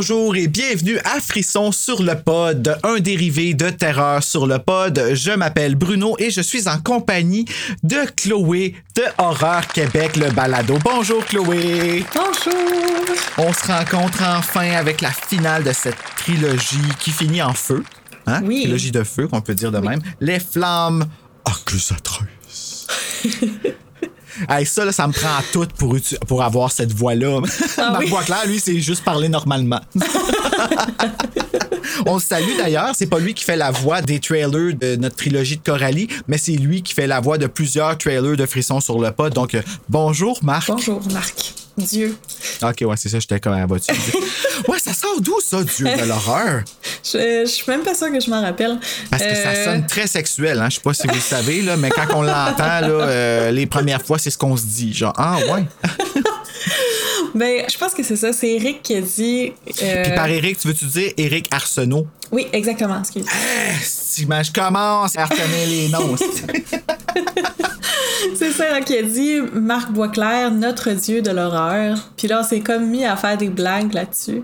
Bonjour 0.00 0.34
et 0.34 0.48
bienvenue 0.48 0.98
à 1.04 1.20
Frisson 1.20 1.72
sur 1.72 2.02
le 2.02 2.18
pod, 2.18 2.78
un 2.84 3.00
dérivé 3.00 3.52
de 3.52 3.68
terreur 3.68 4.22
sur 4.22 4.46
le 4.46 4.58
pod. 4.58 4.98
Je 5.12 5.30
m'appelle 5.32 5.74
Bruno 5.74 6.16
et 6.18 6.30
je 6.30 6.40
suis 6.40 6.68
en 6.68 6.80
compagnie 6.80 7.44
de 7.82 7.98
Chloé 8.16 8.76
de 8.96 9.02
Horreur 9.18 9.66
Québec, 9.68 10.16
le 10.16 10.30
balado. 10.30 10.78
Bonjour 10.82 11.22
Chloé. 11.26 12.06
Bonjour! 12.14 13.14
On 13.36 13.52
se 13.52 13.66
rencontre 13.66 14.22
enfin 14.24 14.70
avec 14.70 15.02
la 15.02 15.10
finale 15.10 15.64
de 15.64 15.72
cette 15.74 15.98
trilogie 16.16 16.78
qui 16.98 17.10
finit 17.10 17.42
en 17.42 17.52
feu. 17.52 17.84
Hein? 18.26 18.40
Oui. 18.42 18.62
Trilogie 18.62 18.92
de 18.92 19.04
feu, 19.04 19.28
qu'on 19.28 19.42
peut 19.42 19.54
dire 19.54 19.70
de 19.70 19.80
même. 19.80 20.00
Les 20.18 20.40
flammes 20.40 21.04
accusatrices. 21.44 22.86
Hey, 24.48 24.66
ça, 24.66 24.84
là, 24.84 24.92
ça 24.92 25.06
me 25.06 25.12
prend 25.12 25.28
tout 25.52 25.66
pour, 25.78 25.96
pour 26.26 26.42
avoir 26.42 26.72
cette 26.72 26.92
voix-là. 26.92 27.40
Ah 27.76 27.90
Marc 27.92 28.00
oui? 28.04 28.10
Boisclair, 28.10 28.46
lui, 28.46 28.60
c'est 28.60 28.80
juste 28.80 29.04
parler 29.04 29.28
normalement. 29.28 29.80
On 32.06 32.14
le 32.14 32.20
salue 32.20 32.56
d'ailleurs. 32.56 32.92
C'est 32.94 33.06
pas 33.06 33.18
lui 33.18 33.34
qui 33.34 33.44
fait 33.44 33.56
la 33.56 33.70
voix 33.70 34.00
des 34.00 34.20
trailers 34.20 34.74
de 34.74 34.96
notre 34.96 35.16
trilogie 35.16 35.56
de 35.56 35.62
Coralie, 35.62 36.08
mais 36.28 36.38
c'est 36.38 36.52
lui 36.52 36.82
qui 36.82 36.94
fait 36.94 37.06
la 37.06 37.20
voix 37.20 37.36
de 37.38 37.46
plusieurs 37.46 37.96
trailers 37.98 38.36
de 38.36 38.46
Frisson 38.46 38.80
sur 38.80 38.98
le 38.98 39.10
pod. 39.10 39.34
Donc, 39.34 39.54
euh, 39.54 39.62
bonjour, 39.88 40.38
Marc. 40.42 40.68
Bonjour, 40.68 41.00
Marc. 41.12 41.54
Dieu. 41.80 42.16
Ok, 42.62 42.76
ouais, 42.82 42.96
c'est 42.96 43.08
ça, 43.08 43.18
j'étais 43.18 43.40
comme 43.40 43.52
à 43.54 43.66
tu 43.78 43.92
Ouais, 44.68 44.78
ça 44.78 44.92
sort 44.92 45.20
d'où, 45.20 45.40
ça, 45.40 45.62
Dieu 45.64 45.86
de 45.86 46.04
l'horreur? 46.04 46.62
Je, 47.04 47.42
je 47.44 47.50
suis 47.50 47.64
même 47.68 47.80
pas 47.82 47.94
sûre 47.94 48.12
que 48.12 48.20
je 48.20 48.30
m'en 48.30 48.42
rappelle. 48.42 48.78
Parce 49.10 49.22
que 49.22 49.34
ça 49.34 49.48
Euh, 49.50 49.64
sonne 49.64 49.86
très 49.86 50.06
sexuel, 50.06 50.58
hein. 50.60 50.68
Je 50.70 50.76
sais 50.76 50.80
pas 50.82 50.94
si 50.94 51.06
vous 51.06 51.14
le 51.14 51.20
savez, 51.20 51.62
là, 51.62 51.76
mais 51.76 51.90
quand 51.90 52.06
on 52.14 52.22
l'entend, 52.22 52.80
là, 52.80 52.86
euh, 52.88 53.50
les 53.50 53.66
premières 53.66 54.02
fois, 54.02 54.18
c'est 54.18 54.30
ce 54.30 54.38
qu'on 54.38 54.56
se 54.56 54.64
dit. 54.64 54.92
Genre, 54.94 55.14
ah, 55.16 55.38
ouais. 55.52 55.64
Ben, 57.34 57.62
je 57.70 57.78
pense 57.78 57.94
que 57.94 58.02
c'est 58.02 58.16
ça. 58.16 58.32
C'est 58.32 58.48
Eric 58.50 58.82
qui 58.82 58.96
a 58.96 59.00
dit. 59.00 59.52
euh, 59.82 60.02
Puis 60.04 60.14
par 60.16 60.28
Eric, 60.28 60.58
tu 60.58 60.66
veux-tu 60.68 60.84
dire 60.86 61.12
Eric 61.16 61.46
Arsenault? 61.52 62.06
Oui, 62.32 62.48
exactement. 62.52 62.98
Excuse. 63.00 63.24
Si, 63.82 64.26
ben, 64.26 64.42
je 64.42 64.50
commence 64.50 65.16
à 65.16 65.26
retenir 65.26 65.66
les 65.68 65.88
noms. 65.88 66.16
C'est 68.34 68.50
ça 68.50 68.80
qui 68.80 68.96
a 68.96 69.02
dit 69.02 69.40
Marc 69.52 69.90
Boisclair, 69.92 70.50
notre 70.50 70.90
dieu 70.90 71.22
de 71.22 71.30
l'horreur. 71.30 71.98
Puis 72.16 72.28
là, 72.28 72.40
on 72.40 72.42
s'est 72.42 72.60
comme 72.60 72.86
mis 72.86 73.04
à 73.04 73.16
faire 73.16 73.36
des 73.36 73.48
blagues 73.48 73.92
là-dessus. 73.92 74.42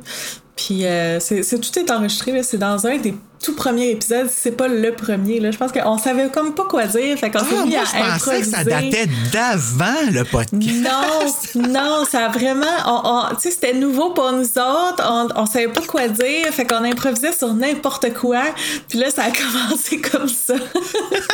Puis 0.57 0.87
euh, 0.87 1.21
c'est 1.21 1.61
tout 1.61 1.79
est 1.79 1.91
enregistré. 1.91 2.43
C'est 2.43 2.59
dans 2.59 2.87
un 2.87 2.97
des 2.97 3.15
tout 3.43 3.55
premiers 3.55 3.91
épisodes. 3.91 4.29
C'est 4.35 4.53
pas 4.53 4.69
le 4.69 4.93
premier. 4.93 5.41
Là. 5.41 5.51
Je 5.51 5.57
pense 5.59 5.73
qu'on 5.73 5.99
savait 5.99 6.29
comme 6.31 6.55
pas 6.55 6.65
quoi 6.65 6.87
dire. 6.87 7.17
Fait 7.19 7.31
qu'on 7.31 7.39
Ah, 7.41 7.45
s'est 7.45 7.65
mis 7.65 7.71
moi, 7.71 7.81
à 7.81 7.85
je 8.19 8.25
pensais 8.25 8.41
que 8.41 8.47
ça 8.47 8.65
datait 8.65 9.09
d'avant 9.33 10.11
le 10.13 10.25
podcast. 10.25 11.55
Non, 11.55 11.69
non, 11.69 12.05
ça 12.11 12.27
a 12.27 12.29
vraiment. 12.29 12.67
On, 12.87 13.01
on- 13.05 13.35
tu 13.37 13.43
sais, 13.43 13.51
c'était 13.53 13.75
nouveau 13.75 14.11
pour 14.11 14.33
nous 14.33 14.45
autres. 14.45 15.03
On, 15.09 15.29
on 15.37 15.47
savait 15.47 15.69
pas 15.69 15.83
quoi 15.83 16.09
dire. 16.09 16.47
Fait 16.53 16.67
qu'on 16.67 16.85
improvisait 16.85 17.33
sur 17.33 17.53
n'importe 17.55 18.13
quoi. 18.15 18.43
Puis 18.89 18.99
là, 18.99 19.11
ça 19.11 19.25
a 19.25 19.31
commencé 19.71 20.01
comme 20.01 20.29
ça. 20.29 20.55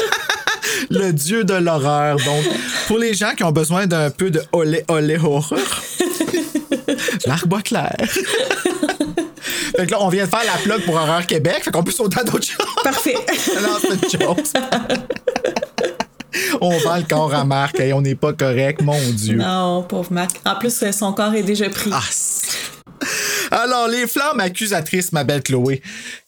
le 0.90 1.12
dieu 1.12 1.44
de 1.44 1.54
l'horreur. 1.54 2.16
Donc, 2.16 2.44
pour 2.86 2.98
les 2.98 3.14
gens 3.14 3.32
qui 3.36 3.44
ont 3.44 3.52
besoin 3.52 3.86
d'un 3.86 4.10
peu 4.10 4.30
de 4.30 4.42
olé 4.52 4.84
olé 4.88 5.16
horreur, 5.22 5.82
Marc 7.26 7.46
Boisclair. 7.46 7.96
Fait 9.77 9.87
que 9.87 9.91
là, 9.91 9.99
on 10.00 10.09
vient 10.09 10.25
de 10.25 10.31
faire 10.31 10.44
la 10.44 10.59
plug 10.62 10.84
pour 10.84 10.94
Horreur 10.97 11.27
Québec. 11.27 11.60
Fait 11.65 11.71
qu'on 11.71 11.83
peut 11.84 11.93
sauter 11.93 12.21
à 12.21 12.25
d'autres 12.25 12.47
choses. 12.47 12.66
Parfait. 12.83 13.15
non, 13.62 13.78
c'est 13.81 14.16
une 14.16 14.21
chose. 14.22 14.53
on 16.60 16.78
vend 16.78 16.97
le 16.97 17.03
corps 17.05 17.34
à 17.34 17.44
Marc 17.44 17.78
et 17.81 17.93
on 17.93 18.00
n'est 18.03 18.15
pas 18.15 18.32
correct, 18.32 18.82
mon 18.82 18.99
Dieu. 19.11 19.37
Non, 19.37 19.82
pauvre 19.82 20.12
Marc. 20.12 20.41
En 20.44 20.56
plus, 20.56 20.82
euh, 20.82 20.93
son 20.93 21.12
corps 21.12 21.34
est 21.34 21.43
déjà 21.43 21.69
pris. 21.69 21.91
Ah, 21.93 22.03
Alors, 23.62 23.88
les 23.88 24.06
flammes 24.06 24.41
accusatrices, 24.41 25.12
ma 25.12 25.25
belle 25.25 25.43
Chloé. 25.43 25.82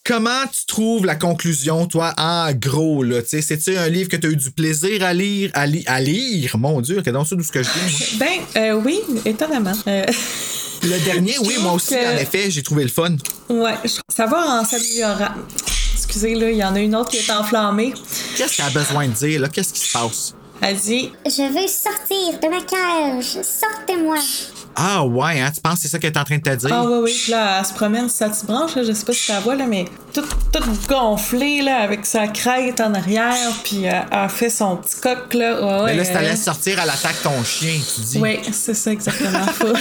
Comment 0.04 0.46
tu 0.52 0.66
trouves 0.66 1.06
la 1.06 1.14
conclusion, 1.14 1.86
toi, 1.86 2.12
en 2.18 2.52
gros, 2.52 3.02
là? 3.02 3.20
C'est-tu 3.26 3.76
un 3.76 3.88
livre 3.88 4.08
que 4.10 4.16
tu 4.16 4.26
as 4.26 4.30
eu 4.30 4.36
du 4.36 4.50
plaisir 4.50 5.02
à 5.04 5.14
lire? 5.14 5.50
À, 5.54 5.66
li- 5.66 5.84
à 5.86 6.00
lire? 6.00 6.56
Mon 6.58 6.80
Dieu, 6.82 7.00
que 7.00 7.10
dans 7.10 7.24
ça 7.24 7.36
d'où 7.36 7.42
ce 7.42 7.52
que 7.52 7.62
je 7.62 7.68
dis, 7.70 8.16
moi. 8.18 8.26
Ben, 8.28 8.62
euh, 8.62 8.80
oui, 8.84 9.00
étonnamment. 9.24 9.72
Euh, 9.86 10.04
Le 10.84 10.98
dernier, 11.04 11.36
oui, 11.40 11.56
moi 11.60 11.72
aussi, 11.72 11.90
que- 11.94 12.14
en 12.14 12.16
effet, 12.18 12.50
j'ai 12.50 12.62
trouvé 12.62 12.82
le 12.84 12.90
fun. 12.90 13.16
ouais, 13.48 13.74
je- 13.84 14.00
ça 14.14 14.26
va 14.26 14.60
en 14.60 14.64
s'améliorant. 14.64 15.34
Excusez, 15.96 16.34
là, 16.34 16.50
il 16.50 16.56
y 16.58 16.64
en 16.64 16.74
a 16.74 16.80
une 16.80 16.94
autre 16.94 17.10
qui 17.10 17.16
est 17.18 17.30
enflammée. 17.30 17.94
Qu'est-ce 18.36 18.56
qu'elle 18.56 18.66
a 18.66 18.70
besoin 18.70 19.08
de 19.08 19.12
dire, 19.12 19.40
là? 19.40 19.48
Qu'est-ce 19.48 19.72
qui 19.72 19.80
se 19.80 19.92
passe? 19.92 20.34
Elle 20.60 20.76
dit 20.76 21.10
Je 21.24 21.42
veux 21.42 21.66
sortir 21.68 22.38
de 22.40 22.48
ma 22.48 22.60
cage. 22.62 23.42
Sortez-moi. 23.44 24.16
Ah, 24.76 25.04
ouais, 25.04 25.40
hein? 25.40 25.50
Tu 25.54 25.60
penses 25.60 25.74
que 25.74 25.80
c'est 25.82 25.88
ça 25.88 25.98
qu'elle 25.98 26.12
est 26.12 26.18
en 26.18 26.24
train 26.24 26.38
de 26.38 26.42
te 26.42 26.54
dire? 26.54 26.70
Ah 26.72 26.84
oui, 26.84 26.98
oui. 27.02 27.12
Puis 27.22 27.32
là, 27.32 27.58
elle 27.58 27.66
se 27.66 27.72
promène 27.72 28.08
sur 28.08 28.34
sa 28.34 28.46
branche, 28.46 28.76
là, 28.76 28.82
je 28.82 28.92
sais 28.92 29.04
pas 29.04 29.12
si 29.12 29.26
tu 29.26 29.32
la 29.32 29.40
vois, 29.40 29.54
là, 29.54 29.66
mais 29.66 29.84
toute, 30.12 30.28
toute 30.52 30.88
gonflée, 30.88 31.62
là, 31.62 31.78
avec 31.78 32.06
sa 32.06 32.26
crête 32.28 32.80
en 32.80 32.94
arrière, 32.94 33.52
puis 33.62 33.88
euh, 33.88 34.00
elle 34.10 34.28
fait 34.28 34.50
son 34.50 34.76
petit 34.76 35.00
coq, 35.00 35.34
là. 35.34 35.82
Ouais, 35.84 35.92
Mais 35.92 35.96
là, 35.96 36.04
si 36.04 36.12
t'allais 36.12 36.32
euh, 36.32 36.36
sortir, 36.36 36.78
elle 36.82 36.90
attaque 36.90 37.22
ton 37.22 37.42
chien, 37.44 37.78
tu 37.94 38.00
dis. 38.00 38.18
Oui, 38.18 38.40
c'est 38.52 38.74
ça 38.74 38.92
exactement. 38.92 39.46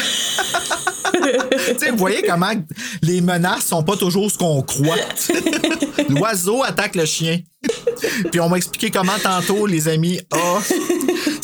Tu 1.67 1.79
sais, 1.79 1.91
vous 1.91 1.97
voyez 1.97 2.23
comment 2.27 2.51
les 3.01 3.21
menaces 3.21 3.65
sont 3.65 3.83
pas 3.83 3.95
toujours 3.95 4.29
ce 4.29 4.37
qu'on 4.37 4.61
croit. 4.61 4.97
L'oiseau 6.09 6.63
attaque 6.63 6.95
le 6.95 7.05
chien. 7.05 7.39
Puis 8.31 8.39
on 8.39 8.49
m'a 8.49 8.57
expliqué 8.57 8.91
comment 8.91 9.17
tantôt, 9.21 9.65
les 9.65 9.87
amis, 9.87 10.19
ah, 10.31 10.59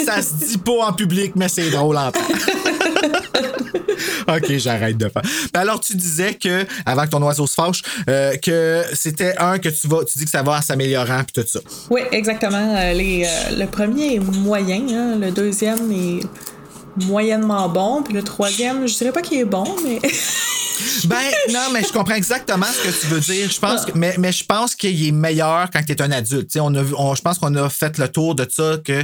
ça 0.05 0.21
se 0.21 0.33
dit 0.45 0.57
pas 0.57 0.87
en 0.87 0.93
public, 0.93 1.33
mais 1.35 1.47
c'est 1.47 1.69
drôle 1.69 1.97
en 1.97 2.11
temps. 2.11 2.19
OK, 4.37 4.57
j'arrête 4.57 4.97
de 4.97 5.09
faire. 5.09 5.21
Ben 5.53 5.61
alors, 5.61 5.79
tu 5.79 5.95
disais 5.95 6.33
que, 6.35 6.65
avant 6.85 7.03
que 7.05 7.09
ton 7.09 7.21
oiseau 7.23 7.47
se 7.47 7.53
fâche, 7.53 7.81
euh, 8.09 8.35
que 8.37 8.83
c'était 8.93 9.35
un 9.37 9.59
que 9.59 9.69
tu 9.69 9.87
vas, 9.87 10.03
tu 10.05 10.17
dis 10.19 10.25
que 10.25 10.31
ça 10.31 10.43
va 10.43 10.57
en 10.57 10.61
s'améliorant, 10.61 11.23
puis 11.23 11.41
tout 11.43 11.47
ça. 11.49 11.59
oui, 11.89 12.01
exactement. 12.11 12.75
Euh, 12.77 12.93
les, 12.93 13.25
euh, 13.25 13.55
le 13.57 13.65
premier 13.65 14.15
est 14.15 14.19
moyen, 14.19 14.81
hein, 14.93 15.15
le 15.19 15.31
deuxième 15.31 15.91
est 15.91 16.19
moyennement 17.05 17.69
bon, 17.69 18.03
puis 18.03 18.13
le 18.13 18.23
troisième, 18.23 18.87
je 18.87 18.95
dirais 18.97 19.11
pas 19.11 19.21
qu'il 19.21 19.39
est 19.39 19.45
bon, 19.45 19.65
mais 19.83 19.99
Ben, 21.05 21.17
non, 21.51 21.59
mais 21.73 21.83
je 21.83 21.91
comprends 21.91 22.15
exactement 22.15 22.65
ce 22.65 22.87
que 22.87 23.01
tu 23.01 23.07
veux 23.07 23.19
dire. 23.19 23.49
Je 23.51 23.59
pense 23.59 23.83
que, 23.85 23.91
mais, 23.95 24.15
mais 24.17 24.31
je 24.31 24.45
pense 24.45 24.75
qu'il 24.75 25.07
est 25.07 25.11
meilleur 25.11 25.67
quand 25.73 25.81
tu 25.85 25.91
es 25.91 26.01
un 26.01 26.09
adulte. 26.11 26.55
On 26.57 26.73
a, 26.73 26.81
on- 26.97 27.15
je 27.15 27.21
pense 27.21 27.37
qu'on 27.37 27.53
a 27.55 27.67
fait 27.69 27.97
le 27.97 28.07
tour 28.07 28.33
de 28.33 28.47
ça 28.49 28.77
que 28.83 29.03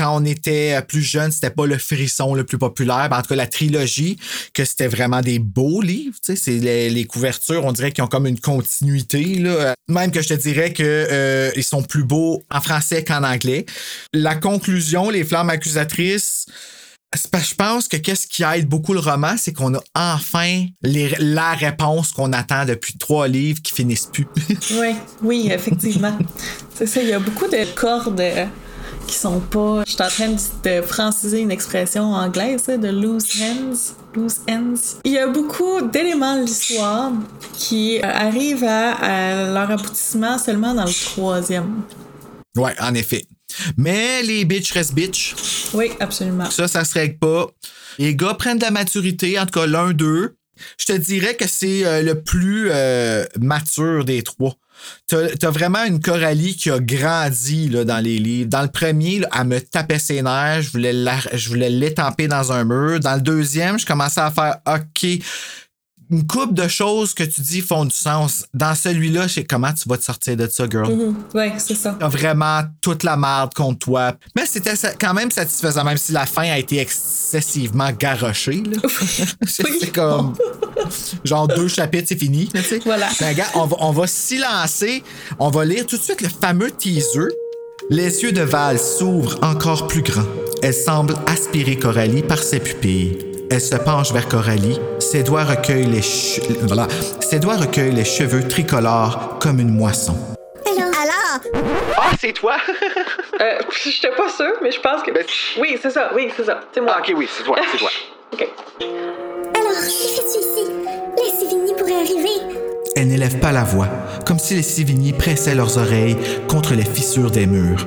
quand 0.00 0.18
on 0.18 0.24
était 0.24 0.80
plus 0.88 1.02
jeune, 1.02 1.30
c'était 1.30 1.50
pas 1.50 1.66
le 1.66 1.76
frisson 1.76 2.34
le 2.34 2.44
plus 2.44 2.56
populaire. 2.56 3.08
Ben, 3.10 3.18
en 3.18 3.22
tout 3.22 3.28
cas, 3.28 3.36
la 3.36 3.46
trilogie, 3.46 4.16
que 4.54 4.64
c'était 4.64 4.88
vraiment 4.88 5.20
des 5.20 5.38
beaux 5.38 5.82
livres. 5.82 6.16
C'est 6.22 6.48
les, 6.48 7.04
couvertures, 7.04 7.66
on 7.66 7.72
dirait 7.72 7.92
qu'ils 7.92 8.02
ont 8.02 8.06
comme 8.08 8.26
une 8.26 8.40
continuité. 8.40 9.44
Même 9.88 10.10
que 10.10 10.22
je 10.22 10.28
te 10.28 10.34
dirais 10.34 10.72
que 10.72 10.82
euh, 10.82 11.62
sont 11.62 11.82
plus 11.82 12.04
beaux 12.04 12.42
en 12.50 12.62
français 12.62 13.04
qu'en 13.04 13.22
anglais. 13.22 13.66
La 14.14 14.36
conclusion, 14.36 15.10
les 15.10 15.22
flammes 15.22 15.50
accusatrices. 15.50 16.46
Je 17.14 17.54
pense 17.54 17.86
que 17.86 17.96
qu'est-ce 17.96 18.26
qui 18.26 18.42
aide 18.42 18.68
beaucoup 18.68 18.94
le 18.94 19.00
roman, 19.00 19.34
c'est 19.36 19.52
qu'on 19.52 19.74
a 19.74 19.82
enfin 19.94 20.64
la 20.82 21.52
réponse 21.52 22.12
qu'on 22.12 22.32
attend 22.32 22.64
depuis 22.64 22.96
trois 22.96 23.28
livres 23.28 23.60
qui 23.60 23.74
finissent 23.74 24.08
plus. 24.10 24.26
Oui, 24.80 24.94
oui, 25.22 25.48
effectivement. 25.52 26.16
c'est 26.74 26.86
ça, 26.86 27.02
il 27.02 27.08
y 27.08 27.12
a 27.12 27.18
beaucoup 27.18 27.48
de 27.48 27.64
cordes 27.74 28.20
euh, 28.20 28.46
qui 29.10 29.16
sont 29.16 29.40
pas. 29.40 29.82
Je 29.86 29.92
suis 29.92 30.02
en 30.02 30.08
train 30.08 30.28
de, 30.30 30.82
franciser 30.82 31.40
une 31.40 31.50
expression 31.50 32.12
anglaise, 32.12 32.62
ça, 32.62 32.76
de 32.76 32.88
loose 32.88 33.26
ends. 33.42 33.94
Loose 34.14 34.40
ends. 34.48 35.00
Il 35.04 35.12
y 35.12 35.18
a 35.18 35.26
beaucoup 35.26 35.82
d'éléments 35.82 36.36
de 36.36 36.42
l'histoire 36.42 37.12
qui 37.52 37.98
euh, 37.98 38.02
arrivent 38.04 38.64
à, 38.64 38.92
à 38.92 39.52
leur 39.52 39.70
aboutissement 39.70 40.38
seulement 40.38 40.74
dans 40.74 40.84
le 40.84 40.92
troisième. 40.92 41.82
ouais, 42.56 42.74
en 42.80 42.94
effet. 42.94 43.26
Mais 43.76 44.22
les 44.22 44.44
bitches 44.44 44.72
restent 44.72 44.94
bitches. 44.94 45.34
Oui, 45.74 45.90
absolument. 45.98 46.48
Ça, 46.50 46.68
ça 46.68 46.84
se 46.84 46.94
règle 46.94 47.18
pas. 47.18 47.48
Les 47.98 48.14
gars 48.14 48.34
prennent 48.34 48.58
de 48.58 48.64
la 48.64 48.70
maturité, 48.70 49.38
en 49.38 49.46
tout 49.46 49.58
cas 49.58 49.66
l'un 49.66 49.92
d'eux. 49.92 50.36
Je 50.78 50.86
te 50.86 50.92
dirais 50.92 51.34
que 51.34 51.48
c'est 51.48 51.84
euh, 51.84 52.02
le 52.02 52.22
plus 52.22 52.68
euh, 52.70 53.24
mature 53.40 54.04
des 54.04 54.22
trois. 54.22 54.54
T'as 55.08 55.26
as 55.42 55.50
vraiment 55.50 55.84
une 55.84 56.00
Coralie 56.00 56.56
qui 56.56 56.70
a 56.70 56.78
grandi 56.78 57.68
dans 57.68 58.02
les 58.02 58.18
livres. 58.18 58.48
Dans 58.48 58.62
le 58.62 58.68
premier, 58.68 59.22
elle 59.36 59.46
me 59.46 59.60
tapait 59.60 59.98
ses 59.98 60.22
nerfs, 60.22 60.62
je 60.62 60.70
voulais 60.70 60.92
la- 60.92 61.18
je 61.32 61.48
voulais 61.48 61.70
l'étamper 61.70 62.28
dans 62.28 62.52
un 62.52 62.64
mur. 62.64 63.00
Dans 63.00 63.14
le 63.14 63.20
deuxième, 63.20 63.78
je 63.78 63.86
commençais 63.86 64.20
à 64.20 64.30
faire 64.30 64.58
OK. 64.66 65.06
Une 66.10 66.26
coupe 66.26 66.54
de 66.54 66.66
choses 66.66 67.14
que 67.14 67.22
tu 67.22 67.40
dis 67.40 67.60
font 67.60 67.84
du 67.84 67.94
sens. 67.94 68.44
Dans 68.52 68.74
celui-là, 68.74 69.28
je 69.28 69.34
sais 69.34 69.44
comment 69.44 69.72
tu 69.72 69.88
vas 69.88 69.96
te 69.96 70.02
sortir 70.04 70.36
de 70.36 70.48
ça, 70.48 70.68
girl. 70.68 71.14
Oui, 71.34 71.44
c'est 71.58 71.76
ça. 71.76 71.96
T'as 71.98 72.08
vraiment 72.08 72.62
toute 72.80 73.04
la 73.04 73.16
merde 73.16 73.54
contre 73.54 73.78
toi. 73.78 74.12
Mais 74.34 74.44
c'était 74.44 74.74
quand 75.00 75.14
même 75.14 75.30
satisfaisant, 75.30 75.84
même 75.84 75.98
si 75.98 76.12
la 76.12 76.26
fin 76.26 76.50
a 76.50 76.58
été 76.58 76.78
excessivement 76.78 77.90
garochée. 77.92 78.62
c'est 79.46 79.66
c'est 79.80 79.92
comme. 79.92 80.34
Genre 81.24 81.46
deux 81.46 81.68
chapitres, 81.68 82.08
c'est 82.08 82.18
fini. 82.18 82.50
Voilà. 82.84 83.08
Ben, 83.20 83.34
gars, 83.34 83.46
on 83.54 83.66
va, 83.66 83.76
on 83.78 83.92
va 83.92 84.06
s'y 84.06 84.38
lancer. 84.38 85.04
On 85.38 85.50
va 85.50 85.64
lire 85.64 85.86
tout 85.86 85.96
de 85.96 86.02
suite 86.02 86.22
le 86.22 86.28
fameux 86.28 86.72
teaser. 86.72 87.28
Les 87.88 88.22
yeux 88.22 88.32
de 88.32 88.42
Val 88.42 88.78
s'ouvrent 88.78 89.38
encore 89.42 89.86
plus 89.86 90.02
grands. 90.02 90.26
Elle 90.62 90.74
semble 90.74 91.14
aspirer 91.26 91.76
Coralie 91.76 92.22
par 92.22 92.38
ses 92.38 92.60
pupilles. 92.60 93.29
Elle 93.50 93.60
se 93.60 93.74
penche 93.76 94.12
vers 94.12 94.28
Coralie. 94.28 94.78
Ses 95.00 95.22
doigts 95.22 95.44
recueillent 95.44 95.86
les, 95.86 96.00
che- 96.02 96.40
voilà. 96.62 96.86
Ses 97.20 97.38
doigts 97.40 97.56
recueillent 97.56 97.94
les 97.94 98.04
cheveux 98.04 98.46
tricolores 98.46 99.38
comme 99.40 99.58
une 99.60 99.70
moisson. 99.74 100.16
Alors, 100.66 101.40
Ah, 101.96 102.10
c'est 102.20 102.32
toi? 102.32 102.56
Euh, 103.40 103.58
J'étais 103.84 104.14
pas 104.14 104.28
sûre, 104.28 104.52
mais 104.62 104.70
je 104.70 104.80
pense 104.80 105.02
que. 105.02 105.10
Ben- 105.12 105.24
Oui, 105.58 105.78
c'est 105.82 105.90
ça, 105.90 106.10
oui, 106.14 106.28
c'est 106.36 106.44
ça. 106.44 106.60
C'est 106.74 106.80
moi. 106.80 106.92
Ah, 106.96 107.00
ok, 107.00 107.14
oui, 107.16 107.28
c'est 107.34 107.42
toi, 107.42 107.56
c'est 107.72 107.78
toi. 107.78 107.90
OK. 108.34 108.48
alors, 109.58 109.70
que 109.72 109.86
fais-tu 109.86 110.38
ici? 110.38 110.70
Les 111.16 111.30
Sévigny 111.40 111.72
pourraient 111.76 111.94
arriver. 112.02 112.56
Elle 112.96 113.08
n'élève 113.08 113.38
pas 113.38 113.50
la 113.52 113.64
voix, 113.64 113.88
comme 114.26 114.38
si 114.38 114.54
les 114.54 114.62
Sévigny 114.62 115.12
pressaient 115.12 115.54
leurs 115.54 115.78
oreilles 115.78 116.16
contre 116.48 116.74
les 116.74 116.84
fissures 116.84 117.30
des 117.30 117.46
murs, 117.46 117.86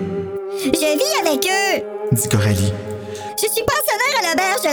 Je 0.63 0.69
vis 0.69 1.27
avec 1.27 1.45
eux. 1.45 1.83
dit 2.11 2.27
Coralie. 2.29 2.73
Je 3.37 3.47
suis 3.51 3.61
de 3.61 3.65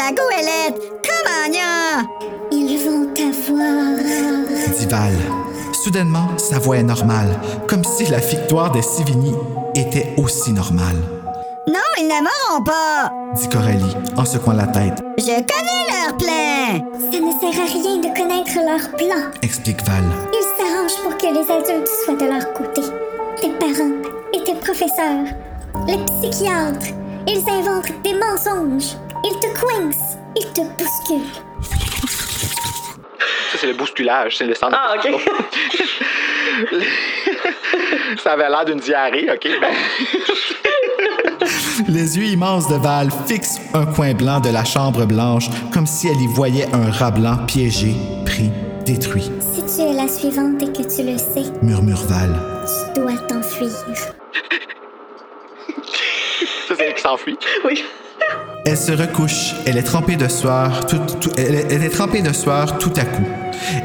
la 0.01 0.13
Goélette. 0.13 0.81
Comment? 1.05 2.09
Ils 2.51 2.79
vont 2.79 3.07
t'avoir. 3.15 3.99
dit 4.79 4.87
Val. 4.87 5.13
Soudainement, 5.85 6.29
sa 6.39 6.59
voix 6.59 6.77
est 6.79 6.83
normale, 6.83 7.39
comme 7.69 7.85
si 7.85 8.07
la 8.07 8.19
victoire 8.19 8.71
des 8.71 8.81
Sévigny 8.83 9.35
était 9.75 10.15
aussi 10.17 10.53
normale, 10.53 10.97
Non, 11.69 11.81
ils 11.99 12.05
ne 12.09 12.21
mourront 12.23 12.65
pas. 12.65 13.13
dit 13.35 13.49
Coralie 13.49 13.97
en 14.17 14.25
secouant 14.25 14.55
la 14.55 14.67
tête, 14.69 14.99
Je 15.19 15.25
connais 15.25 15.85
leur 15.91 16.17
plan. 16.17 16.89
Ça 17.13 17.19
ne 17.21 17.33
sert 17.41 17.63
à 17.63 17.67
rien 17.67 17.97
de 17.99 18.17
connaître 18.19 18.57
leur 18.57 18.91
plan. 18.97 19.31
explique 19.43 19.83
Val. 19.85 20.05
Ils 20.33 20.49
s'arrangent 20.57 21.03
pour 21.03 21.17
que 21.19 21.27
les 21.27 21.51
adultes 21.53 21.89
soient 22.05 22.15
de 22.17 22.25
leur 22.27 22.53
côté. 22.55 22.83
Tes 23.41 23.51
parents 23.51 23.93
et 24.35 24.43
tes 24.45 24.55
professeurs, 24.55 25.27
les 25.87 25.99
psychiatres, 26.07 26.87
ils 27.27 27.45
inventent 27.51 27.93
des 28.03 28.15
mensonges. 28.15 28.97
Ils 29.25 29.39
te 29.41 29.47
coincent. 29.61 30.19
Ils 30.37 30.47
te 30.53 30.61
bousculent. 30.61 31.33
Ça, 33.53 33.59
c'est 33.61 33.67
le 33.67 33.75
bousculage, 33.75 34.37
c'est 34.39 34.47
le 34.47 34.55
centre. 34.55 34.79
Ah, 34.81 34.95
OK. 34.97 35.09
Ça 38.23 38.33
avait 38.33 38.49
l'air 38.49 38.65
d'une 38.65 38.79
diarrhée, 38.81 39.29
OK? 39.33 39.49
Ben, 39.61 39.75
Les 41.89 42.17
yeux 42.19 42.25
immenses 42.25 42.69
de 42.69 42.75
Val 42.77 43.09
fixent 43.27 43.61
un 43.75 43.87
coin 43.87 44.13
blanc 44.15 44.41
de 44.41 44.51
la 44.51 44.65
chambre 44.65 45.05
blanche, 45.07 45.49
comme 45.73 45.87
si 45.87 46.09
elle 46.09 46.21
y 46.21 46.27
voyait 46.27 46.67
un 46.73 46.91
rat 46.91 47.11
blanc 47.13 47.37
piégé, 47.47 47.95
pris, 48.27 48.51
détruit, 48.85 49.31
Si 49.41 49.63
tu 49.77 49.83
es 49.89 49.93
la 49.95 50.09
suivante 50.09 50.63
et 50.63 50.67
que 50.73 50.83
tu 50.83 51.03
le 51.03 51.17
sais, 51.19 51.51
murmure 51.63 52.03
Val. 52.07 52.35
tu 52.95 53.01
dois 53.01 53.17
t'enfuir. 53.29 53.71
ça, 53.71 53.87
c'est 56.77 56.81
elle 56.87 56.95
qui 56.95 57.01
s'enfuit. 57.03 57.39
oui. 57.65 57.85
Elle 58.67 58.77
se 58.77 58.93
recouche, 58.93 59.55
elle 59.67 59.79
est 59.79 59.83
trempée 59.83 60.17
de 60.17 60.29
sueur, 60.29 60.87
tout, 60.87 60.99
tout- 61.21 61.31
elle, 61.39 61.55
est- 61.55 61.67
elle 61.73 61.83
est 61.83 61.89
trempée 61.91 62.23
de 62.23 62.33
sueur 62.33 62.79
tout 62.79 62.93
à 62.97 63.05
coup. 63.05 63.25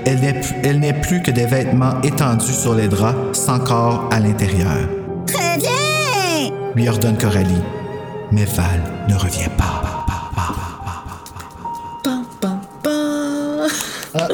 Elle 0.06 0.20
n'est, 0.20 0.34
p- 0.34 0.56
elle 0.64 0.80
n'est 0.80 0.94
plus 0.94 1.22
que 1.22 1.32
des 1.32 1.46
vêtements 1.46 2.02
étendus 2.02 2.54
sur 2.54 2.76
les 2.76 2.88
draps, 2.88 3.38
sans 3.40 3.60
corps 3.60 4.08
à 4.12 4.20
l'intérieur, 4.20 4.88
Reviens! 5.34 6.52
lui 6.76 6.90
ordonne 6.90 7.18
Coralie. 7.18 7.62
Mais 8.32 8.46
Val 8.46 8.82
ne 9.08 9.16
revient 9.16 9.50
pas. 9.58 10.06
Pam, 12.04 12.26
pam, 12.42 12.60
pam. 12.84 14.32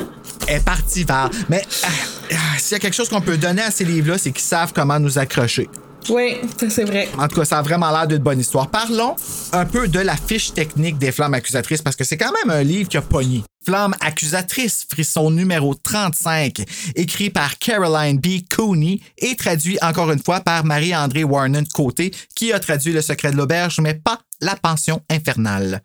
Elle 0.47 0.55
est 0.57 0.65
partie 0.65 1.03
Val. 1.03 1.29
Mais 1.49 1.61
ah, 1.83 1.87
ah, 2.31 2.35
s'il 2.57 2.73
y 2.73 2.75
a 2.75 2.79
quelque 2.79 2.95
chose 2.95 3.09
qu'on 3.09 3.21
peut 3.21 3.37
donner 3.37 3.61
à 3.61 3.69
ces 3.71 3.83
livres-là, 3.85 4.17
c'est 4.17 4.31
qu'ils 4.31 4.43
savent 4.43 4.73
comment 4.73 4.99
nous 4.99 5.17
accrocher. 5.19 5.69
Oui, 6.09 6.37
c'est 6.69 6.83
vrai. 6.83 7.09
En 7.17 7.27
tout 7.27 7.35
cas, 7.35 7.45
ça 7.45 7.59
a 7.59 7.61
vraiment 7.61 7.91
l'air 7.91 8.07
d'une 8.07 8.19
bonne 8.19 8.39
histoire. 8.39 8.69
Parlons 8.69 9.15
un 9.53 9.65
peu 9.65 9.87
de 9.87 9.99
la 9.99 10.15
fiche 10.15 10.53
technique 10.53 10.97
des 10.97 11.11
flammes 11.11 11.33
accusatrices 11.33 11.81
parce 11.81 11.95
que 11.95 12.03
c'est 12.03 12.17
quand 12.17 12.31
même 12.43 12.55
un 12.55 12.63
livre 12.63 12.89
qui 12.89 12.97
a 12.97 13.01
pogné. 13.01 13.43
Flamme 13.63 13.93
accusatrice, 13.99 14.87
frisson 14.89 15.29
numéro 15.29 15.75
35, 15.75 16.63
écrit 16.95 17.29
par 17.29 17.59
Caroline 17.59 18.17
B. 18.17 18.39
Cooney 18.49 18.99
et 19.19 19.35
traduit 19.35 19.77
encore 19.83 20.11
une 20.11 20.21
fois 20.21 20.39
par 20.39 20.65
Marie-André 20.65 21.23
Warnen 21.23 21.67
Côté, 21.67 22.11
qui 22.35 22.51
a 22.53 22.59
traduit 22.59 22.91
Le 22.91 23.03
secret 23.03 23.31
de 23.31 23.37
l'auberge, 23.37 23.79
mais 23.79 23.93
pas 23.93 24.20
La 24.43 24.55
pension 24.55 25.03
infernale. 25.07 25.83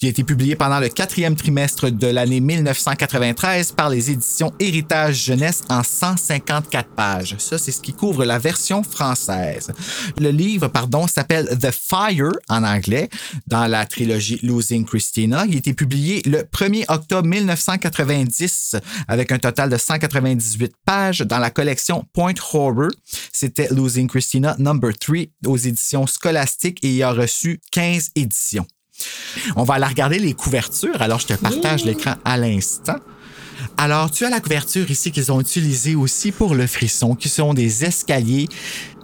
Il 0.00 0.06
a 0.06 0.10
été 0.10 0.22
publié 0.22 0.54
pendant 0.54 0.78
le 0.78 0.88
quatrième 0.88 1.34
trimestre 1.34 1.90
de 1.90 2.06
l'année 2.06 2.38
1993 2.38 3.72
par 3.72 3.90
les 3.90 4.12
éditions 4.12 4.52
Héritage 4.60 5.24
Jeunesse 5.24 5.62
en 5.68 5.82
154 5.82 6.90
pages. 6.90 7.34
Ça, 7.38 7.58
c'est 7.58 7.72
ce 7.72 7.80
qui 7.80 7.92
couvre 7.92 8.24
la 8.24 8.38
version 8.38 8.84
française. 8.84 9.72
Le 10.16 10.30
livre, 10.30 10.68
pardon, 10.68 11.08
s'appelle 11.08 11.48
The 11.58 11.72
Fire 11.72 12.30
en 12.48 12.62
anglais 12.62 13.08
dans 13.48 13.66
la 13.66 13.84
trilogie 13.84 14.38
Losing 14.44 14.84
Christina. 14.84 15.44
Il 15.48 15.56
a 15.56 15.58
été 15.58 15.74
publié 15.74 16.22
le 16.24 16.42
1er 16.42 16.84
octobre 16.86 17.26
1990 17.26 18.76
avec 19.08 19.32
un 19.32 19.40
total 19.40 19.70
de 19.70 19.76
198 19.76 20.72
pages 20.84 21.18
dans 21.22 21.38
la 21.38 21.50
collection 21.50 22.06
Point 22.12 22.34
Horror. 22.52 22.90
C'était 23.32 23.66
Losing 23.72 24.06
Christina 24.06 24.54
number 24.60 24.96
3 24.96 25.24
aux 25.46 25.56
éditions 25.56 26.06
scolastiques 26.06 26.78
et 26.84 26.94
il 26.94 27.02
a 27.02 27.10
reçu 27.10 27.60
15 27.72 27.87
éditions. 28.14 28.66
On 29.56 29.62
va 29.62 29.74
aller 29.74 29.86
regarder 29.86 30.18
les 30.18 30.34
couvertures. 30.34 31.00
Alors, 31.00 31.20
je 31.20 31.28
te 31.28 31.34
partage 31.34 31.84
l'écran 31.84 32.14
à 32.24 32.36
l'instant. 32.36 32.96
Alors, 33.76 34.10
tu 34.10 34.24
as 34.24 34.30
la 34.30 34.40
couverture 34.40 34.90
ici 34.90 35.12
qu'ils 35.12 35.30
ont 35.32 35.40
utilisée 35.40 35.94
aussi 35.94 36.32
pour 36.32 36.54
le 36.54 36.66
frisson, 36.66 37.14
qui 37.14 37.28
sont 37.28 37.54
des 37.54 37.84
escaliers 37.84 38.48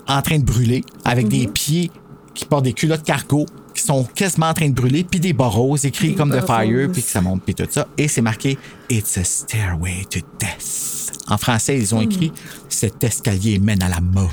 en 0.06 0.20
train 0.22 0.38
de 0.38 0.44
brûler 0.44 0.84
avec 1.04 1.28
des 1.28 1.46
pieds 1.46 1.90
qui 2.34 2.44
portent 2.44 2.64
des 2.64 2.72
culottes 2.72 3.04
cargo 3.04 3.46
qui 3.74 3.82
sont 3.82 4.04
quasiment 4.04 4.48
en 4.48 4.54
train 4.54 4.68
de 4.68 4.74
brûler, 4.74 5.04
puis 5.04 5.20
des 5.20 5.32
bas 5.32 5.48
roses 5.48 5.84
écrits 5.84 6.14
comme 6.14 6.30
The 6.30 6.46
bas 6.46 6.64
Fire, 6.64 6.88
puis 6.92 7.02
que 7.02 7.08
ça 7.08 7.20
monte, 7.20 7.42
puis 7.42 7.54
tout 7.54 7.66
ça. 7.68 7.88
Et 7.98 8.08
c'est 8.08 8.22
marqué 8.22 8.56
It's 8.88 9.18
a 9.18 9.24
stairway 9.24 10.04
to 10.10 10.20
death. 10.38 11.12
En 11.26 11.38
français, 11.38 11.76
ils 11.76 11.94
ont 11.94 12.00
écrit 12.00 12.32
Cet 12.68 13.02
escalier 13.02 13.58
mène 13.58 13.82
à 13.82 13.88
la 13.88 14.00
mort. 14.00 14.30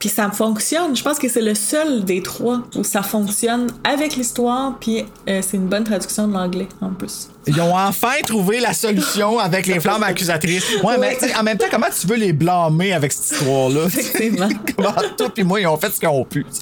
Puis 0.00 0.08
ça 0.08 0.30
fonctionne. 0.30 0.96
Je 0.96 1.02
pense 1.02 1.18
que 1.18 1.28
c'est 1.28 1.42
le 1.42 1.54
seul 1.54 2.04
des 2.06 2.22
trois 2.22 2.62
où 2.74 2.82
ça 2.82 3.02
fonctionne 3.02 3.66
avec 3.84 4.16
l'histoire, 4.16 4.78
puis 4.80 5.04
euh, 5.28 5.42
c'est 5.46 5.58
une 5.58 5.68
bonne 5.68 5.84
traduction 5.84 6.26
de 6.26 6.32
l'anglais 6.32 6.68
en 6.80 6.88
plus. 6.88 7.28
Ils 7.46 7.60
ont 7.60 7.76
enfin 7.76 8.14
trouvé 8.26 8.60
la 8.60 8.72
solution 8.72 9.38
avec 9.38 9.66
les 9.66 9.78
flammes 9.78 10.02
accusatrices. 10.02 10.64
Ouais, 10.82 10.96
mais 10.98 11.18
en 11.38 11.42
même 11.42 11.58
temps, 11.58 11.66
comment 11.70 11.88
tu 11.88 12.06
veux 12.06 12.16
les 12.16 12.32
blâmer 12.32 12.94
avec 12.94 13.12
cette 13.12 13.38
histoire-là? 13.38 13.84
Effectivement. 13.86 14.48
Comment 14.76 14.94
toi 15.18 15.28
puis 15.28 15.44
moi, 15.44 15.60
ils 15.60 15.66
ont 15.66 15.76
fait 15.76 15.90
ce 15.90 16.00
qu'ils 16.00 16.08
ont 16.08 16.24
pu. 16.24 16.46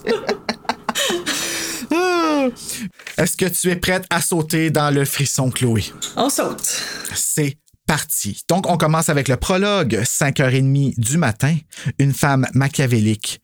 Est-ce 3.17 3.37
que 3.37 3.47
tu 3.47 3.71
es 3.71 3.77
prête 3.77 4.05
à 4.11 4.21
sauter 4.21 4.71
dans 4.71 4.93
le 4.93 5.05
frisson, 5.05 5.51
Chloé? 5.51 5.85
On 6.17 6.29
saute. 6.29 6.83
C'est 7.15 7.57
parti. 7.89 8.43
Donc, 8.49 8.71
on 8.71 8.77
commence 8.77 9.09
avec 9.09 9.27
le 9.27 9.37
prologue. 9.37 10.03
5h30 10.05 11.01
du 11.01 11.17
matin, 11.17 11.57
une 11.99 12.13
femme 12.13 12.47
machiavélique 12.55 13.41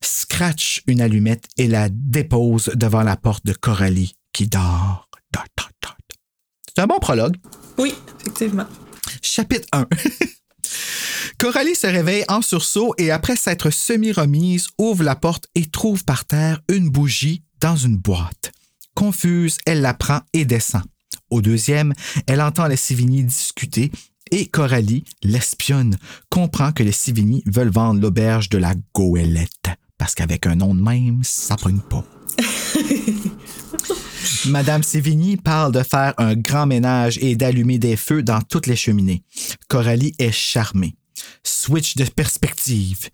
scratch 0.00 0.82
une 0.86 1.00
allumette 1.00 1.46
et 1.56 1.66
la 1.66 1.88
dépose 1.90 2.70
devant 2.74 3.02
la 3.02 3.16
porte 3.16 3.44
de 3.44 3.52
Coralie 3.52 4.14
qui 4.32 4.46
dort. 4.46 5.08
C'est 6.68 6.82
un 6.82 6.86
bon 6.86 6.98
prologue. 7.00 7.36
Oui, 7.76 7.92
effectivement. 8.20 8.66
Chapitre 9.20 9.66
1. 9.72 9.88
Coralie 11.38 11.74
se 11.74 11.88
réveille 11.88 12.24
en 12.28 12.40
sursaut 12.40 12.94
et 12.98 13.10
après 13.10 13.34
s'être 13.34 13.70
semi-remise, 13.70 14.68
ouvre 14.78 15.02
la 15.02 15.16
porte 15.16 15.48
et 15.56 15.66
trouve 15.66 16.04
par 16.04 16.24
terre 16.24 16.60
une 16.68 16.88
bougie 16.88 17.42
dans 17.60 17.76
une 17.76 17.96
boîte. 17.96 18.52
Confuse, 18.94 19.58
elle 19.66 19.80
la 19.80 19.94
prend 19.94 20.20
et 20.32 20.44
descend. 20.44 20.82
Au 21.30 21.42
deuxième, 21.42 21.92
elle 22.26 22.40
entend 22.40 22.66
les 22.66 22.76
Sivigny 22.76 23.22
discuter 23.22 23.90
et 24.30 24.46
Coralie, 24.46 25.04
l'espionne, 25.22 25.96
comprend 26.30 26.72
que 26.72 26.82
les 26.82 26.92
Sivigny 26.92 27.42
veulent 27.46 27.70
vendre 27.70 28.00
l'auberge 28.00 28.48
de 28.48 28.58
la 28.58 28.74
Goélette. 28.94 29.70
Parce 29.96 30.14
qu'avec 30.14 30.46
un 30.46 30.56
nom 30.56 30.74
de 30.74 30.82
même, 30.82 31.20
ça 31.22 31.56
pogne 31.56 31.80
pas. 31.80 32.04
Madame 34.46 34.82
Sévigny 34.82 35.36
parle 35.36 35.72
de 35.72 35.82
faire 35.82 36.14
un 36.18 36.34
grand 36.34 36.66
ménage 36.66 37.18
et 37.20 37.36
d'allumer 37.36 37.78
des 37.78 37.96
feux 37.96 38.22
dans 38.22 38.40
toutes 38.40 38.66
les 38.66 38.76
cheminées. 38.76 39.22
Coralie 39.68 40.14
est 40.18 40.32
charmée. 40.32 40.94
Switch 41.42 41.96
de 41.96 42.04
perspective. 42.04 43.08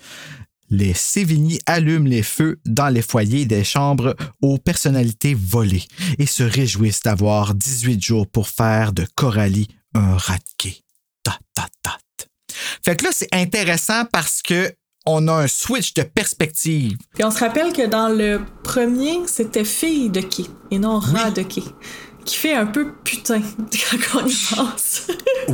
Les 0.76 0.92
Sévigny 0.92 1.60
allument 1.66 2.08
les 2.08 2.24
feux 2.24 2.58
dans 2.66 2.88
les 2.88 3.00
foyers 3.00 3.46
des 3.46 3.62
chambres 3.62 4.16
aux 4.42 4.58
personnalités 4.58 5.34
volées 5.34 5.84
et 6.18 6.26
se 6.26 6.42
réjouissent 6.42 7.02
d'avoir 7.02 7.54
18 7.54 8.02
jours 8.02 8.26
pour 8.26 8.48
faire 8.48 8.92
de 8.92 9.06
Coralie 9.14 9.68
un 9.94 10.16
ratqué. 10.16 10.80
Ta, 11.22 11.38
ta, 11.54 11.68
ta. 11.80 11.96
Fait 12.84 12.96
que 12.96 13.04
là, 13.04 13.10
c'est 13.12 13.32
intéressant 13.32 14.04
parce 14.12 14.42
que 14.42 14.74
on 15.06 15.28
a 15.28 15.32
un 15.32 15.46
switch 15.46 15.94
de 15.94 16.02
perspective. 16.02 16.96
Puis 17.14 17.22
on 17.22 17.30
se 17.30 17.38
rappelle 17.38 17.72
que 17.72 17.86
dans 17.86 18.08
le 18.08 18.40
premier, 18.64 19.28
c'était 19.28 19.64
fille 19.64 20.10
de 20.10 20.22
quai 20.22 20.46
et 20.72 20.80
non 20.80 20.98
rat 20.98 21.30
de 21.30 21.42
quai. 21.42 21.62
Qui 22.24 22.36
fait 22.36 22.54
un 22.54 22.66
peu 22.66 22.92
putain 23.04 23.40
quand 24.12 24.22
on 24.22 24.26
y 24.26 24.34
pense. 24.54 25.08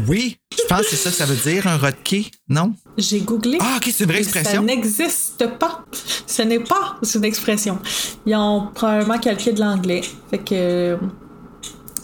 Oui, 0.07 0.37
je 0.57 0.63
pense 0.69 0.83
que 0.83 0.87
c'est 0.91 0.97
ça 0.97 1.11
que 1.11 1.17
ça 1.17 1.27
veut 1.27 1.51
dire, 1.51 1.67
un 1.67 1.77
rodquet, 1.77 2.27
non? 2.49 2.75
J'ai 2.97 3.21
googlé. 3.21 3.59
Ah, 3.61 3.79
ok, 3.79 3.91
c'est 3.93 4.05
une 4.05 4.11
vraie 4.11 4.21
Et 4.21 4.25
Ça 4.25 4.39
expression. 4.39 4.63
n'existe 4.63 5.47
pas. 5.59 5.85
Ce 6.27 6.43
n'est 6.43 6.61
pas 6.61 6.97
une 7.15 7.25
expression. 7.25 7.79
Ils 8.27 8.37
ont 8.37 8.69
probablement 8.73 9.19
calqué 9.19 9.53
de 9.53 9.61
l'anglais. 9.61 10.03
Fait 10.31 10.39
que. 10.39 10.97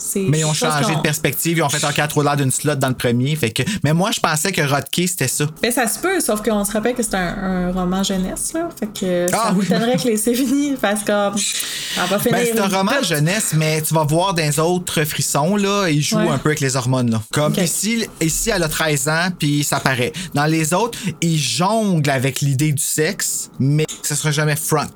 C'est 0.09 0.21
Mais 0.29 0.41
ils 0.41 0.45
ont 0.45 0.55
changé 0.55 0.95
de 0.95 1.01
perspective, 1.01 1.59
ils 1.59 1.63
ont 1.63 1.69
fait 1.69 1.85
encore 1.85 2.09
trop 2.09 2.23
l'air 2.23 2.37
d'une 2.37 2.51
slot 2.51 2.77
dans 2.77 2.89
le 2.89 2.95
premier. 2.95 3.35
Fait 3.37 3.51
que... 3.51 3.63
Mais 3.83 3.93
moi, 3.93 4.11
je 4.13 4.21
pensais 4.21 4.53
que 4.53 4.61
Rodkey, 4.63 5.07
c'était 5.07 5.29
ça. 5.29 5.47
Ben, 5.63 5.73
ça 5.73 5.87
se 5.89 5.99
peut, 5.99 6.21
sauf 6.21 6.43
qu'on 6.43 6.65
se 6.65 6.73
rappelle 6.73 6.95
que 6.95 7.03
c'est 7.03 7.15
un, 7.17 7.69
un 7.69 7.73
roman 7.73 8.03
jeunesse, 8.03 8.53
là. 8.55 8.69
Fait 8.79 8.87
que 8.87 9.27
Ah 9.33 9.49
ça 9.49 9.55
oui. 9.57 9.67
que 9.67 10.09
les 10.09 10.17
Sévigny 10.17 10.77
fassent 10.77 11.05
comme. 11.05 11.35
On 11.35 12.07
va 12.07 12.19
finir. 12.19 12.39
Ben, 12.39 12.47
c'est 12.53 12.61
un 12.61 12.69
roman 12.69 13.03
jeunesse, 13.03 13.53
mais 13.57 13.83
tu 13.83 13.95
vas 13.95 14.05
voir 14.05 14.35
dans 14.35 14.43
les 14.43 14.59
autres 14.59 15.05
frissons, 15.05 15.57
là, 15.57 15.89
ils 15.89 16.03
jouent 16.03 16.17
Ouais. 16.19 16.29
un 16.29 16.39
peu 16.39 16.51
avec 16.51 16.61
les 16.61 16.77
hormones, 16.77 17.11
là. 17.11 17.23
Comme 17.33 17.55
ici, 17.55 18.07
ici, 18.21 18.51
elle 18.51 18.63
a 18.63 18.69
13 18.69 19.09
ans, 19.09 19.29
puis 19.39 19.65
ça 19.65 19.81
paraît. 19.81 20.13
Dans 20.35 20.47
les 20.47 20.73
autres, 20.73 20.99
ils 21.21 21.39
jonglent 21.39 22.11
avec 22.11 22.41
l'idée 22.41 22.73
du 22.73 22.83
sexe, 22.83 23.51
mais 23.59 23.87
ça 24.03 24.15
sera 24.15 24.31
jamais 24.31 24.57
front. 24.57 24.87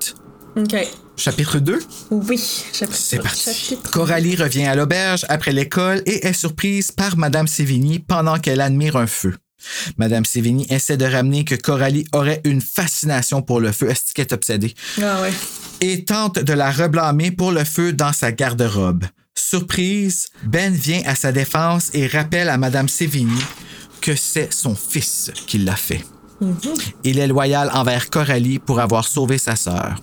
OK. 0.57 0.77
Chapitre 1.21 1.59
2. 1.59 1.79
Oui. 2.11 2.39
chapitre- 2.73 2.99
C'est 2.99 3.19
parti. 3.19 3.53
chapitre- 3.53 3.91
Coralie 3.91 4.37
revient 4.37 4.65
à 4.65 4.75
l'auberge 4.75 5.27
après 5.29 5.53
l'école 5.53 6.03
et 6.07 6.27
est 6.27 6.33
surprise 6.33 6.91
par 6.93 7.17
Madame 7.19 7.47
Sévigny 7.47 7.99
pendant 7.99 8.39
qu'elle 8.39 8.61
admire 8.61 8.97
un 8.97 9.07
feu. 9.07 9.35
Madame 9.99 10.25
Sévigny 10.25 10.67
essaie 10.71 10.97
de 10.97 11.05
ramener 11.05 11.45
que 11.45 11.55
Coralie 11.55 12.07
aurait 12.15 12.41
une 12.45 12.63
fascination 12.63 13.43
pour 13.43 13.61
le 13.61 13.73
feu. 13.73 13.91
Est-ce 13.91 14.15
qu'elle 14.15 14.27
est 14.27 14.33
obsédée? 14.33 14.75
Ah 15.03 15.21
ouais. 15.21 15.33
Et 15.83 16.05
tente 16.05 16.39
de 16.39 16.53
la 16.55 16.71
reblâmer 16.71 17.31
pour 17.31 17.53
le 17.53 17.65
feu 17.65 17.93
dans 17.93 18.15
sa 18.15 18.33
garde-robe. 18.33 19.05
Surprise, 19.35 20.29
Ben 20.45 20.73
vient 20.73 21.03
à 21.05 21.15
sa 21.15 21.33
défense 21.33 21.91
et 21.93 22.07
rappelle 22.07 22.49
à 22.49 22.57
Madame 22.57 22.89
Sévigny 22.89 23.43
que 24.01 24.17
c'est 24.17 24.51
son 24.53 24.75
fils 24.75 25.31
qui 25.47 25.59
l'a 25.59 25.77
fait. 25.77 26.03
Il 27.05 27.19
est 27.19 27.27
loyal 27.27 27.71
envers 27.75 28.11
Coralie 28.11 28.59
pour 28.59 28.81
avoir 28.81 29.07
sauvé 29.07 29.39
sa 29.39 29.57
sœur. 29.57 29.97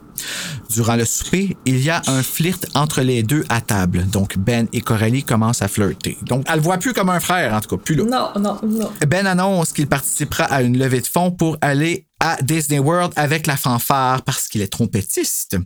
Durant 0.69 0.95
le 0.95 1.05
souper, 1.05 1.55
il 1.65 1.79
y 1.79 1.89
a 1.89 2.01
un 2.07 2.23
flirt 2.23 2.65
entre 2.75 3.01
les 3.01 3.23
deux 3.23 3.45
à 3.49 3.61
table. 3.61 4.05
Donc 4.07 4.37
Ben 4.37 4.67
et 4.73 4.81
Coralie 4.81 5.23
commencent 5.23 5.61
à 5.61 5.67
flirter. 5.67 6.17
Donc 6.23 6.45
elle 6.47 6.55
le 6.55 6.61
voit 6.61 6.77
plus 6.77 6.93
comme 6.93 7.09
un 7.09 7.19
frère, 7.19 7.53
en 7.53 7.61
tout 7.61 7.75
cas, 7.75 7.81
plus 7.83 7.95
là. 7.95 8.03
Non, 8.03 8.41
non, 8.41 8.59
non. 8.63 8.91
Ben 9.07 9.25
annonce 9.25 9.73
qu'il 9.73 9.87
participera 9.87 10.45
à 10.45 10.61
une 10.61 10.77
levée 10.77 11.01
de 11.01 11.07
fonds 11.07 11.31
pour 11.31 11.57
aller 11.61 12.07
à 12.19 12.37
Disney 12.41 12.79
World 12.79 13.13
avec 13.15 13.47
la 13.47 13.57
fanfare 13.57 14.23
parce 14.23 14.47
qu'il 14.47 14.61
est 14.61 14.67
trompettiste. 14.67 15.57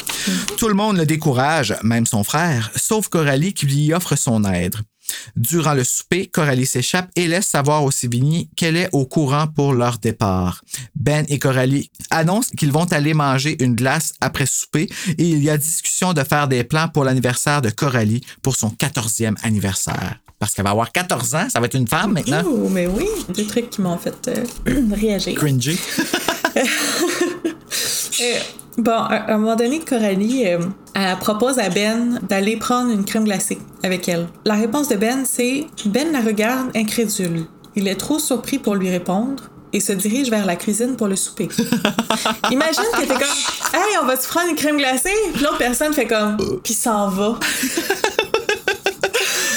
Tout 0.58 0.68
le 0.68 0.74
monde 0.74 0.98
le 0.98 1.06
décourage, 1.06 1.76
même 1.84 2.06
son 2.06 2.24
frère, 2.24 2.72
sauf 2.76 3.08
Coralie 3.08 3.54
qui 3.54 3.66
lui 3.66 3.94
offre 3.94 4.16
son 4.16 4.44
aide. 4.44 4.76
Durant 5.36 5.74
le 5.74 5.84
souper, 5.84 6.28
Coralie 6.28 6.66
s'échappe 6.66 7.10
et 7.16 7.28
laisse 7.28 7.48
savoir 7.48 7.84
aux 7.84 7.92
Sévigny 7.92 8.50
qu'elle 8.56 8.78
est 8.78 8.90
au 8.92 9.06
courant 9.06 9.48
pour 9.48 9.74
leur 9.74 9.98
départ. 9.98 10.64
Ben 10.96 11.26
et 11.30 11.40
Coralie 11.40 11.92
annoncent 12.10 12.52
qu'ils 12.58 12.72
vont 12.72 12.86
aller 12.86 13.14
manger 13.14 13.62
une 13.64 13.76
glace 13.76 14.14
après 14.22 14.46
souper 14.46 14.90
et 15.18 15.24
il 15.24 15.44
y 15.44 15.50
a 15.50 15.58
discussion 15.58 16.14
de 16.14 16.24
faire 16.24 16.48
des 16.48 16.64
plans 16.64 16.88
pour 16.88 17.04
l'anniversaire 17.04 17.62
de 17.62 17.70
Coralie 17.70 18.22
pour 18.42 18.56
son 18.56 18.70
14e 18.70 19.36
anniversaire. 19.44 20.20
Parce 20.40 20.56
qu'elle 20.56 20.66
va 20.66 20.72
avoir 20.72 20.92
14 20.92 21.36
ans, 21.36 21.48
ça 21.50 21.60
va 21.60 21.68
être 21.68 21.76
une 21.76 21.88
femme 21.88 22.14
maintenant. 22.14 22.44
Ouh, 22.44 22.68
mais 22.70 22.88
oui, 22.88 23.06
des 23.30 23.46
trucs 23.46 23.70
qui 23.70 23.82
m'ont 23.82 23.98
fait 23.98 24.28
euh, 24.28 24.82
réagir. 24.96 25.36
Cringy. 25.36 25.78
Euh, 28.22 28.40
bon, 28.78 28.92
à, 28.92 29.34
un 29.34 29.38
moment 29.38 29.56
donné, 29.56 29.80
Coralie, 29.80 30.48
euh, 30.48 30.60
elle 30.96 31.18
propose 31.20 31.60
à 31.60 31.70
Ben 31.70 32.20
d'aller 32.28 32.58
prendre 32.58 32.92
une 32.92 33.06
crème 33.06 33.26
glacée 33.26 33.60
avec 33.84 34.08
elle. 34.10 34.28
La 34.46 34.56
réponse 34.56 34.90
de 34.90 34.96
Ben, 34.96 35.24
c'est 35.26 35.66
Ben 35.86 36.12
la 36.12 36.22
regarde 36.22 36.70
incrédule. 36.76 37.46
Il 37.76 37.88
est 37.88 37.96
trop 37.96 38.20
surpris 38.20 38.60
pour 38.60 38.76
lui 38.76 38.90
répondre 38.90 39.44
et 39.74 39.80
se 39.80 39.94
dirige 39.94 40.30
vers 40.30 40.46
la 40.46 40.56
cuisine 40.56 40.96
pour 40.98 41.08
le 41.08 41.16
souper. 41.16 41.48
Imagine 42.52 42.84
qu'elle 42.96 43.08
fait 43.08 43.14
comme 43.14 43.74
Hey, 43.74 43.98
on 44.02 44.06
va-tu 44.06 44.28
prendre 44.28 44.50
une 44.50 44.56
crème 44.56 44.78
glacée? 44.78 45.16
Puis 45.34 45.44
l'autre 45.44 45.58
personne 45.58 45.94
fait 45.94 46.08
comme 46.08 46.38
Puis 46.64 46.74
s'en 46.74 47.08
va. 47.10 47.40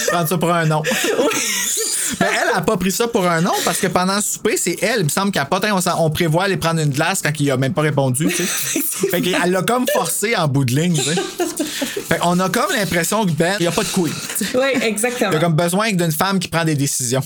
Prendre 0.09 0.29
ça 0.29 0.39
pour 0.39 0.53
un 0.53 0.67
nom. 0.67 0.83
Mais 2.21 2.27
elle 2.43 2.57
a 2.57 2.61
pas 2.61 2.77
pris 2.77 2.93
ça 2.93 3.09
pour 3.09 3.27
un 3.27 3.41
nom 3.41 3.53
parce 3.65 3.79
que 3.79 3.87
pendant 3.87 4.17
le 4.17 4.23
souper, 4.23 4.57
c'est 4.57 4.77
elle. 4.83 5.01
Il 5.01 5.05
me 5.05 5.09
semble 5.09 5.33
qu'elle 5.33 5.43
a 5.43 5.47
pas. 5.47 5.61
On, 5.73 6.05
on 6.05 6.11
prévoit 6.11 6.45
aller 6.45 6.57
prendre 6.57 6.81
une 6.81 6.91
glace 6.91 7.21
quand 7.23 7.33
il 7.39 7.51
a 7.51 7.57
même 7.57 7.73
pas 7.73 7.83
répondu. 7.83 8.29
Tu 8.29 8.45
sais. 8.45 8.81
fait 9.11 9.21
qu'elle 9.21 9.51
l'a 9.51 9.63
comme 9.63 9.87
forcé 9.93 10.37
en 10.37 10.49
bout 10.49 10.65
de 10.65 10.75
ligne. 10.75 10.95
Tu 10.95 11.03
sais. 11.03 11.65
Fait 12.09 12.19
qu'on 12.19 12.39
a 12.39 12.49
comme 12.49 12.71
l'impression 12.75 13.25
que 13.25 13.33
Ben, 13.33 13.57
il 13.61 13.67
a 13.67 13.73
pas 13.73 13.83
de 13.83 13.89
couilles. 13.89 14.13
Oui, 14.55 14.67
Il 14.77 14.83
a 14.83 14.87
exactement. 14.87 15.39
comme 15.39 15.55
besoin 15.55 15.93
d'une 15.93 16.13
femme 16.13 16.39
qui 16.39 16.49
prend 16.49 16.65
des 16.65 16.75
décisions. 16.75 17.23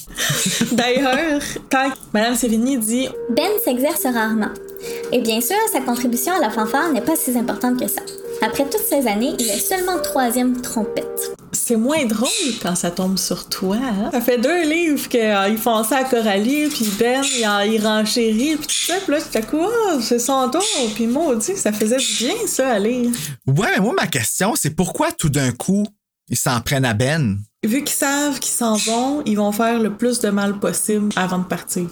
D'ailleurs, 0.73 1.41
quand 1.71 1.91
Madame 2.13 2.35
Sévigny 2.35 2.79
dit 2.79 3.09
Ben 3.31 3.51
s'exerce 3.65 4.03
rarement. 4.05 4.51
Et 5.13 5.21
bien 5.21 5.41
sûr, 5.41 5.57
sa 5.73 5.81
contribution 5.81 6.35
à 6.37 6.41
la 6.41 6.51
fanfare 6.51 6.93
n'est 6.93 7.01
pas 7.01 7.17
si 7.17 7.37
importante 7.37 7.81
que 7.81 7.89
ça. 7.89 8.03
Après 8.41 8.65
toutes 8.65 8.85
ces 8.89 9.07
années, 9.09 9.35
il 9.39 9.47
est 9.49 9.59
seulement 9.59 9.99
troisième 10.01 10.61
trompette. 10.61 11.33
C'est 11.53 11.77
moins 11.77 12.05
drôle 12.05 12.29
quand 12.63 12.75
ça 12.77 12.91
tombe 12.91 13.19
sur 13.19 13.49
toi. 13.49 13.77
hein? 13.83 14.11
Ça 14.13 14.21
fait 14.21 14.39
deux 14.39 14.63
livres 14.69 15.09
qu'ils 15.09 15.59
font 15.59 15.83
ça 15.83 15.99
à 15.99 16.05
Coralie, 16.05 16.69
puis 16.69 16.89
Ben, 16.99 17.23
il, 17.25 17.73
il 17.73 17.85
renchérit, 17.85 18.57
puis 18.57 18.67
tout 18.67 18.93
ça. 18.93 18.95
Puis 19.05 19.13
là, 19.13 19.21
tout 19.21 19.39
à 19.39 19.43
coup, 19.43 19.61
ah, 19.89 19.99
c'est 20.01 20.19
son 20.21 20.49
tour. 20.51 20.63
Puis 20.95 21.07
maudit, 21.07 21.57
ça 21.57 21.73
faisait 21.73 21.97
du 21.97 22.15
bien, 22.25 22.35
ça, 22.47 22.69
à 22.75 22.79
lire. 22.79 23.11
Ouais, 23.47 23.69
mais 23.75 23.81
moi, 23.81 23.93
ma 23.95 24.07
question, 24.07 24.55
c'est 24.55 24.71
pourquoi 24.71 25.11
tout 25.13 25.29
d'un 25.31 25.51
coup, 25.51 25.85
ils 26.29 26.39
s'en 26.39 26.61
prennent 26.61 26.85
à 26.85 26.95
Ben, 26.95 27.39
Vu 27.65 27.83
qu'ils 27.83 27.97
savent 27.97 28.39
qu'ils 28.39 28.53
s'en 28.53 28.77
vont, 28.77 29.23
ils 29.27 29.37
vont 29.37 29.51
faire 29.51 29.81
le 29.81 29.93
plus 29.93 30.21
de 30.21 30.29
mal 30.31 30.61
possible 30.61 31.09
avant 31.17 31.39
de 31.39 31.45
partir. 31.45 31.87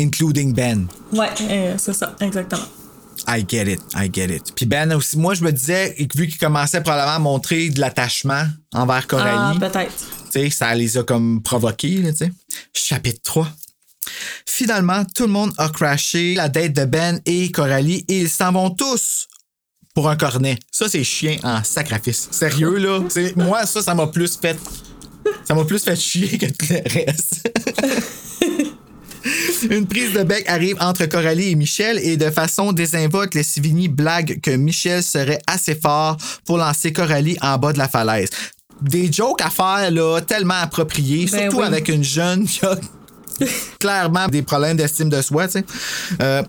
including 0.00 0.52
Ben. 0.52 0.86
Ouais, 1.12 1.28
euh, 1.42 1.74
c'est 1.78 1.92
ça, 1.92 2.16
exactement. 2.20 2.62
I 3.28 3.44
get 3.48 3.70
it, 3.72 3.80
I 3.94 4.10
get 4.12 4.34
it. 4.34 4.52
Puis 4.54 4.66
Ben 4.66 4.92
aussi, 4.94 5.16
moi, 5.18 5.34
je 5.34 5.42
me 5.44 5.52
disais, 5.52 5.94
vu 6.14 6.26
qu'il 6.28 6.38
commençait 6.38 6.80
probablement 6.82 7.16
à 7.16 7.18
montrer 7.18 7.68
de 7.70 7.80
l'attachement 7.80 8.44
envers 8.72 8.96
Ah, 8.96 9.06
Coralie. 9.08 9.58
peut-être. 9.58 9.92
Tu 10.32 10.40
sais, 10.40 10.50
ça 10.50 10.74
les 10.74 10.96
a 10.98 11.02
comme 11.04 11.42
provoqués, 11.42 12.02
tu 12.10 12.16
sais. 12.16 12.32
Chapitre 12.74 13.20
3. 13.22 13.48
Finalement, 14.46 15.04
tout 15.14 15.24
le 15.26 15.32
monde 15.32 15.52
a 15.58 15.68
crashé 15.68 16.34
la 16.34 16.48
date 16.48 16.72
de 16.72 16.84
Ben 16.84 17.20
et 17.26 17.50
Coralie 17.52 18.04
et 18.08 18.22
ils 18.22 18.28
s'en 18.28 18.52
vont 18.52 18.70
tous 18.70 19.28
pour 19.94 20.08
un 20.08 20.16
cornet. 20.16 20.58
Ça, 20.70 20.88
c'est 20.88 21.04
chien 21.04 21.36
en 21.44 21.62
sacrifice. 21.62 22.28
Sérieux, 22.30 22.76
là? 22.78 23.00
Moi, 23.36 23.66
ça, 23.66 23.82
ça 23.82 23.94
m'a 23.94 24.06
plus 24.08 24.36
fait. 24.40 24.58
Ça 25.46 25.54
m'a 25.54 25.64
plus 25.64 25.82
fait 25.84 25.94
chier 25.96 26.38
que 26.38 26.46
tout 26.46 26.66
le 26.70 26.82
reste. 26.92 27.48
Une 29.70 29.86
prise 29.86 30.12
de 30.12 30.22
bec 30.22 30.44
arrive 30.48 30.76
entre 30.80 31.06
Coralie 31.06 31.50
et 31.50 31.54
Michel 31.54 31.98
et 31.98 32.16
de 32.16 32.30
façon 32.30 32.72
désinvolte, 32.72 33.34
les 33.34 33.42
Sivigny 33.42 33.88
blaguent 33.88 34.40
que 34.40 34.50
Michel 34.50 35.02
serait 35.02 35.40
assez 35.46 35.74
fort 35.74 36.16
pour 36.44 36.58
lancer 36.58 36.92
Coralie 36.92 37.36
en 37.40 37.58
bas 37.58 37.72
de 37.72 37.78
la 37.78 37.88
falaise. 37.88 38.30
Des 38.80 39.12
jokes 39.12 39.40
à 39.42 39.50
faire, 39.50 39.90
là, 39.90 40.20
tellement 40.20 40.54
appropriés, 40.60 41.26
Ben 41.30 41.42
surtout 41.42 41.58
oui. 41.58 41.66
avec 41.66 41.88
une 41.88 42.02
jeune 42.02 42.46
qui 42.46 42.64
a 42.66 42.76
clairement 43.78 44.26
des 44.28 44.42
problèmes 44.42 44.76
d'estime 44.76 45.08
de 45.08 45.22
soi, 45.22 45.46
tu 45.46 45.60
sais. 45.60 45.64
Euh, 46.20 46.42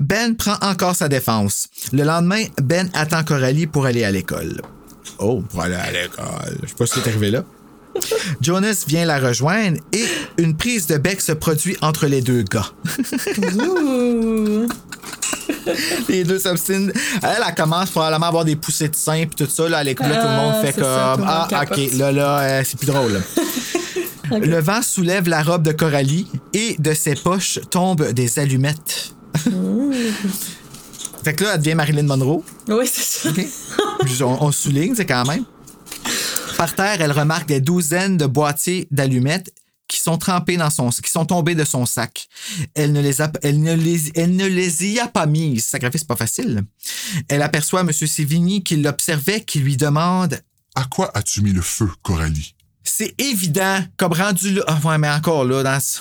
ben 0.00 0.34
prend 0.34 0.56
encore 0.62 0.96
sa 0.96 1.08
défense. 1.08 1.68
Le 1.92 2.02
lendemain, 2.04 2.44
Ben 2.62 2.90
attend 2.94 3.22
Coralie 3.22 3.66
pour 3.66 3.86
aller 3.86 4.02
à 4.02 4.10
l'école. 4.10 4.60
Oh, 5.18 5.42
pour 5.50 5.60
aller 5.62 5.76
à 5.76 5.92
l'école. 5.92 6.58
Je 6.62 6.68
sais 6.68 6.74
pas 6.74 6.86
ce 6.86 6.94
qui 6.94 7.00
est 7.00 7.08
arrivé 7.08 7.30
là. 7.30 7.44
Jonas 8.40 8.84
vient 8.86 9.04
la 9.04 9.18
rejoindre 9.18 9.78
et 9.92 10.04
une 10.38 10.56
prise 10.56 10.86
de 10.86 10.96
bec 10.96 11.20
se 11.20 11.32
produit 11.32 11.76
entre 11.80 12.06
les 12.06 12.20
deux 12.20 12.42
gars. 12.42 12.66
Les 16.08 16.24
deux 16.24 16.38
s'obstinent. 16.38 16.92
Elle, 17.22 17.36
elle 17.46 17.54
commence 17.54 17.90
probablement 17.90 18.26
à 18.26 18.28
avoir 18.28 18.44
des 18.44 18.56
poussées 18.56 18.88
de 18.88 18.96
sein 18.96 19.24
puis 19.26 19.44
tout 19.46 19.50
ça. 19.50 19.68
Là, 19.68 19.78
à 19.78 19.84
tout 19.84 19.94
le 20.02 20.08
monde 20.08 20.54
Ah, 20.56 20.60
fait 20.62 20.72
ça, 20.80 21.14
comme 21.16 21.26
Ah, 21.28 21.46
capote. 21.48 21.78
ok, 21.78 21.92
là, 21.94 22.12
là, 22.12 22.38
euh, 22.40 22.62
c'est 22.64 22.76
plus 22.78 22.86
drôle. 22.86 23.22
Le 24.30 24.58
vent 24.60 24.80
soulève 24.82 25.28
la 25.28 25.42
robe 25.42 25.62
de 25.62 25.72
Coralie 25.72 26.26
et 26.54 26.76
de 26.78 26.94
ses 26.94 27.14
poches 27.14 27.58
tombent 27.70 28.10
des 28.12 28.38
allumettes. 28.38 29.14
fait 31.22 31.34
que 31.34 31.44
là, 31.44 31.50
elle 31.54 31.60
devient 31.60 31.74
Marilyn 31.74 32.04
Monroe. 32.04 32.42
Oui, 32.68 32.88
c'est 32.90 33.02
ça. 33.02 33.28
On, 34.24 34.38
on 34.46 34.52
souligne, 34.52 34.94
c'est 34.94 35.04
quand 35.06 35.24
même. 35.26 35.44
Par 36.56 36.74
terre, 36.74 37.00
elle 37.00 37.12
remarque 37.12 37.46
des 37.48 37.60
douzaines 37.60 38.16
de 38.16 38.26
boîtiers 38.26 38.86
d'allumettes 38.90 39.52
qui 39.88 40.00
sont 40.00 40.16
trempés 40.18 40.56
dans 40.56 40.70
son, 40.70 40.88
qui 40.90 41.10
sont 41.10 41.26
tombés 41.26 41.54
de 41.54 41.64
son 41.64 41.84
sac. 41.84 42.28
Elle 42.74 42.92
ne 42.92 43.00
les 43.00 43.20
a, 43.20 43.30
elle 43.42 43.60
ne 43.60 43.74
les, 43.74 44.10
elle 44.14 44.34
ne 44.34 44.46
les 44.46 44.86
y 44.86 44.98
a 45.00 45.08
pas 45.08 45.26
mises. 45.26 45.66
Sacrifice, 45.66 46.04
pas 46.04 46.16
facile. 46.16 46.62
Elle 47.28 47.42
aperçoit 47.42 47.80
M. 47.82 47.92
Sévigny 47.92 48.62
qui 48.62 48.76
l'observait, 48.76 49.42
qui 49.42 49.58
lui 49.60 49.76
demande 49.76 50.40
À 50.74 50.84
quoi 50.84 51.10
as-tu 51.16 51.42
mis 51.42 51.52
le 51.52 51.62
feu, 51.62 51.88
Coralie? 52.02 52.54
c'est 52.86 53.14
évident, 53.18 53.82
comme 53.96 54.12
rendu 54.12 54.54
là. 54.54 54.62
Ah, 54.66 54.78
ouais, 54.84 54.98
mais 54.98 55.08
encore 55.08 55.44
là, 55.46 55.62
dans 55.62 55.80
ce- 55.80 56.00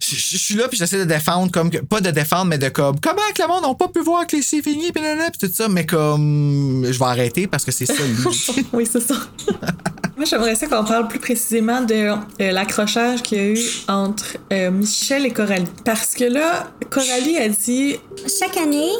Je, 0.00 0.14
je- 0.16 0.28
je 0.32 0.36
suis 0.36 0.54
là, 0.54 0.68
puis 0.68 0.76
j'essaie 0.78 0.98
de 0.98 1.04
défendre, 1.04 1.50
comme. 1.52 1.70
que- 1.70 1.78
Pas 1.78 2.00
de 2.00 2.10
défendre, 2.10 2.46
mais 2.46 2.58
de 2.58 2.68
comme. 2.68 2.98
Comment 3.00 3.22
que 3.34 3.42
le 3.42 3.48
monde 3.48 3.62
n'a 3.62 3.74
pas 3.74 3.88
pu 3.88 4.00
voir 4.00 4.26
que 4.26 4.36
les 4.36 4.42
puis 4.62 4.90
nanana, 4.96 5.30
puis 5.30 5.48
tout 5.48 5.54
ça, 5.54 5.68
mais 5.68 5.86
comme. 5.86 6.84
Je 6.90 6.98
vais 6.98 7.04
arrêter 7.04 7.46
parce 7.46 7.64
que 7.64 7.72
c'est 7.72 7.86
ça, 7.86 7.94
lui. 8.02 8.64
oui, 8.72 8.88
c'est 8.90 9.00
ça. 9.00 9.14
Moi, 10.16 10.24
j'aimerais 10.24 10.56
ça 10.56 10.66
qu'on 10.66 10.84
parle 10.84 11.06
plus 11.06 11.20
précisément 11.20 11.80
de 11.82 11.94
euh, 11.94 12.16
l'accrochage 12.50 13.22
qu'il 13.22 13.38
y 13.38 13.40
a 13.40 13.44
eu 13.52 13.58
entre 13.86 14.36
euh, 14.52 14.70
Michel 14.70 15.24
et 15.26 15.30
Coralie. 15.30 15.64
Parce 15.84 16.14
que 16.14 16.24
là, 16.24 16.72
Coralie 16.90 17.36
a 17.36 17.48
dit 17.48 17.96
Chaque 18.40 18.56
année, 18.56 18.90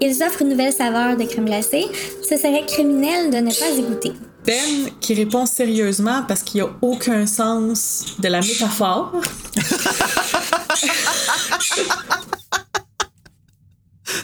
ils 0.00 0.22
offrent 0.22 0.42
une 0.42 0.50
nouvelle 0.50 0.72
saveur 0.72 1.16
de 1.16 1.24
crème 1.24 1.46
glacée. 1.46 1.86
Ce 2.22 2.36
serait 2.36 2.64
criminel 2.66 3.30
de 3.30 3.38
ne 3.38 3.50
pas 3.50 3.68
y 3.76 3.82
goûter. 3.82 4.12
Ben 4.46 4.90
qui 5.00 5.14
répond 5.14 5.46
sérieusement 5.46 6.24
parce 6.26 6.42
qu'il 6.42 6.62
n'y 6.62 6.68
a 6.68 6.72
aucun 6.80 7.26
sens 7.26 8.16
de 8.18 8.28
la 8.28 8.40
métaphore. 8.40 9.12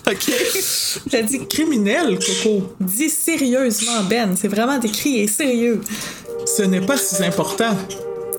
OK. 0.09 0.33
J'ai 1.11 1.23
dit 1.23 1.47
criminel, 1.49 2.19
Coco. 2.19 2.75
Dis 2.81 3.11
sérieusement, 3.11 4.05
Ben. 4.09 4.37
C'est 4.37 4.49
vraiment 4.49 4.79
décrit 4.79 5.21
et 5.21 5.29
sérieux. 5.29 5.81
Ce 6.47 6.63
n'est 6.63 6.81
pas 6.81 6.97
si 6.97 7.23
important. 7.25 7.77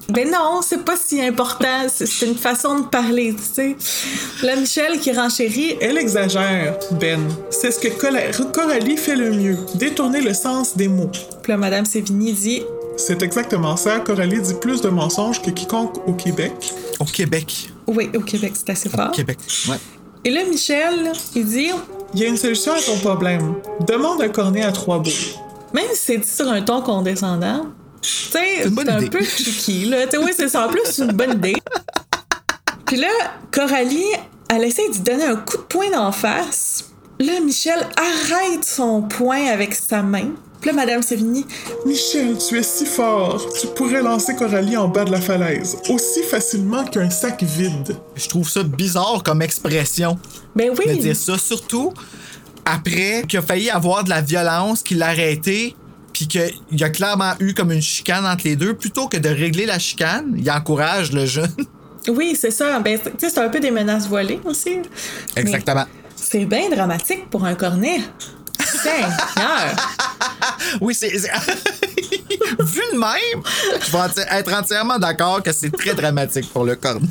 Ben 0.09 0.29
non, 0.31 0.61
c'est 0.61 0.85
pas 0.85 0.95
si 0.95 1.21
important. 1.21 1.87
C'est 1.89 2.25
une 2.25 2.35
façon 2.35 2.79
de 2.79 2.85
parler, 2.85 3.35
tu 3.35 3.43
sais. 3.43 3.75
Là, 4.41 4.55
Michel 4.55 4.99
qui 4.99 5.11
renchérit. 5.11 5.75
Elle 5.81 5.97
exagère, 5.97 6.77
Ben. 6.99 7.19
C'est 7.49 7.71
ce 7.71 7.79
que 7.79 7.89
Coralie 8.51 8.95
fait 8.97 9.15
le 9.15 9.31
mieux, 9.31 9.57
détourner 9.75 10.21
le 10.21 10.33
sens 10.33 10.77
des 10.77 10.87
mots. 10.87 11.11
Puis 11.43 11.51
là, 11.51 11.57
Madame 11.57 11.85
Sévigny 11.85 12.31
dit 12.31 12.63
C'est 12.95 13.21
exactement 13.21 13.75
ça. 13.75 13.99
Coralie 13.99 14.41
dit 14.41 14.53
plus 14.61 14.79
de 14.81 14.89
mensonges 14.89 15.41
que 15.41 15.49
quiconque 15.51 15.97
au 16.07 16.13
Québec. 16.13 16.53
Au 16.99 17.05
Québec. 17.05 17.69
Oui, 17.85 18.09
au 18.15 18.21
Québec, 18.21 18.53
c'est 18.55 18.69
assez 18.71 18.89
fort. 18.89 19.11
Québec. 19.11 19.37
Ouais. 19.67 19.77
Et 20.23 20.31
là, 20.31 20.45
Michel, 20.49 21.11
il 21.36 21.45
dit 21.45 21.69
Il 22.13 22.19
y 22.21 22.23
a 22.23 22.27
une 22.29 22.38
solution 22.38 22.71
à 22.73 22.79
ton 22.82 22.97
problème. 22.99 23.55
Demande 23.86 24.21
un 24.21 24.29
cornet 24.29 24.63
à 24.63 24.71
trois 24.71 24.99
bouts. 24.99 25.10
même 25.73 25.84
si 25.93 25.99
c'est 26.05 26.17
dit 26.17 26.29
sur 26.29 26.47
un 26.49 26.62
ton 26.62 26.82
condescendant, 26.82 27.65
c'est 28.01 28.65
un 28.65 28.97
idée. 28.97 29.10
peu 29.10 29.23
tricky, 29.23 29.86
là. 29.86 30.05
Oui, 30.21 30.31
c'est 30.36 30.49
ça. 30.49 30.67
En 30.67 30.69
plus, 30.69 30.97
une 30.99 31.12
bonne 31.12 31.33
idée. 31.33 31.55
Puis 32.86 32.97
là, 32.97 33.10
Coralie, 33.51 34.05
elle 34.49 34.63
essaie 34.63 34.88
de 34.89 34.93
lui 34.93 34.99
donner 35.01 35.25
un 35.25 35.36
coup 35.36 35.57
de 35.57 35.63
poing 35.63 35.89
d'en 35.91 36.12
face. 36.12 36.86
Là, 37.19 37.39
Michel 37.43 37.79
arrête 37.97 38.63
son 38.63 39.01
poing 39.01 39.47
avec 39.47 39.73
sa 39.73 40.03
main. 40.03 40.31
Puis 40.62 40.69
là, 40.71 40.75
Madame 40.75 41.01
Sévigny, 41.03 41.45
Michel, 41.86 42.38
tu 42.38 42.57
es 42.57 42.63
si 42.63 42.86
fort. 42.86 43.45
Tu 43.60 43.67
pourrais 43.67 44.01
lancer 44.01 44.36
Coralie 44.36 44.77
en 44.77 44.88
bas 44.88 45.05
de 45.05 45.12
la 45.12 45.21
falaise, 45.21 45.77
aussi 45.89 46.23
facilement 46.23 46.83
qu'un 46.86 47.10
sac 47.10 47.43
vide. 47.43 47.95
Je 48.15 48.27
trouve 48.27 48.49
ça 48.49 48.63
bizarre 48.63 49.21
comme 49.23 49.41
expression 49.41 50.17
ben 50.55 50.73
de 50.73 50.77
oui, 50.77 50.97
dire 50.97 51.15
ça, 51.15 51.38
surtout 51.38 51.93
après 52.65 53.23
qu'il 53.27 53.39
a 53.39 53.41
failli 53.41 53.69
avoir 53.69 54.03
de 54.03 54.10
la 54.10 54.21
violence, 54.21 54.81
qu'il 54.81 54.97
l'a 54.97 55.07
arrêté, 55.07 55.75
puis 56.17 56.27
qu'il 56.27 56.80
y 56.80 56.84
a 56.84 56.89
clairement 56.89 57.34
eu 57.39 57.53
comme 57.53 57.71
une 57.71 57.82
chicane 57.82 58.25
entre 58.25 58.45
les 58.45 58.56
deux. 58.56 58.73
Plutôt 58.73 59.08
que 59.08 59.17
de 59.17 59.30
régler 59.30 59.67
la 59.67 59.77
chicane, 59.77 60.34
il 60.36 60.49
encourage 60.49 61.12
le 61.12 61.27
jeune. 61.27 61.53
oui, 62.08 62.36
c'est 62.39 62.49
ça. 62.49 62.80
Ben, 62.80 62.97
tu 62.99 63.12
sais, 63.19 63.30
c'est 63.30 63.39
un 63.39 63.49
peu 63.49 63.60
des 63.60 63.69
menaces 63.69 64.08
volées 64.08 64.39
aussi. 64.43 64.80
Exactement. 65.36 65.86
C'est 66.15 66.45
bien 66.45 66.69
dramatique 66.71 67.30
pour 67.30 67.45
un 67.45 67.53
cornet. 67.53 68.01
Seigneur! 68.60 69.10
Oui, 70.82 70.93
c'est. 70.95 71.17
c'est- 71.17 71.32
Vu 72.60 72.82
de 72.93 72.97
même, 72.97 73.43
je 73.86 73.91
vais 73.91 74.38
être 74.39 74.53
entièrement 74.53 74.97
d'accord 74.97 75.41
que 75.43 75.51
c'est 75.51 75.69
très 75.71 75.93
dramatique 75.93 76.51
pour 76.51 76.65
le 76.65 76.75
cornet. 76.75 77.08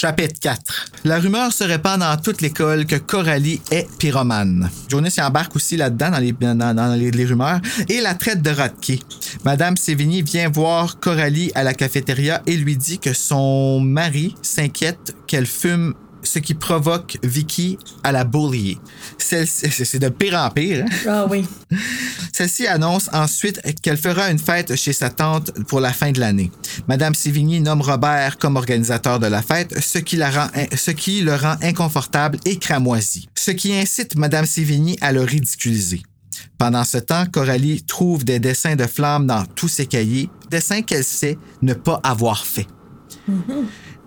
Chapitre 0.00 0.40
4. 0.40 0.62
La 1.04 1.18
rumeur 1.18 1.52
se 1.52 1.62
répand 1.62 2.00
dans 2.00 2.16
toute 2.16 2.40
l'école 2.40 2.86
que 2.86 2.96
Coralie 2.96 3.60
est 3.70 3.86
pyromane. 3.98 4.70
Jonas 4.88 5.14
y 5.18 5.20
embarque 5.20 5.54
aussi 5.56 5.76
là-dedans 5.76 6.10
dans, 6.10 6.98
les, 6.98 7.24
rumeurs 7.26 7.60
et 7.86 8.00
la 8.00 8.14
traite 8.14 8.40
de 8.40 8.48
Rodkey. 8.48 8.98
Madame 9.44 9.76
Sévigny 9.76 10.22
vient 10.22 10.48
voir 10.48 11.00
Coralie 11.00 11.52
à 11.54 11.64
la 11.64 11.74
cafétéria 11.74 12.40
et 12.46 12.56
lui 12.56 12.78
dit 12.78 12.98
que 12.98 13.12
son 13.12 13.80
mari 13.80 14.34
s'inquiète 14.40 15.14
qu'elle 15.26 15.44
fume 15.44 15.92
ce 16.22 16.38
qui 16.38 16.54
provoque 16.54 17.18
Vicky 17.22 17.78
à 18.02 18.12
la 18.12 18.24
bullier. 18.24 18.78
Celle-ci- 19.18 19.70
C'est 19.84 19.98
de 19.98 20.08
pire 20.08 20.34
en 20.38 20.50
pire. 20.50 20.84
hein? 20.84 20.96
Ah 21.08 21.26
oui. 21.30 21.44
Celle-ci 22.32 22.66
annonce 22.66 23.08
ensuite 23.12 23.60
qu'elle 23.82 23.96
fera 23.96 24.30
une 24.30 24.38
fête 24.38 24.76
chez 24.76 24.92
sa 24.92 25.10
tante 25.10 25.50
pour 25.66 25.80
la 25.80 25.92
fin 25.92 26.12
de 26.12 26.20
l'année. 26.20 26.50
Madame 26.88 27.14
Sévigny 27.14 27.60
nomme 27.60 27.82
Robert 27.82 28.38
comme 28.38 28.56
organisateur 28.56 29.18
de 29.18 29.26
la 29.26 29.42
fête, 29.42 29.78
ce 29.80 29.98
qui, 29.98 30.16
la 30.16 30.30
rend, 30.30 30.48
ce 30.76 30.90
qui 30.90 31.20
le 31.22 31.34
rend 31.34 31.56
inconfortable 31.62 32.38
et 32.44 32.58
cramoisi, 32.58 33.28
ce 33.34 33.50
qui 33.50 33.74
incite 33.74 34.16
Madame 34.16 34.46
Sévigny 34.46 34.96
à 35.00 35.12
le 35.12 35.22
ridiculiser. 35.22 36.02
Pendant 36.56 36.84
ce 36.84 36.98
temps, 36.98 37.26
Coralie 37.30 37.82
trouve 37.82 38.24
des 38.24 38.38
dessins 38.38 38.76
de 38.76 38.86
flammes 38.86 39.26
dans 39.26 39.44
tous 39.54 39.68
ses 39.68 39.86
cahiers, 39.86 40.30
dessins 40.50 40.82
qu'elle 40.82 41.04
sait 41.04 41.36
ne 41.62 41.74
pas 41.74 42.00
avoir 42.02 42.44
faits. 42.46 42.66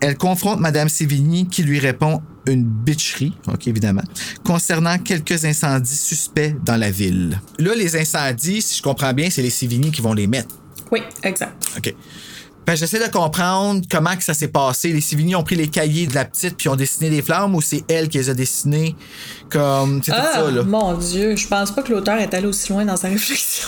Elle 0.03 0.17
confronte 0.17 0.59
Madame 0.59 0.89
Sévigny 0.89 1.47
qui 1.47 1.63
lui 1.63 1.79
répond 1.79 2.21
une 2.45 2.63
bitcherie, 2.65 3.33
ok 3.47 3.67
évidemment, 3.67 4.01
concernant 4.45 4.97
quelques 4.97 5.45
incendies 5.45 5.95
suspects 5.95 6.55
dans 6.65 6.75
la 6.75 6.91
ville. 6.91 7.39
Là, 7.57 7.73
les 7.73 7.95
incendies, 7.95 8.61
si 8.61 8.77
je 8.77 8.81
comprends 8.83 9.13
bien, 9.13 9.29
c'est 9.29 9.41
les 9.41 9.49
Sévigny 9.49 9.91
qui 9.91 10.01
vont 10.01 10.13
les 10.13 10.27
mettre. 10.27 10.55
Oui, 10.91 11.01
exact. 11.23 11.53
OK. 11.77 11.95
Ben, 12.65 12.75
j'essaie 12.75 12.99
de 13.05 13.11
comprendre 13.11 13.81
comment 13.89 14.15
que 14.15 14.23
ça 14.23 14.33
s'est 14.33 14.47
passé. 14.49 14.91
Les 14.93 15.01
Sévigny 15.01 15.35
ont 15.35 15.43
pris 15.43 15.55
les 15.55 15.67
cahiers 15.69 16.07
de 16.07 16.15
la 16.15 16.23
petite 16.25 16.55
puis 16.57 16.67
ont 16.69 16.75
dessiné 16.75 17.09
des 17.09 17.21
flammes 17.21 17.55
ou 17.55 17.61
c'est 17.61 17.83
elle 17.89 18.07
qui 18.09 18.17
les 18.17 18.29
a 18.29 18.33
dessinés 18.33 18.95
comme... 19.49 20.01
C'est 20.03 20.11
tout 20.11 20.17
Ah, 20.21 20.31
ça, 20.35 20.51
là? 20.51 20.63
mon 20.63 20.93
Dieu, 20.97 21.35
je 21.35 21.47
pense 21.47 21.71
pas 21.71 21.81
que 21.81 21.91
l'auteur 21.93 22.17
est 22.19 22.33
allé 22.33 22.47
aussi 22.47 22.71
loin 22.71 22.85
dans 22.85 22.95
sa 22.97 23.07
réflexion. 23.09 23.67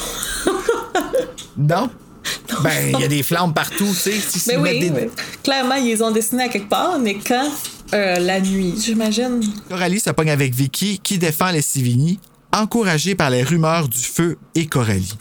Non? 1.58 1.90
Ben, 2.64 2.92
il 2.94 3.00
y 3.00 3.04
a 3.04 3.08
des 3.08 3.24
flammes 3.24 3.54
partout, 3.54 3.86
tu 3.88 3.94
sais. 3.96 4.12
Si- 4.20 4.50
mettent 4.58 4.60
oui, 4.62 4.80
des- 4.80 4.90
oui. 4.92 5.10
clairement, 5.44 5.76
ils 5.76 5.86
les 5.86 6.02
ont 6.02 6.12
dessinés 6.12 6.44
à 6.44 6.50
quelque 6.50 6.70
part, 6.70 6.98
mais 7.00 7.16
quand? 7.16 7.50
Euh, 7.94 8.18
la 8.20 8.40
nuit, 8.42 8.74
j'imagine. 8.84 9.42
Coralie 9.70 10.00
se 10.00 10.10
pogne 10.10 10.32
avec 10.32 10.54
Vicky 10.56 11.00
qui 11.04 11.18
défend 11.18 11.52
les 11.52 11.62
Sévigny, 11.62 12.20
encouragée 12.52 13.14
par 13.16 13.30
les 13.30 13.44
rumeurs 13.44 13.88
du 13.88 14.00
feu 14.02 14.38
et 14.56 14.66
Coralie. 14.66 15.14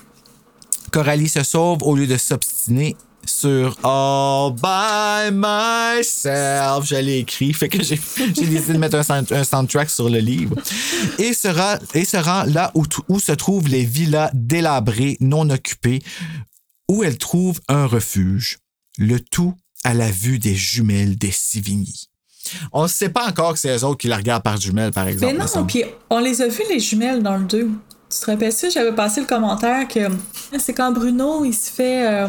Coralie 0.91 1.29
se 1.29 1.43
sauve 1.43 1.79
au 1.83 1.95
lieu 1.97 2.07
de 2.07 2.17
s'obstiner 2.17 2.97
sur 3.27 3.77
All 3.83 4.53
by 4.53 5.31
myself. 5.35 6.85
Je 6.87 6.97
l'ai 6.97 7.19
écrit, 7.19 7.53
fait 7.53 7.69
que 7.69 7.83
j'ai 7.83 7.97
décidé 8.29 8.73
de 8.75 8.79
mettre 8.79 8.97
un, 8.97 9.03
sound- 9.03 9.33
un 9.33 9.45
soundtrack 9.45 9.91
sur 9.91 10.09
le 10.09 10.19
livre. 10.19 10.57
Et 11.19 11.33
se 11.35 11.49
rend, 11.49 11.77
et 11.95 12.05
se 12.05 12.17
rend 12.17 12.45
là 12.45 12.71
où, 12.75 12.85
où 13.09 13.19
se 13.21 13.33
trouvent 13.33 13.69
les 13.69 13.85
villas 13.85 14.31
délabrées, 14.35 15.17
non 15.21 15.49
occupées, 15.51 16.01
où 16.89 17.03
elle 17.03 17.19
trouve 17.19 17.61
un 17.69 17.87
refuge. 17.87 18.59
Le 18.99 19.19
tout 19.21 19.55
à 19.83 19.95
la 19.95 20.11
vue 20.11 20.39
des 20.39 20.55
jumelles 20.55 21.17
des 21.17 21.31
Sévigny. 21.33 22.09
On 22.73 22.85
ne 22.85 22.89
sait 22.89 23.09
pas 23.09 23.29
encore 23.29 23.55
que 23.55 23.59
c'est 23.59 23.77
eux 23.77 23.85
autres 23.85 23.99
qui 23.99 24.09
la 24.09 24.17
regardent 24.17 24.43
par 24.43 24.61
jumelles, 24.61 24.93
par 24.93 25.09
exemple. 25.09 25.35
Mais 25.37 25.39
non, 25.39 25.67
puis 25.67 25.85
on 26.11 26.19
les 26.19 26.43
a 26.43 26.49
vus, 26.49 26.63
les 26.69 26.81
jumelles, 26.81 27.23
dans 27.23 27.37
le 27.37 27.45
2. 27.45 27.71
Tu 28.11 28.21
te 28.21 28.27
rappelles-tu, 28.27 28.71
j'avais 28.71 28.93
passé 28.93 29.21
le 29.21 29.27
commentaire 29.27 29.89
que 29.89 30.01
c'est 30.59 30.75
quand 30.75 30.93
Bruno, 30.93 31.45
il 31.45 31.55
se 31.55 31.71
fait 31.71 32.07
euh, 32.07 32.29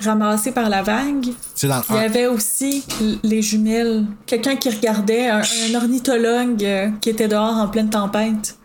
ramasser 0.00 0.52
par 0.52 0.68
la 0.68 0.82
vague. 0.82 1.28
C'est 1.54 1.68
dans 1.68 1.78
le 1.78 1.84
Il 1.90 1.96
y 1.96 1.98
avait 1.98 2.26
aussi 2.26 2.84
les 3.22 3.42
jumelles. 3.42 4.04
Quelqu'un 4.26 4.56
qui 4.56 4.70
regardait, 4.70 5.28
un, 5.28 5.40
un 5.40 5.74
ornithologue 5.74 6.62
euh, 6.62 6.90
qui 7.00 7.10
était 7.10 7.28
dehors 7.28 7.56
en 7.56 7.68
pleine 7.68 7.90
tempête. 7.90 8.56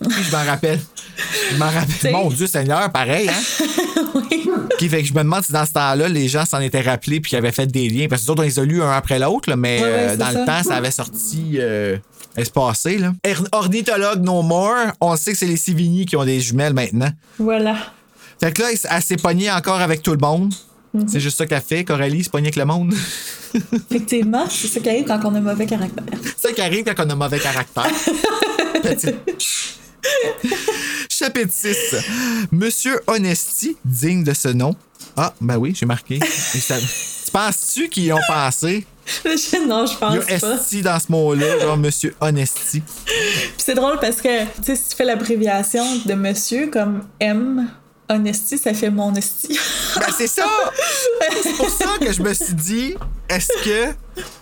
Puis 0.00 0.22
je 0.24 0.36
m'en 0.36 0.44
rappelle. 0.44 0.80
Je 1.52 1.56
m'en 1.56 1.70
rappelle. 1.70 2.12
Mon 2.12 2.28
Dieu 2.28 2.46
Seigneur, 2.46 2.90
pareil, 2.92 3.28
hein? 3.28 3.64
oui. 4.14 4.48
Qui 4.78 4.88
fait 4.88 5.00
que 5.02 5.08
je 5.08 5.14
me 5.14 5.20
demande 5.22 5.42
si 5.42 5.52
dans 5.52 5.64
ce 5.64 5.72
temps-là, 5.72 6.08
les 6.08 6.28
gens 6.28 6.44
s'en 6.44 6.60
étaient 6.60 6.82
rappelés 6.82 7.20
puis 7.20 7.30
qu'ils 7.30 7.38
avaient 7.38 7.52
fait 7.52 7.66
des 7.66 7.88
liens. 7.88 8.06
Parce 8.08 8.22
que 8.22 8.26
nous 8.26 8.32
autres, 8.32 8.42
on 8.42 8.46
les 8.46 8.58
a 8.58 8.64
lus 8.64 8.82
un 8.82 8.90
après 8.90 9.18
l'autre, 9.18 9.54
mais 9.54 9.78
Ouais, 9.80 9.84
ouais, 9.84 9.90
euh, 10.10 10.16
dans 10.16 10.30
ça. 10.32 10.40
le 10.40 10.44
temps, 10.46 10.62
ça 10.62 10.74
avait 10.76 10.90
sorti 10.90 11.52
euh, 11.54 11.96
espacé. 12.36 12.98
Là. 12.98 13.12
Ornithologue 13.52 14.22
No 14.22 14.42
More, 14.42 14.74
on 15.00 15.16
sait 15.16 15.32
que 15.32 15.38
c'est 15.38 15.46
les 15.46 15.56
Sivigny 15.56 16.04
qui 16.04 16.16
ont 16.16 16.24
des 16.24 16.40
jumelles 16.40 16.74
maintenant. 16.74 17.10
Voilà. 17.38 17.76
Fait 18.38 18.52
que 18.52 18.60
là, 18.62 18.68
elle 18.90 19.02
s'est 19.02 19.16
pognée 19.16 19.50
encore 19.50 19.80
avec 19.80 20.02
tout 20.02 20.12
le 20.12 20.18
monde. 20.18 20.52
Mhm. 20.92 21.08
C'est 21.08 21.20
juste 21.20 21.38
ça 21.38 21.46
qu'elle 21.46 21.62
fait. 21.62 21.84
Coralie 21.84 22.22
se 22.24 22.28
pognée 22.30 22.48
avec 22.48 22.56
le 22.56 22.66
monde. 22.66 22.92
Effectivement, 23.90 24.44
c'est 24.50 24.68
ça 24.68 24.80
qui 24.80 24.88
arrive 24.90 25.04
quand 25.06 25.20
on 25.24 25.34
a 25.34 25.40
mauvais 25.40 25.64
caractère. 25.66 26.04
C'est 26.22 26.48
ça 26.48 26.52
qui 26.52 26.60
arrive 26.60 26.84
quand 26.84 27.06
on 27.06 27.10
a 27.10 27.14
mauvais 27.14 27.38
caractère. 27.38 27.86
Chapitre 31.08 31.52
6. 31.52 31.76
Monsieur 32.52 33.00
Honesty, 33.06 33.76
digne 33.84 34.24
de 34.24 34.34
ce 34.34 34.48
nom. 34.48 34.74
Ah, 35.16 35.32
ben 35.40 35.56
oui, 35.56 35.74
j'ai 35.74 35.86
marqué. 35.86 36.18
Ça- 36.20 36.76
Tu 36.78 37.30
penses-tu 37.32 37.88
qu'ils 37.88 38.04
y 38.04 38.12
ont 38.12 38.20
pensé? 38.28 38.86
Je- 39.24 39.66
non, 39.66 39.86
je 39.86 39.92
Il 39.92 39.98
pense 39.98 40.14
y 40.14 40.18
a. 40.44 40.54
Esti 40.56 40.82
dans 40.82 40.98
ce 40.98 41.06
mot-là, 41.10 41.58
genre 41.60 41.76
Monsieur 41.76 42.14
Honesty. 42.20 42.80
Puis 43.04 43.14
c'est 43.58 43.74
drôle 43.74 43.98
parce 44.00 44.20
que, 44.20 44.44
tu 44.44 44.50
sais, 44.64 44.76
si 44.76 44.88
tu 44.90 44.96
fais 44.96 45.04
l'abréviation 45.04 45.84
de 46.04 46.14
monsieur 46.14 46.66
comme 46.68 47.04
M, 47.20 47.68
honesty, 48.08 48.58
ça 48.58 48.74
fait 48.74 48.90
mon 48.90 49.14
esti. 49.14 49.58
Ben, 49.96 50.12
c'est 50.16 50.26
ça! 50.26 50.44
C'est 51.42 51.56
pour 51.56 51.70
ça 51.70 51.86
que 51.98 52.12
je 52.12 52.20
me 52.22 52.34
suis 52.34 52.52
dit, 52.54 52.94
est-ce 53.30 53.48
que 53.64 53.94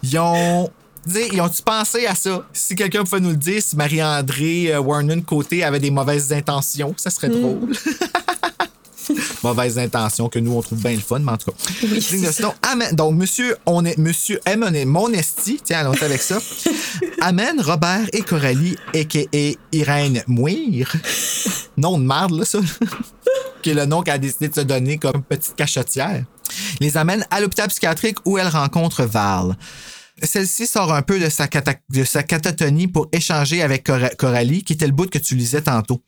ils 0.03 0.19
ont. 0.19 0.69
Ils 1.07 1.41
ont-tu 1.41 1.63
pensé 1.63 2.07
à 2.07 2.15
ça? 2.15 2.47
Si 2.53 2.75
quelqu'un 2.75 3.05
pouvait 3.05 3.21
nous 3.21 3.31
le 3.31 3.37
dire, 3.37 3.63
si 3.63 3.77
Marie-André 3.77 4.75
euh, 4.75 4.81
Warnon 4.81 5.21
Côté 5.21 5.63
avait 5.63 5.81
des 5.81 5.91
mauvaises 5.91 6.33
intentions, 6.33 6.95
ça 6.97 7.11
serait 7.11 7.29
drôle. 7.29 7.73
mauvaises 9.43 9.79
intentions 9.79 10.29
que 10.29 10.39
nous, 10.39 10.53
on 10.53 10.63
trouve 10.63 10.81
bien 10.81 10.93
le 10.93 11.01
fun, 11.01 11.19
mais 11.19 11.33
en 11.33 11.37
tout 11.37 11.51
cas. 11.51 11.57
Oui. 11.83 12.93
Donc, 12.93 13.15
monsieur, 13.15 13.57
on 13.67 13.85
est, 13.85 13.99
monsieur 13.99 14.41
M, 14.47 14.65
on 14.67 14.73
est 14.73 14.85
mon 14.85 15.13
esti. 15.13 15.61
Tiens, 15.63 15.81
allons 15.81 15.93
avec 16.01 16.23
ça. 16.23 16.39
Amène 17.21 17.61
Robert 17.61 18.07
et 18.13 18.23
Coralie, 18.23 18.77
a.k.a. 18.95 19.53
Irène 19.73 20.23
Mouire. 20.27 20.93
Nom 21.77 21.99
de 21.99 22.05
marde, 22.05 22.33
là, 22.33 22.45
ça. 22.45 22.59
qui 23.63 23.71
est 23.71 23.75
le 23.75 23.87
nom 23.87 24.03
qu'elle 24.03 24.15
a 24.15 24.19
décidé 24.19 24.49
de 24.49 24.55
se 24.55 24.61
donner 24.61 24.99
comme 24.99 25.23
petite 25.23 25.57
cachotière. 25.57 26.25
Les 26.81 26.97
amène 26.97 27.27
à 27.31 27.41
l'hôpital 27.41 27.69
psychiatrique 27.69 28.19
où 28.25 28.39
elle 28.39 28.49
rencontre 28.49 29.05
Val. 29.05 29.57
Celle-ci 30.23 30.67
sort 30.67 30.93
un 30.93 31.03
peu 31.03 31.19
de 31.19 31.29
sa, 31.29 31.49
cata- 31.49 31.75
de 31.91 32.05
sa 32.05 32.23
catatonie 32.23 32.87
pour 32.87 33.09
échanger 33.13 33.63
avec 33.63 33.85
Cora- 33.85 34.11
Coralie, 34.17 34.63
qui 34.63 34.75
était 34.75 34.87
le 34.87 34.93
bout 34.93 35.11
que 35.11 35.19
tu 35.19 35.35
lisais 35.35 35.63
tantôt. 35.63 36.03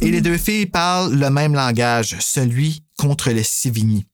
Et 0.00 0.10
les 0.10 0.20
deux 0.20 0.38
filles 0.38 0.66
parlent 0.66 1.12
le 1.14 1.28
même 1.30 1.54
langage, 1.54 2.16
celui 2.20 2.82
contre 2.96 3.30
les 3.30 3.42
Sivigny. 3.42 4.06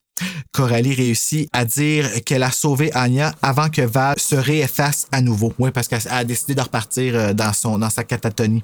Coralie 0.52 0.94
réussit 0.94 1.48
à 1.52 1.64
dire 1.64 2.09
qu'elle 2.24 2.42
a 2.44 2.52
sauvé 2.52 2.90
Anya 2.94 3.35
avant 3.42 3.68
que 3.68 3.83
Val 3.83 4.18
se 4.18 4.37
réefface 4.37 5.09
à 5.12 5.20
nouveau. 5.20 5.52
Oui, 5.59 5.70
parce 5.72 5.88
qu'elle 5.88 6.00
a 6.09 6.24
décidé 6.24 6.54
de 6.54 6.61
repartir 6.61 7.14
euh, 7.16 7.33
dans, 7.35 7.52
son, 7.52 7.78
dans 7.78 7.90
sa 7.90 8.04
catatonie. 8.04 8.62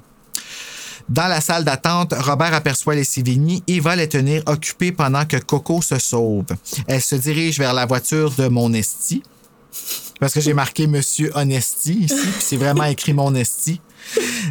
Dans 1.09 1.27
la 1.27 1.41
salle 1.41 1.65
d'attente, 1.65 2.13
Robert 2.17 2.53
aperçoit 2.53 2.95
les 2.95 3.03
Sivigny 3.03 3.63
et 3.67 3.79
va 3.81 3.95
les 3.95 4.07
tenir 4.07 4.43
occupés 4.45 4.91
pendant 4.93 5.25
que 5.25 5.37
Coco 5.37 5.81
se 5.81 5.99
sauve. 5.99 6.45
Elle 6.87 7.01
se 7.01 7.15
dirige 7.15 7.59
vers 7.59 7.73
la 7.73 7.85
voiture 7.85 8.31
de 8.31 8.47
Monesti. 8.47 9.21
Parce 10.19 10.33
que 10.33 10.41
j'ai 10.41 10.53
marqué 10.53 10.87
Monsieur 10.87 11.31
Honesty 11.33 11.93
ici, 12.03 12.15
puis 12.15 12.41
c'est 12.41 12.57
vraiment 12.57 12.83
écrit 12.83 13.13
Monesti. 13.13 13.81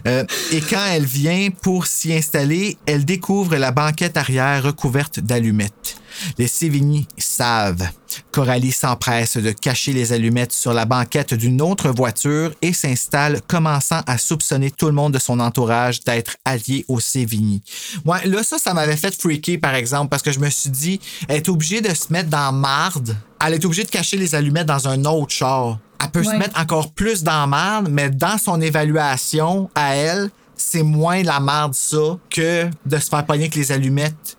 Euh, 0.06 0.24
et 0.52 0.60
quand 0.60 0.84
elle 0.90 1.04
vient 1.04 1.48
pour 1.62 1.86
s'y 1.86 2.12
installer, 2.12 2.76
elle 2.86 3.04
découvre 3.04 3.56
la 3.56 3.72
banquette 3.72 4.16
arrière 4.16 4.62
recouverte 4.62 5.20
d'allumettes. 5.20 5.96
Les 6.38 6.48
Sévigny 6.48 7.06
savent. 7.18 7.88
Coralie 8.32 8.72
s'empresse 8.72 9.36
de 9.36 9.52
cacher 9.52 9.92
les 9.92 10.12
allumettes 10.12 10.52
sur 10.52 10.72
la 10.72 10.84
banquette 10.84 11.34
d'une 11.34 11.62
autre 11.62 11.90
voiture 11.90 12.52
et 12.62 12.72
s'installe, 12.72 13.40
commençant 13.46 14.00
à 14.06 14.18
soupçonner 14.18 14.70
tout 14.70 14.86
le 14.86 14.92
monde 14.92 15.14
de 15.14 15.18
son 15.18 15.40
entourage 15.40 16.02
d'être 16.04 16.36
allié 16.44 16.84
aux 16.88 17.00
Sévigny. 17.00 17.62
Ouais, 18.04 18.26
là, 18.26 18.42
ça, 18.42 18.58
ça 18.58 18.74
m'avait 18.74 18.96
fait 18.96 19.14
freaker, 19.14 19.58
par 19.58 19.74
exemple, 19.74 20.08
parce 20.08 20.22
que 20.22 20.32
je 20.32 20.40
me 20.40 20.50
suis 20.50 20.70
dit, 20.70 21.00
elle 21.28 21.36
est 21.36 21.48
obligée 21.48 21.80
de 21.80 21.94
se 21.94 22.12
mettre 22.12 22.28
dans 22.28 22.52
marde. 22.52 23.16
Elle 23.44 23.54
est 23.54 23.64
obligée 23.64 23.84
de 23.84 23.90
cacher 23.90 24.16
les 24.16 24.34
allumettes 24.34 24.66
dans 24.66 24.88
un 24.88 25.04
autre 25.04 25.32
char. 25.32 25.78
Elle 26.02 26.10
peut 26.10 26.24
se 26.24 26.30
mettre 26.30 26.58
encore 26.58 26.92
plus 26.92 27.22
dans 27.22 27.46
marde, 27.46 27.88
mais 27.90 28.10
dans 28.10 28.38
son 28.38 28.60
évaluation 28.60 29.70
à 29.74 29.94
elle, 29.96 30.30
c'est 30.56 30.82
moins 30.82 31.22
la 31.22 31.40
marde 31.40 31.74
ça 31.74 32.18
que 32.30 32.68
de 32.86 32.98
se 32.98 33.08
faire 33.08 33.24
pogner 33.24 33.44
avec 33.44 33.54
les 33.54 33.72
allumettes 33.72 34.36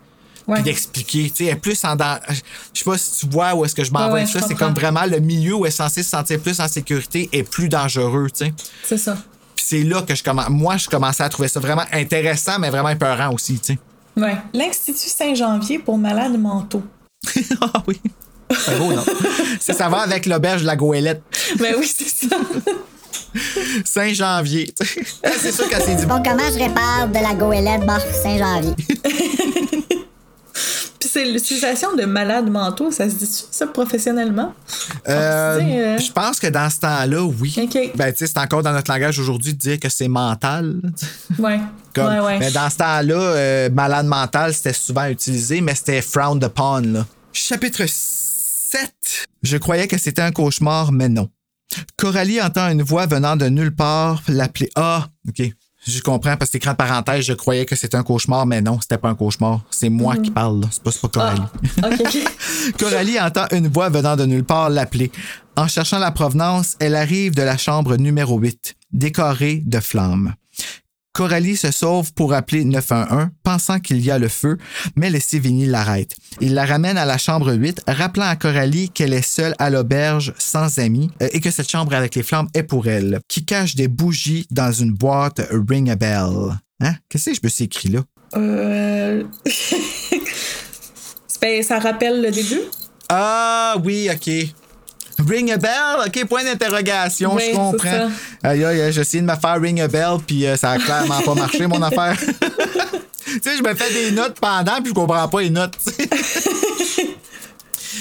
Ouais. 0.48 0.56
puis 0.56 0.64
d'expliquer. 0.64 1.30
Tu 1.30 1.36
sais, 1.36 1.44
elle 1.44 1.50
est 1.52 1.56
plus 1.60 1.84
en 1.84 1.94
dan- 1.94 2.18
Je 2.28 2.34
sais 2.80 2.84
pas 2.84 2.98
si 2.98 3.20
tu 3.20 3.28
vois 3.32 3.54
où 3.54 3.64
est-ce 3.64 3.76
que 3.76 3.84
je 3.84 3.92
m'en 3.92 4.08
vais 4.08 4.24
ouais. 4.24 4.26
C'est 4.26 4.56
comme 4.56 4.74
vraiment 4.74 5.04
le 5.06 5.20
milieu 5.20 5.54
où 5.54 5.64
elle 5.64 5.68
est 5.68 5.70
censée 5.70 6.02
se 6.02 6.10
sentir 6.10 6.40
plus 6.40 6.58
en 6.58 6.66
sécurité 6.66 7.28
et 7.32 7.44
plus 7.44 7.68
dangereux, 7.68 8.28
tu 8.28 8.46
sais. 8.46 8.54
C'est 8.84 8.98
ça. 8.98 9.16
Puis 9.54 9.64
c'est 9.64 9.82
là 9.84 10.02
que 10.02 10.16
je 10.16 10.22
commence. 10.24 10.48
Moi, 10.48 10.76
je 10.78 10.88
commençais 10.88 11.22
à 11.22 11.28
trouver 11.28 11.46
ça 11.46 11.60
vraiment 11.60 11.84
intéressant, 11.92 12.58
mais 12.58 12.70
vraiment 12.70 12.88
épeurant 12.88 13.32
aussi, 13.32 13.60
tu 13.60 13.74
sais. 13.74 13.78
Ouais. 14.20 14.36
L'Institut 14.52 15.08
Saint-Janvier 15.08 15.78
pour 15.78 15.96
malades 15.96 16.36
mentaux. 16.36 16.82
ah 17.60 17.82
oui. 17.86 18.00
C'est 18.58 18.78
beau, 18.78 18.92
non? 18.92 19.04
ça, 19.60 19.72
ça 19.72 19.88
va 19.88 19.98
avec 19.98 20.26
l'auberge 20.26 20.62
de 20.62 20.66
la 20.66 20.76
goélette. 20.76 21.22
Ben 21.58 21.74
oui, 21.78 21.86
c'est 21.94 22.28
ça. 22.28 22.36
Saint-Janvier. 23.84 24.72
tu 24.78 24.86
sais. 24.86 25.00
Elle, 25.22 25.32
c'est 25.38 25.52
sûr 25.52 25.68
qu'elle 25.68 25.82
s'est 25.82 25.94
dit. 25.94 26.06
Donc, 26.06 26.24
comment 26.24 26.48
je 26.52 26.58
répare 26.62 27.08
de 27.08 27.14
la 27.18 27.34
goélette 27.34 27.84
Barf 27.86 28.04
Saint-Janvier? 28.22 28.74
Puis 31.00 31.10
c'est 31.12 31.24
l'utilisation 31.24 31.96
de 31.96 32.04
malades 32.04 32.48
mentaux, 32.48 32.92
ça 32.92 33.08
se 33.10 33.14
dit 33.16 33.28
ça 33.50 33.66
professionnellement? 33.66 34.52
Euh, 35.08 35.58
sais, 35.58 35.64
euh, 35.64 35.98
Je 35.98 36.12
pense 36.12 36.38
que 36.38 36.46
dans 36.46 36.70
ce 36.70 36.78
temps-là, 36.80 37.22
oui. 37.22 37.54
Ok. 37.58 37.90
Ben, 37.96 38.12
tu 38.12 38.18
sais, 38.18 38.26
c'est 38.28 38.38
encore 38.38 38.62
dans 38.62 38.72
notre 38.72 38.92
langage 38.92 39.18
aujourd'hui 39.18 39.52
de 39.52 39.58
dire 39.58 39.80
que 39.80 39.88
c'est 39.88 40.06
mental. 40.08 40.76
Ouais. 41.38 41.58
Comme- 41.94 42.06
ouais, 42.06 42.20
ouais. 42.20 42.38
Mais 42.38 42.50
dans 42.52 42.70
ce 42.70 42.76
temps-là, 42.76 43.14
euh, 43.16 43.68
malade 43.70 44.06
mental, 44.06 44.54
c'était 44.54 44.72
souvent 44.72 45.06
utilisé, 45.06 45.60
mais 45.60 45.74
c'était 45.74 46.02
frowned 46.02 46.44
upon. 46.44 46.80
Là. 46.82 47.06
Chapitre 47.32 47.82
7. 48.72 49.26
Je 49.42 49.58
croyais 49.58 49.86
que 49.86 49.98
c'était 49.98 50.22
un 50.22 50.32
cauchemar, 50.32 50.92
mais 50.92 51.10
non. 51.10 51.28
Coralie 51.98 52.40
entend 52.40 52.70
une 52.70 52.82
voix 52.82 53.04
venant 53.04 53.36
de 53.36 53.46
nulle 53.46 53.74
part 53.74 54.22
l'appeler. 54.28 54.70
Ah, 54.76 55.08
OK. 55.28 55.42
Je 55.86 56.00
comprends 56.00 56.38
parce 56.38 56.50
que 56.50 56.56
écran 56.56 56.70
de 56.70 56.76
parenthèse, 56.76 57.26
je 57.26 57.34
croyais 57.34 57.66
que 57.66 57.76
c'était 57.76 57.98
un 57.98 58.02
cauchemar, 58.02 58.46
mais 58.46 58.62
non, 58.62 58.80
c'était 58.80 58.96
pas 58.96 59.10
un 59.10 59.14
cauchemar. 59.14 59.60
C'est 59.70 59.90
moi 59.90 60.16
qui 60.16 60.30
parle, 60.30 60.60
là. 60.60 60.68
C'est 60.70 60.82
pas, 60.82 60.90
pas 60.90 61.08
Coralie. 61.08 61.42
Ah. 61.82 61.90
Coralie 62.78 63.20
entend 63.20 63.46
une 63.52 63.68
voix 63.68 63.90
venant 63.90 64.16
de 64.16 64.24
nulle 64.24 64.44
part 64.44 64.70
l'appeler. 64.70 65.12
En 65.54 65.68
cherchant 65.68 65.98
la 65.98 66.10
provenance, 66.10 66.76
elle 66.80 66.94
arrive 66.94 67.34
de 67.34 67.42
la 67.42 67.58
chambre 67.58 67.96
numéro 67.96 68.38
8, 68.38 68.74
décorée 68.92 69.62
de 69.66 69.80
flammes. 69.80 70.34
Coralie 71.12 71.56
se 71.56 71.70
sauve 71.70 72.12
pour 72.14 72.32
appeler 72.32 72.64
911, 72.64 73.28
pensant 73.42 73.80
qu'il 73.80 74.00
y 74.00 74.10
a 74.10 74.18
le 74.18 74.28
feu, 74.28 74.56
mais 74.96 75.10
les 75.10 75.20
Sévigny 75.20 75.66
l'arrêtent. 75.66 76.16
Il 76.40 76.54
la 76.54 76.64
ramène 76.64 76.96
à 76.96 77.04
la 77.04 77.18
chambre 77.18 77.52
8, 77.52 77.82
rappelant 77.86 78.24
à 78.24 78.36
Coralie 78.36 78.88
qu'elle 78.88 79.12
est 79.12 79.20
seule 79.20 79.54
à 79.58 79.68
l'auberge, 79.68 80.32
sans 80.38 80.78
amis, 80.78 81.10
euh, 81.20 81.28
et 81.32 81.40
que 81.40 81.50
cette 81.50 81.70
chambre 81.70 81.94
avec 81.94 82.14
les 82.14 82.22
flammes 82.22 82.48
est 82.54 82.62
pour 82.62 82.88
elle, 82.88 83.20
qui 83.28 83.44
cache 83.44 83.74
des 83.74 83.88
bougies 83.88 84.46
dans 84.50 84.72
une 84.72 84.92
boîte 84.92 85.42
Ring 85.50 85.90
a 85.90 85.96
Bell. 85.96 86.56
Hein? 86.80 86.94
Qu'est-ce 87.10 87.28
que 87.30 87.36
je 87.36 87.40
me 87.44 87.50
suis 87.50 87.64
écrit 87.64 87.90
là? 87.90 88.00
Euh... 88.36 89.24
ça 91.62 91.78
rappelle 91.78 92.22
le 92.22 92.30
début? 92.30 92.62
Ah 93.10 93.76
oui, 93.84 94.08
OK. 94.10 94.30
Ring 95.28 95.52
a 95.52 95.56
bell, 95.56 96.06
OK, 96.06 96.24
point 96.26 96.44
d'interrogation, 96.44 97.34
Oui, 97.34 97.50
je 97.50 97.56
comprends. 97.56 98.10
Aïe, 98.42 98.64
aïe, 98.64 98.92
j'ai 98.92 99.00
essayé 99.00 99.22
de 99.22 99.26
me 99.26 99.34
faire 99.36 99.60
ring 99.60 99.80
a 99.80 99.88
bell, 99.88 100.18
puis 100.26 100.46
euh, 100.46 100.56
ça 100.56 100.70
a 100.72 100.78
clairement 100.78 101.20
pas 101.20 101.34
marché, 101.34 101.66
mon 101.66 101.82
affaire. 101.82 102.16
tu 103.24 103.40
sais, 103.42 103.56
je 103.56 103.62
me 103.62 103.74
fais 103.74 103.92
des 103.92 104.10
notes 104.12 104.38
pendant, 104.40 104.76
puis 104.76 104.88
je 104.88 104.94
comprends 104.94 105.28
pas 105.28 105.40
les 105.40 105.50
notes. 105.50 105.76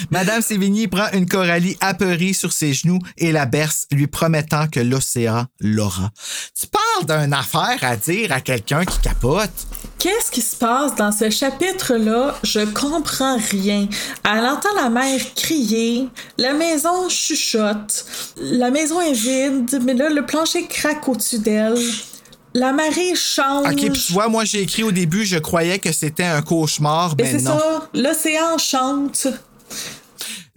Madame 0.10 0.42
Sévigny 0.42 0.88
prend 0.88 1.10
une 1.14 1.28
Coralie 1.28 1.78
apeurée 1.80 2.34
sur 2.34 2.54
ses 2.54 2.74
genoux 2.74 3.00
et 3.18 3.32
la 3.32 3.46
berce, 3.46 3.88
lui 3.92 4.08
promettant 4.08 4.68
que 4.68 4.80
l'océan 4.80 5.46
l'aura. 5.60 6.12
Tu 6.60 6.68
parles 6.68 7.24
d'une 7.24 7.34
affaire 7.34 7.78
à 7.82 7.96
dire 7.96 8.32
à 8.32 8.42
quelqu'un 8.42 8.86
qui 8.86 9.00
capote. 9.00 9.52
Qu'est-ce 10.00 10.32
qui 10.32 10.42
se 10.42 10.56
passe 10.56 10.96
dans 10.96 11.12
ce 11.12 11.30
chapitre-là? 11.30 12.36
Je 12.44 12.62
comprends 12.62 13.38
rien. 13.38 13.88
Elle 14.26 14.46
entend 14.46 14.74
la 14.76 14.90
mère 14.90 15.22
crier, 15.36 16.08
la 16.38 16.54
maison 16.54 17.08
chuchote, 17.08 18.06
la 18.38 18.72
maison 18.72 19.00
est 19.02 19.14
vide, 19.14 19.80
mais 19.84 19.94
là, 19.94 20.10
le 20.10 20.26
plancher 20.26 20.66
craque 20.68 21.08
au-dessus 21.08 21.40
d'elle. 21.40 21.78
La 22.54 22.74
marée 22.74 23.16
change. 23.16 23.68
OK, 23.68 23.92
puis 23.92 24.06
tu 24.08 24.14
vois, 24.14 24.28
moi, 24.28 24.44
j'ai 24.44 24.62
écrit 24.62 24.84
au 24.84 24.92
début, 24.92 25.24
je 25.24 25.38
croyais 25.38 25.80
que 25.80 25.92
c'était 25.92 26.24
un 26.24 26.42
cauchemar, 26.42 27.16
mais 27.18 27.32
c'est 27.32 27.44
non. 27.44 27.58
ça, 27.58 27.90
l'océan 27.94 28.58
chante. 28.58 29.28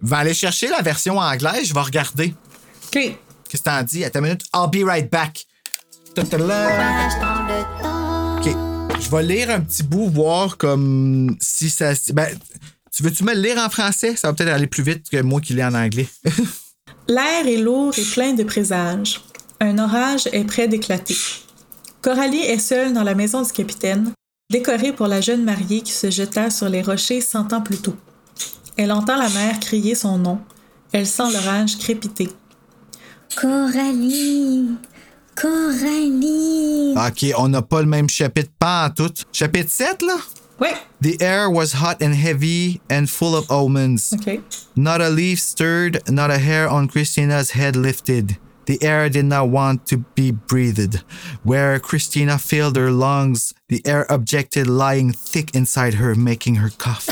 Va 0.03 0.19
aller 0.19 0.35
chercher 0.35 0.69
la 0.69 0.83
version 0.83 1.19
anglaise, 1.19 1.69
je 1.69 1.75
vais 1.75 1.81
regarder. 1.81 2.35
OK. 2.87 3.17
Qu'est-ce 3.49 3.63
que 3.63 3.69
t'en 3.69 3.83
dis? 3.83 4.05
Attends 4.05 4.19
une 4.21 4.27
minute. 4.27 4.43
I'll 4.55 4.69
be 4.71 4.87
right 4.87 5.11
back. 5.11 5.47
OK. 6.17 6.25
Je 9.01 9.11
vais 9.11 9.23
lire 9.23 9.51
un 9.51 9.61
petit 9.61 9.83
bout, 9.83 10.09
voir 10.09 10.57
comme 10.57 11.37
si 11.41 11.71
ça. 11.71 11.93
Ben, 12.13 12.29
tu 12.95 13.03
veux-tu 13.03 13.25
me 13.25 13.35
le 13.35 13.41
lire 13.41 13.59
en 13.59 13.69
français? 13.69 14.15
Ça 14.17 14.29
va 14.29 14.35
peut-être 14.35 14.53
aller 14.53 14.67
plus 14.67 14.83
vite 14.83 15.09
que 15.11 15.21
moi 15.23 15.41
qui 15.41 15.55
lis 15.55 15.65
en 15.65 15.75
anglais. 15.75 16.09
L'air 17.09 17.47
est 17.47 17.57
lourd 17.57 17.93
et 17.99 18.05
plein 18.05 18.33
de 18.33 18.45
présages. 18.45 19.21
Un 19.61 19.79
orage 19.79 20.29
est 20.33 20.45
près 20.45 20.69
d'éclater. 20.69 21.17
Coralie 22.03 22.43
est 22.43 22.59
seule 22.59 22.93
dans 22.93 23.03
la 23.03 23.15
maison 23.15 23.43
du 23.43 23.51
capitaine, 23.51 24.13
décorée 24.51 24.93
pour 24.93 25.07
la 25.07 25.21
jeune 25.21 25.45
mariée 25.45 25.81
qui 25.81 25.93
se 25.93 26.11
jeta 26.11 26.51
sur 26.51 26.69
les 26.69 26.83
rochers 26.83 27.21
cent 27.21 27.53
ans 27.53 27.63
plus 27.63 27.79
tôt. 27.79 27.97
Elle 28.77 28.93
entend 28.93 29.17
la 29.17 29.29
mère 29.29 29.61
crier 29.61 29.95
son 29.95 30.19
nom. 30.19 30.41
Elle 30.93 31.07
sent 31.07 31.33
l'orage 31.33 31.79
crépiter. 31.79 32.29
Coralie. 33.37 34.77
Coralie. 35.35 36.95
OK, 36.97 37.33
on 37.39 37.49
n'a 37.49 37.63
pas 37.63 37.81
le 37.81 37.89
même 37.89 38.09
chapitre, 38.09 38.51
pas 38.59 38.87
en 38.87 38.91
tout. 38.91 39.13
Chapitre 39.33 39.71
7, 39.71 40.03
là? 40.03 40.17
Ouais, 40.61 40.75
The 41.03 41.21
air 41.21 41.51
was 41.51 41.73
hot 41.75 42.01
and 42.01 42.15
heavy 42.15 42.81
and 42.89 43.07
full 43.09 43.35
of 43.35 43.51
omens. 43.51 44.13
OK. 44.15 44.41
Not 44.77 45.01
a 45.01 45.09
leaf 45.11 45.41
stirred, 45.41 46.01
not 46.09 46.31
a 46.31 46.39
hair 46.39 46.69
on 46.71 46.87
Christina's 46.87 47.51
head 47.51 47.75
lifted. 47.75 48.37
The 48.67 48.79
air 48.83 49.11
did 49.11 49.25
not 49.25 49.49
want 49.51 49.85
to 49.87 49.99
be 50.15 50.31
breathed. 50.31 51.03
Where 51.43 51.79
Christina 51.81 52.39
filled 52.39 52.77
her 52.77 52.91
lungs, 52.93 53.53
the 53.69 53.83
air 53.85 54.07
objected 54.09 54.69
lying 54.69 55.13
thick 55.13 55.55
inside 55.55 55.95
her, 55.95 56.15
making 56.15 56.55
her 56.57 56.71
cough, 56.79 57.09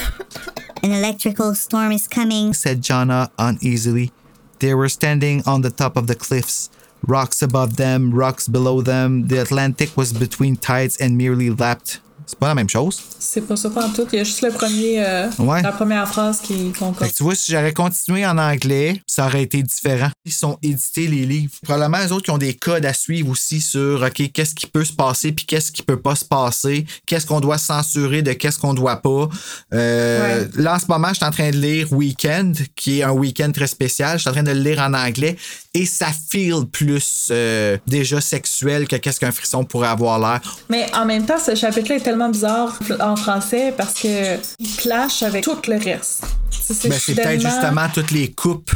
An 0.84 0.90
electrical 0.90 1.54
storm 1.54 1.92
is 1.92 2.08
coming. 2.08 2.52
said 2.52 2.82
Jana 2.82 3.30
uneasily. 3.38 4.10
They 4.58 4.74
were 4.74 4.88
standing 4.88 5.42
on 5.46 5.62
the 5.62 5.70
top 5.70 5.96
of 5.96 6.08
the 6.08 6.16
cliffs. 6.16 6.70
Rocks 7.06 7.40
above 7.40 7.76
them, 7.76 8.12
rocks 8.12 8.48
below 8.48 8.80
them. 8.80 9.28
The 9.28 9.38
Atlantic 9.38 9.96
was 9.96 10.12
between 10.12 10.56
tides 10.56 10.96
and 10.96 11.16
merely 11.16 11.50
lapped. 11.50 12.00
C'est 12.26 12.38
pas 12.38 12.48
la 12.48 12.54
même 12.54 12.68
chose. 12.68 13.00
C'est 13.18 13.40
pas 13.42 13.56
ça 13.56 13.70
pas 13.70 13.86
en 13.86 13.90
tout. 13.90 14.06
Il 14.12 14.18
y 14.18 14.20
a 14.20 14.24
juste 14.24 14.42
le 14.42 14.50
premier, 14.50 15.04
euh, 15.04 15.28
Ouais. 15.38 15.62
la 15.62 15.72
première 15.72 16.08
phrase 16.08 16.40
qui 16.40 16.72
concorde. 16.72 17.10
tu 17.12 17.22
vois, 17.22 17.34
si 17.34 17.52
j'aurais 17.52 17.72
continué 17.72 18.24
en 18.26 18.38
anglais, 18.38 19.02
ça 19.06 19.26
aurait 19.26 19.42
été 19.42 19.62
différent. 19.62 20.08
Ils 20.24 20.32
sont 20.32 20.58
édités, 20.62 21.06
les 21.06 21.26
livres. 21.26 21.52
Probablement, 21.62 21.98
les 21.98 22.12
autres 22.12 22.24
qui 22.24 22.30
ont 22.30 22.38
des 22.38 22.54
codes 22.54 22.84
à 22.86 22.92
suivre 22.94 23.30
aussi 23.30 23.60
sur, 23.60 24.02
OK, 24.02 24.30
qu'est-ce 24.32 24.54
qui 24.54 24.66
peut 24.66 24.84
se 24.84 24.92
passer, 24.92 25.32
puis 25.32 25.44
qu'est-ce 25.46 25.72
qui 25.72 25.82
peut 25.82 26.00
pas 26.00 26.14
se 26.16 26.24
passer, 26.24 26.86
qu'est-ce 27.06 27.26
qu'on 27.26 27.40
doit 27.40 27.58
censurer 27.58 28.22
de 28.22 28.32
qu'est-ce 28.32 28.58
qu'on 28.58 28.74
doit 28.74 28.96
pas? 28.96 29.28
Euh, 29.72 30.46
Là, 30.54 30.74
en 30.74 30.78
ce 30.78 30.86
moment, 30.88 31.08
je 31.08 31.14
suis 31.14 31.24
en 31.24 31.30
train 31.30 31.50
de 31.50 31.56
lire 31.56 31.92
Weekend, 31.92 32.56
qui 32.76 33.00
est 33.00 33.02
un 33.02 33.10
week-end 33.12 33.50
très 33.52 33.66
spécial. 33.66 34.16
Je 34.18 34.22
suis 34.22 34.30
en 34.30 34.32
train 34.32 34.42
de 34.42 34.50
le 34.52 34.60
lire 34.60 34.80
en 34.80 34.94
anglais 34.94 35.36
et 35.74 35.86
ça 35.86 36.08
feel 36.30 36.66
plus 36.70 37.28
euh, 37.30 37.78
déjà 37.86 38.20
sexuel 38.20 38.86
que 38.86 38.96
qu'est-ce 38.96 39.20
qu'un 39.20 39.32
frisson 39.32 39.64
pourrait 39.64 39.88
avoir 39.88 40.18
l'air. 40.18 40.40
Mais 40.68 40.86
en 40.94 41.06
même 41.06 41.24
temps, 41.24 41.38
ce 41.38 41.54
chapitre-là 41.54 41.96
est 41.96 42.00
tellement 42.00 42.28
bizarre 42.28 42.78
en 43.00 43.16
français 43.16 43.72
parce 43.76 43.94
que 43.94 44.36
il 44.58 44.76
clash 44.76 45.22
avec 45.22 45.44
tout 45.44 45.56
le 45.68 45.76
reste. 45.76 46.24
C'est 46.50 46.88
Ben, 46.88 46.98
c'est 46.98 47.14
peut-être 47.14 47.40
justement 47.40 47.88
toutes 47.92 48.10
les 48.10 48.30
coupes 48.30 48.72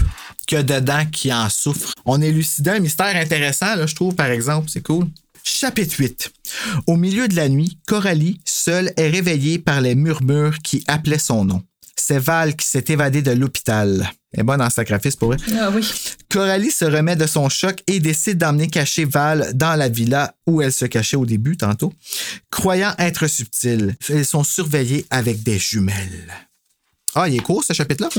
qu'il 0.47 0.57
y 0.57 0.61
a 0.61 0.63
dedans 0.63 1.05
qui 1.11 1.33
en 1.33 1.49
souffrent. 1.49 1.93
On 2.05 2.21
élucidait 2.23 2.73
un 2.73 2.81
mystère 2.81 3.15
intéressant, 3.17 3.75
là, 3.75 3.87
je 3.87 3.95
trouve, 3.95 4.15
par 4.15 4.31
exemple. 4.31 4.69
C'est 4.71 4.83
cool. 4.83 5.07
Chapitre 5.43 5.97
8. 5.99 6.33
Au 6.87 6.97
milieu 6.97 7.29
de 7.29 7.37
la 7.37 7.49
nuit, 7.49 7.79
Coralie, 7.87 8.41
seule, 8.45 8.93
est 8.97 9.09
réveillée 9.09 9.59
par 9.59 9.81
les 9.81 9.95
murmures 9.95 10.59
qui 10.59 10.83
appelaient 10.89 11.19
son 11.19 11.45
nom. 11.45 11.63
C'est 11.99 12.19
Val 12.19 12.55
qui 12.55 12.67
s'est 12.67 12.85
évadée 12.89 13.23
de 13.23 13.33
l'hôpital. 13.33 14.11
Elle 14.33 14.41
est 14.41 14.43
bonne 14.45 14.61
en 14.61 14.71
sacrifice 14.71 15.17
pour 15.17 15.35
elle. 15.35 15.41
Ah 15.59 15.71
oui. 15.75 15.89
Coralie 16.31 16.71
se 16.71 16.85
remet 16.85 17.17
de 17.17 17.27
son 17.27 17.49
choc 17.49 17.83
et 17.87 18.01
décide 18.01 18.39
d'emmener 18.39 18.69
cacher 18.69 19.07
Val 19.07 19.53
dans 19.55 19.75
la 19.75 19.89
villa 19.89 20.35
où 20.47 20.61
elle 20.61 20.73
se 20.73 20.85
cachait 20.85 21.17
au 21.17 21.25
début, 21.25 21.57
tantôt. 21.57 21.93
Croyant 22.51 22.95
être 22.99 23.27
subtile, 23.27 23.97
elles 24.09 24.27
sont 24.27 24.45
surveillées 24.45 25.07
avec 25.11 25.43
des 25.43 25.59
jumelles. 25.59 26.33
Ah, 27.15 27.29
il 27.29 27.37
est 27.37 27.41
court 27.41 27.65
ce 27.65 27.73
chapitre-là? 27.73 28.11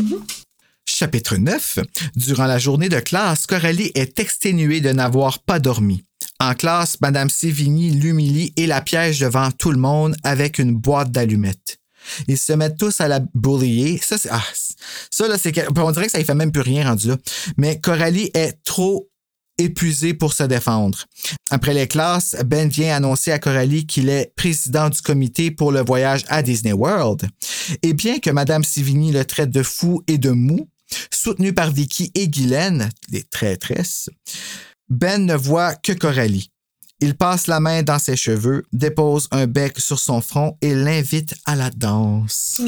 Chapitre 0.86 1.38
9. 1.38 1.80
Durant 2.16 2.46
la 2.46 2.58
journée 2.58 2.90
de 2.90 3.00
classe, 3.00 3.46
Coralie 3.46 3.92
est 3.94 4.20
exténuée 4.20 4.82
de 4.82 4.92
n'avoir 4.92 5.40
pas 5.40 5.60
dormi. 5.60 6.04
En 6.40 6.56
classe, 6.56 7.00
Madame 7.02 7.30
Sévigny 7.30 7.92
l'humilie 7.92 8.54
et 8.58 8.68
la 8.68 8.82
piège 8.82 9.20
devant 9.20 9.52
tout 9.52 9.72
le 9.72 9.78
monde 9.78 10.16
avec 10.24 10.60
une 10.60 10.74
boîte 10.74 11.12
d'allumettes. 11.12 11.78
Ils 12.28 12.38
se 12.38 12.54
mettent 12.54 12.78
tous 12.78 13.02
à 13.02 13.08
la 13.08 13.20
bullier. 13.34 14.00
Ça, 14.04 14.16
ah, 14.30 14.44
ça, 15.12 15.28
là, 15.28 15.38
c'est 15.38 15.52
que, 15.52 15.62
on 15.80 15.92
dirait 15.92 16.06
que 16.06 16.12
ça 16.12 16.20
ne 16.20 16.24
fait 16.24 16.36
même 16.36 16.52
plus 16.52 16.62
rien 16.62 16.88
rendu 16.88 17.10
là. 17.10 17.18
Mais 17.58 17.80
Coralie 17.80 18.32
est 18.34 18.64
trop 18.64 19.10
épuisée 19.58 20.14
pour 20.14 20.34
se 20.34 20.44
défendre. 20.44 21.06
Après 21.50 21.74
les 21.74 21.88
classes, 21.88 22.36
Ben 22.46 22.70
vient 22.70 22.96
annoncer 22.96 23.32
à 23.32 23.40
Coralie 23.40 23.86
qu'il 23.86 24.10
est 24.10 24.32
président 24.36 24.90
du 24.90 25.02
comité 25.02 25.52
pour 25.52 25.72
le 25.72 25.82
voyage 25.82 26.24
à 26.28 26.44
Disney 26.44 26.74
World. 26.74 27.28
Et 27.82 27.94
bien 27.94 28.20
que 28.20 28.30
Madame 28.30 28.64
Sévigny 28.64 29.12
le 29.12 29.26
traite 29.26 29.50
de 29.50 29.64
fou 29.64 30.04
et 30.08 30.18
de 30.18 30.30
mou, 30.30 30.70
soutenu 31.12 31.54
par 31.54 31.72
Vicky 31.72 32.12
et 32.16 32.28
Guylaine, 32.28 32.90
les 33.10 33.24
traîtresses, 33.24 34.10
Ben 34.90 35.26
ne 35.26 35.36
voit 35.36 35.76
que 35.76 35.92
Coralie. 35.92 36.52
Il 37.00 37.16
passe 37.16 37.46
la 37.46 37.60
main 37.60 37.84
dans 37.84 38.00
ses 38.00 38.16
cheveux, 38.16 38.64
dépose 38.74 39.28
un 39.30 39.46
bec 39.46 39.80
sur 39.80 40.00
son 40.00 40.20
front 40.20 40.58
et 40.62 40.74
l'invite 40.74 41.36
à 41.46 41.56
la 41.56 41.70
danse. 41.70 42.60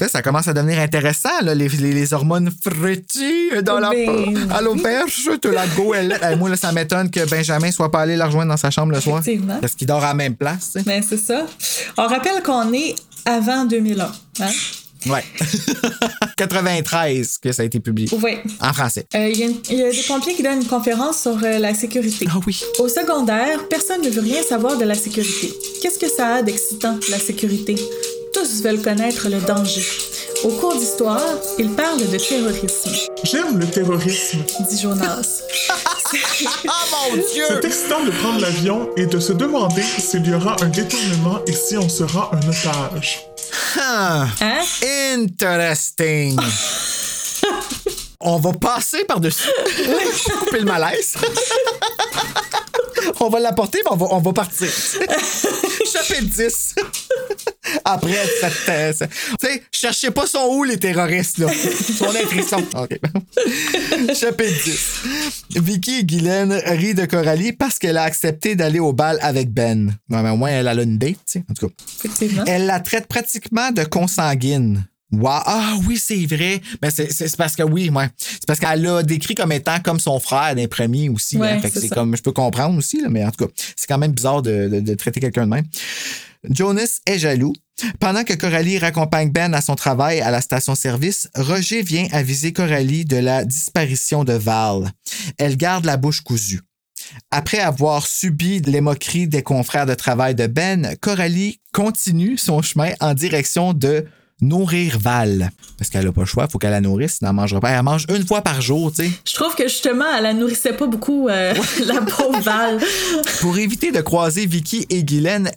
Là, 0.00 0.08
ça 0.08 0.22
commence 0.22 0.46
à 0.46 0.52
devenir 0.54 0.78
intéressant, 0.78 1.40
là, 1.42 1.52
les, 1.52 1.68
les, 1.68 1.92
les 1.92 2.12
hormones 2.14 2.52
frétillent 2.62 3.62
dans 3.64 3.80
la, 3.80 3.90
Ben 3.90 4.48
à 4.52 4.60
l'auberge 4.60 5.28
de 5.42 5.48
la 5.48 5.66
goélette. 5.66 6.22
Moi, 6.38 6.50
là, 6.50 6.56
ça 6.56 6.70
m'étonne 6.70 7.10
que 7.10 7.28
Benjamin 7.28 7.72
soit 7.72 7.90
pas 7.90 8.02
allé 8.02 8.14
la 8.14 8.26
rejoindre 8.26 8.50
dans 8.50 8.56
sa 8.56 8.70
chambre 8.70 8.92
le 8.92 9.00
soir. 9.00 9.22
Parce 9.60 9.74
qu'il 9.74 9.88
dort 9.88 10.04
à 10.04 10.08
la 10.08 10.14
même 10.14 10.36
place. 10.36 10.76
Ben, 10.86 11.02
c'est 11.02 11.18
ça. 11.18 11.44
On 11.98 12.06
rappelle 12.06 12.42
qu'on 12.44 12.72
est 12.72 12.94
avant 13.24 13.64
2001. 13.64 14.12
Hein? 14.40 14.50
Ouais. 15.06 15.24
93 16.36 17.38
que 17.42 17.52
ça 17.52 17.62
a 17.62 17.64
été 17.64 17.80
publié. 17.80 18.08
Oui. 18.22 18.36
En 18.60 18.72
français. 18.72 19.06
Euh, 19.14 19.28
Il 19.28 19.38
y, 19.38 19.42
a 19.44 19.88
y 19.90 19.96
des 19.96 20.02
pompiers 20.06 20.34
qui 20.34 20.42
donnent 20.42 20.62
une 20.62 20.66
conférence 20.66 21.22
sur 21.22 21.38
euh, 21.42 21.58
la 21.58 21.74
sécurité. 21.74 22.26
Ah 22.30 22.38
oui. 22.46 22.60
Au 22.78 22.88
secondaire, 22.88 23.66
personne 23.68 24.02
ne 24.02 24.10
veut 24.10 24.20
rien 24.22 24.42
savoir 24.42 24.76
de 24.78 24.84
la 24.84 24.94
sécurité. 24.94 25.52
Qu'est-ce 25.80 25.98
que 25.98 26.08
ça 26.08 26.36
a 26.36 26.42
d'excitant, 26.42 26.98
la 27.10 27.18
sécurité? 27.18 27.74
Tous 28.34 28.62
veulent 28.62 28.80
connaître 28.82 29.28
le 29.28 29.40
danger. 29.40 29.82
Au 30.44 30.48
cours 30.48 30.74
d'histoire, 30.76 31.22
ils 31.58 31.68
parlent 31.70 32.00
de 32.00 32.16
terrorisme, 32.18 32.90
J'aime 33.22 33.58
le 33.58 33.66
terrorisme. 33.66 34.38
dit 34.68 34.80
Jonas. 34.80 35.42
Oh 35.70 35.74
mon 37.12 37.16
Dieu! 37.32 37.44
C'est 37.48 37.64
excitant 37.64 38.04
de 38.04 38.10
prendre 38.10 38.40
l'avion 38.40 38.88
et 38.96 39.06
de 39.06 39.20
se 39.20 39.32
demander 39.32 39.82
s'il 39.82 40.26
y 40.26 40.34
aura 40.34 40.56
un 40.62 40.68
détournement 40.68 41.38
et 41.46 41.52
si 41.52 41.76
on 41.76 41.88
sera 41.88 42.30
un 42.34 42.40
otage. 42.48 43.20
Ah, 43.76 44.32
Hein? 44.40 44.64
interesting. 45.20 46.38
On 48.24 48.38
va 48.38 48.52
passer 48.52 49.04
par-dessus. 49.04 49.48
Couper 50.40 50.60
le 50.60 50.64
malaise. 50.64 51.14
on 53.20 53.28
va 53.28 53.40
l'apporter, 53.40 53.78
mais 53.84 53.90
on 53.92 53.96
va, 53.96 54.06
on 54.10 54.18
va 54.20 54.32
partir. 54.32 54.68
Chapitre 55.92 56.30
10. 56.36 56.74
Après 57.84 58.12
cette. 58.40 58.68
euh, 58.68 58.92
Tu 59.40 59.46
sais, 59.46 59.62
cherchez 59.72 60.10
pas 60.10 60.26
son 60.26 60.46
où, 60.52 60.64
les 60.64 60.78
terroristes, 60.78 61.38
là. 61.38 61.48
Son 61.48 62.06
frisson. 62.12 62.64
OK. 62.76 62.98
Chapitre 64.14 64.64
10. 64.64 65.02
Vicky 65.60 65.98
et 65.98 66.04
Guylaine 66.04 66.52
rient 66.66 66.94
de 66.94 67.04
Coralie 67.06 67.52
parce 67.52 67.78
qu'elle 67.78 67.96
a 67.98 68.04
accepté 68.04 68.54
d'aller 68.54 68.78
au 68.80 68.92
bal 68.92 69.18
avec 69.22 69.50
Ben. 69.52 69.94
Ouais, 70.10 70.22
mais 70.22 70.30
au 70.30 70.36
moins, 70.36 70.50
elle 70.50 70.68
a 70.68 70.74
une 70.74 70.98
date, 70.98 71.16
tu 71.26 71.40
sais. 71.40 71.44
En 71.50 71.54
tout 71.54 71.68
cas. 71.68 71.74
Effectivement. 72.04 72.44
Elle 72.46 72.66
la 72.66 72.80
traite 72.80 73.06
pratiquement 73.06 73.70
de 73.70 73.84
consanguine. 73.84 74.84
Wow. 75.12 75.28
Ah 75.44 75.74
oui, 75.86 75.98
c'est 75.98 76.24
vrai. 76.26 76.60
Ben, 76.80 76.90
c'est, 76.90 77.36
parce 77.36 77.54
que 77.54 77.62
oui, 77.62 77.90
ouais. 77.90 78.08
C'est 78.16 78.46
parce 78.46 78.58
qu'elle 78.58 78.80
l'a 78.82 79.02
décrit 79.02 79.34
comme 79.34 79.52
étant 79.52 79.78
comme 79.80 80.00
son 80.00 80.18
frère 80.18 80.54
d'un 80.54 80.66
premier 80.66 81.08
aussi. 81.10 81.36
Ouais, 81.36 81.50
hein. 81.50 81.60
Fait 81.60 81.70
que 81.70 81.78
c'est 81.80 81.90
comme, 81.90 82.16
je 82.16 82.22
peux 82.22 82.32
comprendre 82.32 82.76
aussi, 82.78 83.00
là, 83.00 83.08
mais 83.10 83.24
en 83.24 83.30
tout 83.30 83.46
cas, 83.46 83.52
c'est 83.76 83.86
quand 83.86 83.98
même 83.98 84.12
bizarre 84.12 84.40
de, 84.42 84.68
de- 84.68 84.80
de 84.80 84.94
traiter 84.94 85.20
quelqu'un 85.20 85.44
de 85.44 85.50
même. 85.50 85.64
Jonas 86.50 87.00
est 87.06 87.18
jaloux. 87.18 87.52
Pendant 88.00 88.24
que 88.24 88.32
Coralie 88.34 88.78
raccompagne 88.78 89.30
Ben 89.30 89.54
à 89.54 89.60
son 89.60 89.74
travail 89.74 90.20
à 90.20 90.30
la 90.30 90.40
station-service, 90.40 91.28
Roger 91.34 91.82
vient 91.82 92.06
aviser 92.12 92.52
Coralie 92.52 93.04
de 93.04 93.16
la 93.16 93.44
disparition 93.44 94.24
de 94.24 94.32
Val. 94.34 94.90
Elle 95.38 95.56
garde 95.56 95.84
la 95.84 95.96
bouche 95.96 96.20
cousue. 96.20 96.60
Après 97.30 97.58
avoir 97.58 98.06
subi 98.06 98.60
les 98.60 98.80
moqueries 98.80 99.26
des 99.28 99.42
confrères 99.42 99.86
de 99.86 99.94
travail 99.94 100.34
de 100.34 100.46
Ben, 100.46 100.96
Coralie 101.00 101.60
continue 101.72 102.38
son 102.38 102.62
chemin 102.62 102.92
en 103.00 103.14
direction 103.14 103.72
de 103.72 104.06
nourrir 104.42 104.98
Val. 104.98 105.50
Parce 105.78 105.88
qu'elle 105.88 106.04
n'a 106.04 106.12
pas 106.12 106.20
le 106.22 106.26
choix, 106.26 106.44
il 106.46 106.52
faut 106.52 106.58
qu'elle 106.58 106.72
la 106.72 106.80
nourrisse, 106.80 107.16
sinon 107.18 107.30
elle 107.30 107.36
mangera 107.36 107.60
pas. 107.60 107.70
Elle 107.70 107.82
mange 107.82 108.06
une 108.14 108.26
fois 108.26 108.42
par 108.42 108.60
jour, 108.60 108.92
tu 108.92 109.04
sais. 109.04 109.10
Je 109.26 109.34
trouve 109.34 109.54
que 109.54 109.64
justement, 109.64 110.04
elle 110.16 110.24
la 110.24 110.34
nourrissait 110.34 110.74
pas 110.74 110.86
beaucoup, 110.86 111.28
euh, 111.28 111.54
la 111.86 112.02
pauvre 112.02 112.40
Val. 112.40 112.78
Pour 113.40 113.56
éviter 113.56 113.92
de 113.92 114.00
croiser 114.00 114.44
Vicky 114.44 114.86
et 114.90 115.02
Guylaine, 115.02 115.50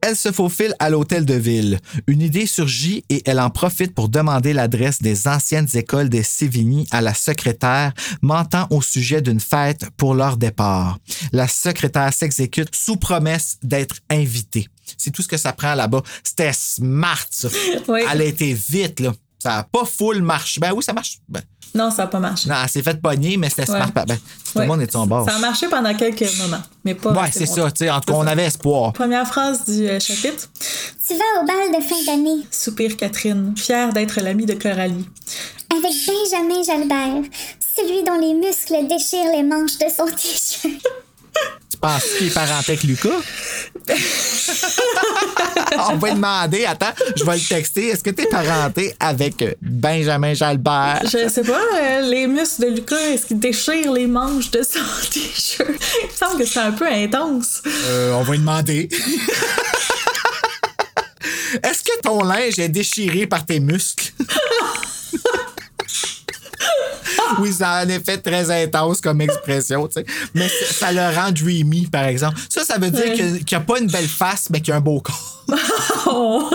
elle 0.00 0.16
se 0.16 0.30
faufile 0.30 0.74
à 0.78 0.90
l'hôtel 0.90 1.24
de 1.24 1.34
ville. 1.34 1.80
Une 2.06 2.22
idée 2.22 2.46
surgit 2.46 3.04
et 3.08 3.22
elle 3.26 3.40
en 3.40 3.50
profite 3.50 3.94
pour 3.94 4.08
demander 4.08 4.52
l'adresse 4.52 5.02
des 5.02 5.26
anciennes 5.26 5.68
écoles 5.74 6.08
des 6.08 6.22
Sévigny 6.22 6.86
à 6.92 7.00
la 7.00 7.14
secrétaire, 7.14 7.92
mentant 8.22 8.66
au 8.70 8.80
sujet 8.80 9.22
d'une 9.22 9.40
fête 9.40 9.86
pour 9.96 10.14
leur 10.14 10.36
départ. 10.36 10.98
La 11.32 11.48
secrétaire 11.48 12.12
s'exécute 12.12 12.74
sous 12.76 12.96
promesse 12.96 13.58
d'être 13.62 13.96
invitée. 14.08 14.68
C'est 14.96 15.10
tout 15.10 15.22
ce 15.22 15.28
que 15.28 15.36
ça 15.36 15.52
prend 15.52 15.74
là-bas. 15.74 16.02
C'était 16.24 16.52
smart, 16.52 17.26
ça. 17.30 17.48
Oui. 17.88 18.00
Elle 18.10 18.20
a 18.22 18.24
été 18.24 18.52
vite, 18.54 19.00
là. 19.00 19.12
Ça 19.40 19.50
n'a 19.50 19.62
pas 19.62 19.84
full 19.84 20.20
marché. 20.22 20.60
Ben 20.60 20.72
oui, 20.72 20.82
ça 20.82 20.92
marche. 20.92 21.18
Ben, 21.28 21.40
Non, 21.74 21.90
ça 21.92 22.02
n'a 22.02 22.06
pas 22.08 22.18
marché. 22.18 22.48
non, 22.48 22.56
elle 22.60 22.68
s'est 22.68 22.82
fait 22.82 23.00
pogner, 23.00 23.36
mais 23.36 23.48
c'était 23.50 23.70
Ouais. 23.70 23.76
smart. 23.78 23.92
Ben, 23.92 24.04
tout 24.06 24.58
Ouais. 24.58 24.62
le 24.64 24.66
monde 24.66 24.82
est 24.82 24.86
de 24.86 24.90
son 24.92 25.06
bord. 25.06 25.28
Ça 25.28 25.36
a 25.36 25.38
marché 25.38 25.68
pendant 25.68 25.94
quelques 25.94 26.36
moments, 26.38 26.62
mais 26.84 26.94
pas. 26.96 27.12
Ouais, 27.12 27.30
c'est 27.32 27.46
ça. 27.46 27.70
tu 27.70 27.84
sais, 27.84 27.90
En 27.90 28.00
tout 28.00 28.12
cas, 28.12 28.18
on 28.18 28.26
avait 28.26 28.46
espoir. 28.46 28.92
Première 28.94 29.26
phrase 29.28 29.64
du 29.64 29.86
euh, 29.88 30.00
chapitre. 30.00 30.48
Tu 31.06 31.14
vas 31.14 31.42
au 31.42 31.46
bal 31.46 31.80
de 31.80 31.84
fin 31.86 32.04
d'année 32.06 32.42
Soupire 32.50 32.96
Catherine, 32.96 33.54
fière 33.56 33.92
d'être 33.92 34.20
l'amie 34.20 34.46
de 34.46 34.54
Coralie. 34.54 35.08
avec 35.70 35.92
Benjamin 36.06 36.62
Jalbert, 36.64 37.22
celui 37.76 38.02
dont 38.02 38.18
les 38.18 38.34
muscles 38.34 38.88
déchirent 38.88 39.30
les 39.32 39.42
manches 39.44 39.78
de 39.78 39.86
son 39.94 40.06
t-shirt. 40.06 40.82
Tu 41.70 41.76
penses 41.78 42.04
qu'il 42.16 42.26
est 42.28 42.34
parenté 42.34 42.72
avec 42.72 42.82
Lucas? 42.84 43.08
On 45.90 45.96
va 45.96 46.08
lui 46.08 46.14
demander, 46.14 46.64
attends, 46.64 46.92
je 47.16 47.24
vais 47.24 47.34
le 47.36 47.40
texter. 47.40 47.88
Est-ce 47.88 48.02
que 48.02 48.10
tu 48.10 48.22
es 48.22 48.26
parenté 48.26 48.94
avec 48.98 49.42
euh, 49.42 49.52
Benjamin 49.62 50.34
Jalbert? 50.34 51.02
Je 51.04 51.28
sais 51.28 51.42
pas, 51.42 51.60
euh, 51.76 52.00
les 52.02 52.26
muscles 52.26 52.62
de 52.62 52.68
Lucas, 52.74 52.96
est-ce 52.96 53.26
qu'ils 53.26 53.38
déchirent 53.38 53.92
les 53.92 54.06
manches 54.06 54.50
de 54.50 54.62
son 54.62 54.80
t-shirt? 55.10 55.68
Il 56.02 56.08
me 56.08 56.12
semble 56.14 56.38
que 56.38 56.46
c'est 56.46 56.60
un 56.60 56.72
peu 56.72 56.86
intense. 56.86 57.62
Euh, 57.66 58.12
on 58.14 58.22
va 58.22 58.32
lui 58.32 58.38
demander. 58.40 58.88
Est-ce 61.62 61.82
que 61.82 62.00
ton 62.02 62.24
linge 62.24 62.58
est 62.58 62.68
déchiré 62.68 63.26
par 63.26 63.44
tes 63.46 63.60
muscles? 63.60 64.12
oui, 67.40 67.52
ça 67.52 67.70
a 67.70 67.84
un 67.84 67.88
effet 67.88 68.18
très 68.18 68.50
intense 68.64 69.00
comme 69.00 69.20
expression, 69.20 69.86
tu 69.88 69.94
sais. 69.94 70.06
Mais 70.34 70.48
ça- 70.48 70.92
le 70.92 71.14
rend 71.14 71.30
dreamy, 71.32 71.86
par 71.86 72.04
exemple. 72.04 72.38
Ça, 72.48 72.64
ça 72.64 72.78
veut 72.78 72.90
dire 72.90 73.04
Ouais. 73.04 73.14
qu'il 73.14 73.44
n'y 73.50 73.54
a 73.56 73.60
pas 73.60 73.78
une 73.78 73.88
belle 73.88 74.08
face, 74.08 74.48
mais 74.50 74.60
qu'il 74.60 74.68
y 74.68 74.72
a 74.72 74.76
un 74.76 74.80
beau 74.80 75.00
corps. 75.00 75.44
Oh. 76.10 76.48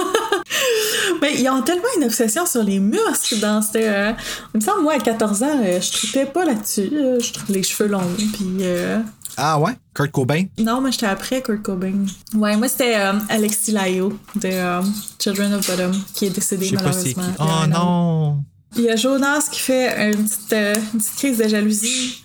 Mais 1.22 1.36
ils 1.40 1.48
ont 1.50 1.62
tellement 1.62 1.84
une 1.98 2.06
obsession 2.06 2.46
sur 2.46 2.64
les 2.64 2.80
muscles 2.80 3.40
dans 3.40 3.62
cette. 3.62 3.76
euh, 3.78 4.14
Il 4.54 4.60
me 4.60 4.64
semble, 4.64 4.82
moi, 4.82 4.94
à 4.94 5.00
14 5.00 5.44
ans, 5.44 5.62
euh, 5.64 5.80
je 5.80 5.92
tripais 5.92 6.26
pas 6.26 6.44
là-dessus. 6.46 6.90
Je 6.92 7.34
trouve 7.34 7.56
les 7.56 7.64
cheveux 7.64 7.88
longs, 7.90 8.02
puis. 8.18 8.58
euh, 8.62 9.00
Ah 9.38 9.60
ouais? 9.60 9.74
Kurt 9.94 10.12
Cobain? 10.12 10.46
Non, 10.58 10.82
moi, 10.82 10.90
j'étais 10.92 11.06
après 11.06 11.42
Kurt 11.42 11.62
Cobain. 11.62 12.06
Ouais, 12.36 12.56
moi, 12.58 12.68
c'était 12.68 12.96
euh, 12.98 13.14
Alexis 13.30 13.72
Layo 13.72 14.18
de 14.36 14.48
euh, 14.52 14.82
Children 15.20 15.54
of 15.54 15.68
Bodom, 15.68 15.92
qui 16.14 16.26
est 16.26 16.30
décédé 16.32 16.66
Je 16.66 16.78
sais 16.78 16.84
pas 16.84 16.92
c'est 16.94 17.14
qui. 17.14 17.20
malheureusement. 17.20 17.46
y 17.46 17.52
a 17.52 17.64
Oh 17.64 17.68
non! 17.68 18.44
Il 18.76 18.84
y 18.84 18.90
a 18.90 18.96
Jonas 18.96 19.48
qui 19.52 19.60
fait 19.60 20.12
une 20.12 20.24
petite, 20.28 20.54
euh, 20.54 20.74
une 20.94 21.00
petite 21.00 21.16
crise 21.16 21.38
de 21.38 21.48
jalousie. 21.48 22.24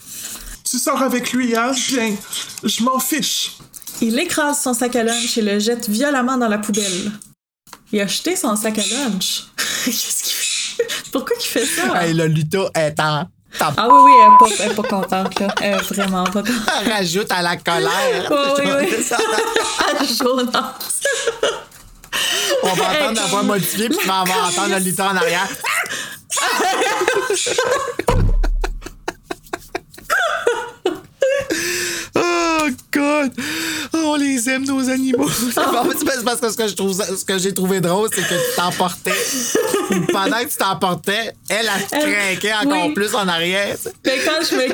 Tu 0.64 0.78
sors 0.78 1.02
avec 1.02 1.32
lui, 1.32 1.56
hein? 1.56 1.72
Bien. 1.88 2.14
Je 2.64 2.82
m'en 2.82 2.98
fiche. 2.98 3.52
Il 4.00 4.18
écrase 4.18 4.60
son 4.62 4.74
sac 4.74 4.96
à 4.96 5.02
lunch 5.02 5.36
et 5.36 5.42
le 5.42 5.58
jette 5.58 5.88
violemment 5.88 6.36
dans 6.36 6.48
la 6.48 6.58
poubelle. 6.58 7.12
Il 7.92 8.00
a 8.00 8.06
jeté 8.06 8.36
son 8.36 8.54
sac 8.56 8.78
à 8.78 8.82
lunch. 8.82 9.44
Qu'est-ce 9.84 10.22
qu'il 10.24 10.32
fait? 10.32 11.10
Pourquoi 11.10 11.36
il 11.38 11.44
fait 11.44 11.64
ça? 11.66 12.02
Hey, 12.02 12.14
Lolita 12.14 12.70
est 12.74 12.98
en. 13.00 13.26
Ah 13.60 13.88
oui, 13.90 14.00
oui, 14.04 14.12
elle 14.20 14.32
est 14.32 14.38
pas, 14.38 14.64
elle 14.64 14.70
est 14.70 14.74
pas 14.74 14.82
contente, 14.82 15.40
là. 15.40 15.54
Elle 15.62 15.74
est 15.74 15.94
vraiment 15.94 16.24
pas 16.24 16.42
contente. 16.42 16.70
Elle 16.82 16.92
rajoute 16.92 17.32
à 17.32 17.42
la 17.42 17.56
colère. 17.56 18.30
Oui, 18.30 18.64
oui, 18.64 18.72
oui. 18.80 20.06
Jonas. 20.18 20.74
On 22.62 22.74
va 22.74 22.84
entendre 22.84 23.20
la 23.20 23.26
voix 23.26 23.42
modifiée, 23.42 23.88
puis 23.88 24.06
vas 24.06 24.20
avoir 24.20 24.48
entendre 24.48 24.70
Lolita 24.70 25.06
en 25.06 25.16
arrière. 25.16 25.48
Oh 32.14 32.68
God! 32.92 33.32
Oh, 33.94 34.12
on 34.12 34.16
les 34.16 34.48
aime, 34.48 34.64
nos 34.64 34.88
animaux. 34.88 35.28
C'est 35.54 36.24
parce 36.24 36.40
que 36.40 36.50
ce 36.50 36.56
que 36.56 36.68
je 36.68 36.74
trouve, 36.74 36.92
ce 36.92 37.24
que 37.24 37.38
j'ai 37.38 37.52
trouvé 37.54 37.80
drôle, 37.80 38.08
c'est 38.12 38.22
que 38.22 38.28
tu 38.28 38.56
t'emportais. 38.56 39.12
Pendant 40.12 40.38
que 40.38 40.48
tu 40.50 40.56
t'emportais, 40.56 41.32
elle, 41.48 41.66
elle 41.74 41.80
se 42.00 42.06
Elle- 42.06 42.14
craquait 42.40 42.54
encore 42.54 42.86
oui. 42.86 42.92
plus 42.94 43.14
en 43.14 43.26
arrière. 43.28 43.76
Mais 44.04 44.18
quand 44.24 44.44
je 44.48 44.54
me 44.56 44.68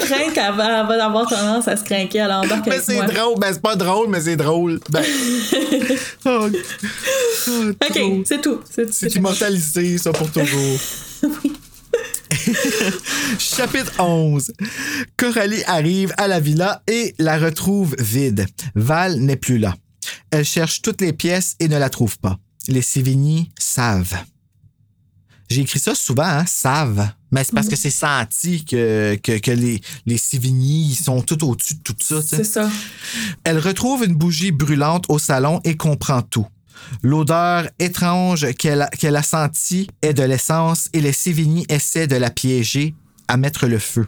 va, 0.57 0.81
elle 0.81 0.87
va 0.87 1.05
avoir 1.05 1.29
tendance 1.29 1.69
à 1.69 1.77
se 1.77 1.85
craquer, 1.85 2.19
elle 2.19 2.33
embarque 2.33 2.67
Mais 2.67 2.81
c'est 2.81 2.97
drôle. 3.05 3.39
Ben, 3.39 3.53
c'est 3.53 3.63
pas 3.63 3.77
drôle, 3.77 4.09
mais 4.09 4.21
c'est 4.21 4.37
drôle. 4.37 4.81
Ben. 4.91 5.05
Oh, 6.27 6.49
oh, 7.49 7.51
OK, 7.71 7.93
drôle. 7.99 8.23
c'est 8.27 8.41
tout. 8.41 8.61
C'est 8.71 8.93
C'est 8.93 9.11
c'est- 9.11 9.17
immortalisé, 9.19 9.99
ça, 9.99 10.13
pour 10.13 10.31
toujours. 10.31 10.79
Chapitre 13.39 14.01
11. 14.01 14.53
Coralie 15.17 15.63
arrive 15.65 16.13
à 16.17 16.29
la 16.29 16.41
villa 16.41 16.83
et 16.87 17.15
la 17.19 17.39
retrouve 17.39 17.95
vide. 17.99 18.47
Val 18.75 19.19
n'est 19.21 19.37
plus 19.37 19.59
là. 19.59 19.75
Elle 20.31 20.45
cherche 20.45 20.83
toutes 20.83 21.01
les 21.01 21.13
pièces 21.13 21.57
et 21.61 21.69
ne 21.69 21.79
la 21.79 21.91
trouve 21.91 22.19
pas. 22.19 22.39
Les 22.69 22.83
Sévigny 22.83 23.51
savent. 23.59 24.17
J'ai 25.51 25.61
écrit 25.61 25.79
ça 25.79 25.95
souvent, 25.95 26.25
hein, 26.25 26.45
savent. 26.47 27.09
Mais 27.31 27.45
c'est 27.45 27.55
parce 27.55 27.69
que 27.69 27.77
c'est 27.77 27.91
senti 27.91 28.65
que, 28.65 29.19
que, 29.23 29.39
que 29.39 29.51
les, 29.51 29.81
les 30.07 30.19
Sévigny 30.19 30.91
ils 30.91 30.95
sont 30.95 31.21
tout 31.21 31.43
au-dessus 31.45 31.75
de 31.75 31.81
tout 31.83 31.97
ça. 32.01 32.23
C'est 32.23 32.45
ça. 32.45 32.71
Elle 33.45 33.59
retrouve 33.59 34.05
une 34.05 34.15
bougie 34.15 34.53
brûlante 34.53 35.05
au 35.09 35.19
salon 35.19 35.61
et 35.65 35.77
comprend 35.77 36.23
tout. 36.23 36.47
L'odeur 37.03 37.69
étrange 37.79 38.53
qu'elle 38.55 38.83
a, 38.83 39.23
sentie 39.23 39.89
est 40.03 40.15
de 40.15 40.23
l'essence 40.23 40.89
et 40.93 41.01
les 41.01 41.13
Sévigny 41.13 41.67
essaient 41.69 42.07
de 42.07 42.17
la 42.17 42.31
piéger 42.31 42.95
à 43.29 43.37
mettre 43.37 43.67
le 43.67 43.79
feu. 43.79 44.07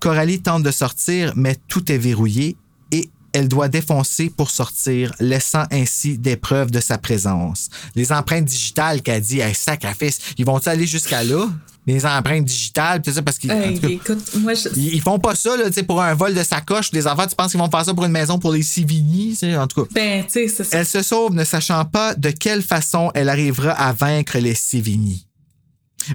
Coralie 0.00 0.40
tente 0.40 0.62
de 0.62 0.70
sortir, 0.70 1.32
mais 1.36 1.56
tout 1.68 1.90
est 1.92 1.98
verrouillé 1.98 2.56
et 2.92 3.08
elle 3.32 3.48
doit 3.48 3.68
défoncer 3.68 4.30
pour 4.30 4.50
sortir, 4.50 5.12
laissant 5.20 5.64
ainsi 5.70 6.16
des 6.16 6.36
preuves 6.36 6.70
de 6.70 6.80
sa 6.80 6.96
présence. 6.96 7.68
Les 7.94 8.10
empreintes 8.12 8.46
digitales 8.46 9.02
qu'elle 9.02 9.20
dit, 9.20 9.40
hey, 9.40 9.54
sacrifice, 9.54 10.20
ils 10.38 10.46
vont 10.46 10.58
aller 10.66 10.86
jusqu'à 10.86 11.22
là? 11.22 11.46
Les 11.86 12.04
empreintes 12.04 12.44
digitales, 12.44 13.00
tout 13.00 13.12
ça, 13.12 13.22
parce 13.22 13.38
qu'ils. 13.38 13.52
écoute, 13.90 14.18
moi, 14.38 14.54
je... 14.54 14.68
ils, 14.76 14.94
ils 14.94 15.00
font 15.00 15.20
pas 15.20 15.36
ça 15.36 15.56
là, 15.56 15.66
tu 15.66 15.74
sais, 15.74 15.82
pour 15.84 16.02
un 16.02 16.14
vol 16.14 16.34
de 16.34 16.42
sacoche. 16.42 16.90
Les 16.92 17.06
enfants, 17.06 17.26
tu 17.28 17.36
penses 17.36 17.52
qu'ils 17.52 17.60
vont 17.60 17.70
faire 17.70 17.84
ça 17.84 17.94
pour 17.94 18.04
une 18.04 18.12
maison 18.12 18.38
pour 18.38 18.52
les 18.52 18.62
sais, 18.62 19.56
En 19.56 19.66
tout 19.68 19.84
cas. 19.84 19.88
ben, 19.92 20.24
tu 20.24 20.32
sais, 20.32 20.48
c'est 20.48 20.64
ça. 20.64 20.78
Elle 20.78 20.86
se 20.86 21.02
sauve 21.02 21.34
ne 21.34 21.44
sachant 21.44 21.84
pas 21.84 22.14
de 22.14 22.30
quelle 22.30 22.62
façon 22.62 23.12
elle 23.14 23.28
arrivera 23.28 23.70
à 23.70 23.92
vaincre 23.92 24.38
les 24.38 24.54
Sévigny. 24.54 25.26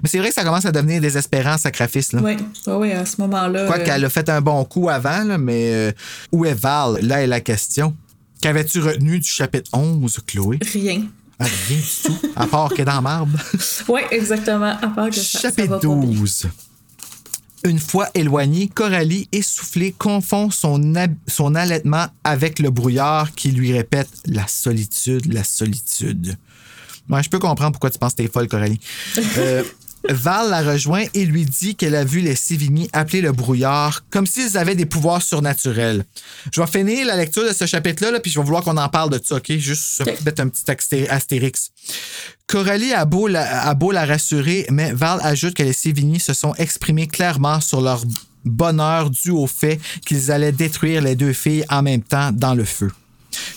Mais 0.02 0.08
c'est 0.08 0.18
vrai 0.18 0.28
que 0.28 0.34
ça 0.34 0.44
commence 0.44 0.64
à 0.64 0.72
devenir 0.72 1.00
désespérant, 1.00 1.58
sacrifice. 1.58 2.12
Là. 2.12 2.20
Oui, 2.22 2.36
oui, 2.66 2.72
oui, 2.74 2.92
à 2.92 3.04
ce 3.04 3.20
moment-là. 3.22 3.66
Quoi 3.66 3.78
euh, 3.78 3.84
qu'elle 3.84 4.04
a 4.04 4.08
fait 4.08 4.28
un 4.28 4.40
bon 4.40 4.64
coup 4.64 4.88
avant, 4.88 5.24
là, 5.24 5.38
mais 5.38 5.72
euh, 5.72 5.92
où 6.32 6.44
est 6.44 6.54
Val? 6.54 6.98
Là 7.02 7.22
est 7.22 7.26
la 7.26 7.40
question. 7.40 7.94
Qu'avais-tu 8.40 8.80
retenu 8.80 9.18
du 9.18 9.28
chapitre 9.28 9.70
11, 9.72 10.20
Chloé? 10.26 10.58
Rien. 10.72 11.02
Ah, 11.38 11.44
rien 11.44 11.78
du 11.78 11.84
tout, 12.04 12.18
à 12.36 12.46
part 12.46 12.68
qu'elle 12.70 12.80
est 12.80 12.84
dans 12.84 13.02
marbre. 13.02 13.38
Oui, 13.88 14.00
exactement. 14.10 14.76
À 14.80 14.88
part 14.88 15.10
que 15.10 15.16
ça, 15.16 15.22
ça 15.22 15.38
Chapitre 15.40 15.68
va 15.68 15.78
pas 15.78 15.86
bien. 15.86 15.96
12. 15.96 16.46
Une 17.64 17.78
fois 17.78 18.08
éloignée, 18.14 18.68
Coralie, 18.68 19.28
essoufflée, 19.30 19.92
confond 19.96 20.50
son, 20.50 20.80
son 21.28 21.54
allaitement 21.54 22.06
avec 22.24 22.58
le 22.58 22.70
brouillard 22.70 23.32
qui 23.34 23.52
lui 23.52 23.72
répète 23.72 24.08
la 24.26 24.46
solitude, 24.48 25.32
la 25.32 25.44
solitude. 25.44 26.36
Moi, 27.08 27.22
je 27.22 27.28
peux 27.28 27.38
comprendre 27.38 27.72
pourquoi 27.72 27.90
tu 27.90 27.98
penses 27.98 28.14
que 28.14 28.22
t'es 28.22 28.28
folle, 28.28 28.48
Coralie. 28.48 28.80
Euh, 29.38 29.62
Val 30.08 30.50
la 30.50 30.62
rejoint 30.62 31.04
et 31.14 31.24
lui 31.24 31.44
dit 31.44 31.76
qu'elle 31.76 31.94
a 31.94 32.04
vu 32.04 32.20
les 32.20 32.34
Sévigny 32.34 32.88
appeler 32.92 33.20
le 33.20 33.32
brouillard 33.32 34.02
comme 34.10 34.26
s'ils 34.26 34.56
avaient 34.58 34.74
des 34.74 34.86
pouvoirs 34.86 35.22
surnaturels. 35.22 36.04
Je 36.52 36.60
vais 36.60 36.66
finir 36.66 37.06
la 37.06 37.16
lecture 37.16 37.44
de 37.46 37.52
ce 37.52 37.66
chapitre-là, 37.66 38.10
là, 38.10 38.20
puis 38.20 38.30
je 38.30 38.38
vais 38.38 38.44
vouloir 38.44 38.64
qu'on 38.64 38.76
en 38.76 38.88
parle 38.88 39.10
de 39.10 39.20
ça, 39.24 39.36
OK? 39.36 39.52
Juste 39.52 40.02
mettre 40.24 40.42
un 40.42 40.48
petit 40.48 40.64
asté- 40.70 41.08
astérix. 41.08 41.70
Coralie 42.46 42.92
a 42.92 43.04
beau, 43.04 43.28
la, 43.28 43.62
a 43.68 43.74
beau 43.74 43.92
la 43.92 44.04
rassurer, 44.04 44.66
mais 44.70 44.92
Val 44.92 45.20
ajoute 45.22 45.54
que 45.54 45.62
les 45.62 45.72
Sévigny 45.72 46.20
se 46.20 46.34
sont 46.34 46.54
exprimés 46.56 47.06
clairement 47.06 47.60
sur 47.60 47.80
leur 47.80 48.02
bonheur 48.44 49.08
dû 49.10 49.30
au 49.30 49.46
fait 49.46 49.80
qu'ils 50.04 50.32
allaient 50.32 50.52
détruire 50.52 51.00
les 51.00 51.14
deux 51.14 51.32
filles 51.32 51.64
en 51.68 51.82
même 51.82 52.02
temps 52.02 52.32
dans 52.32 52.54
le 52.54 52.64
feu. 52.64 52.90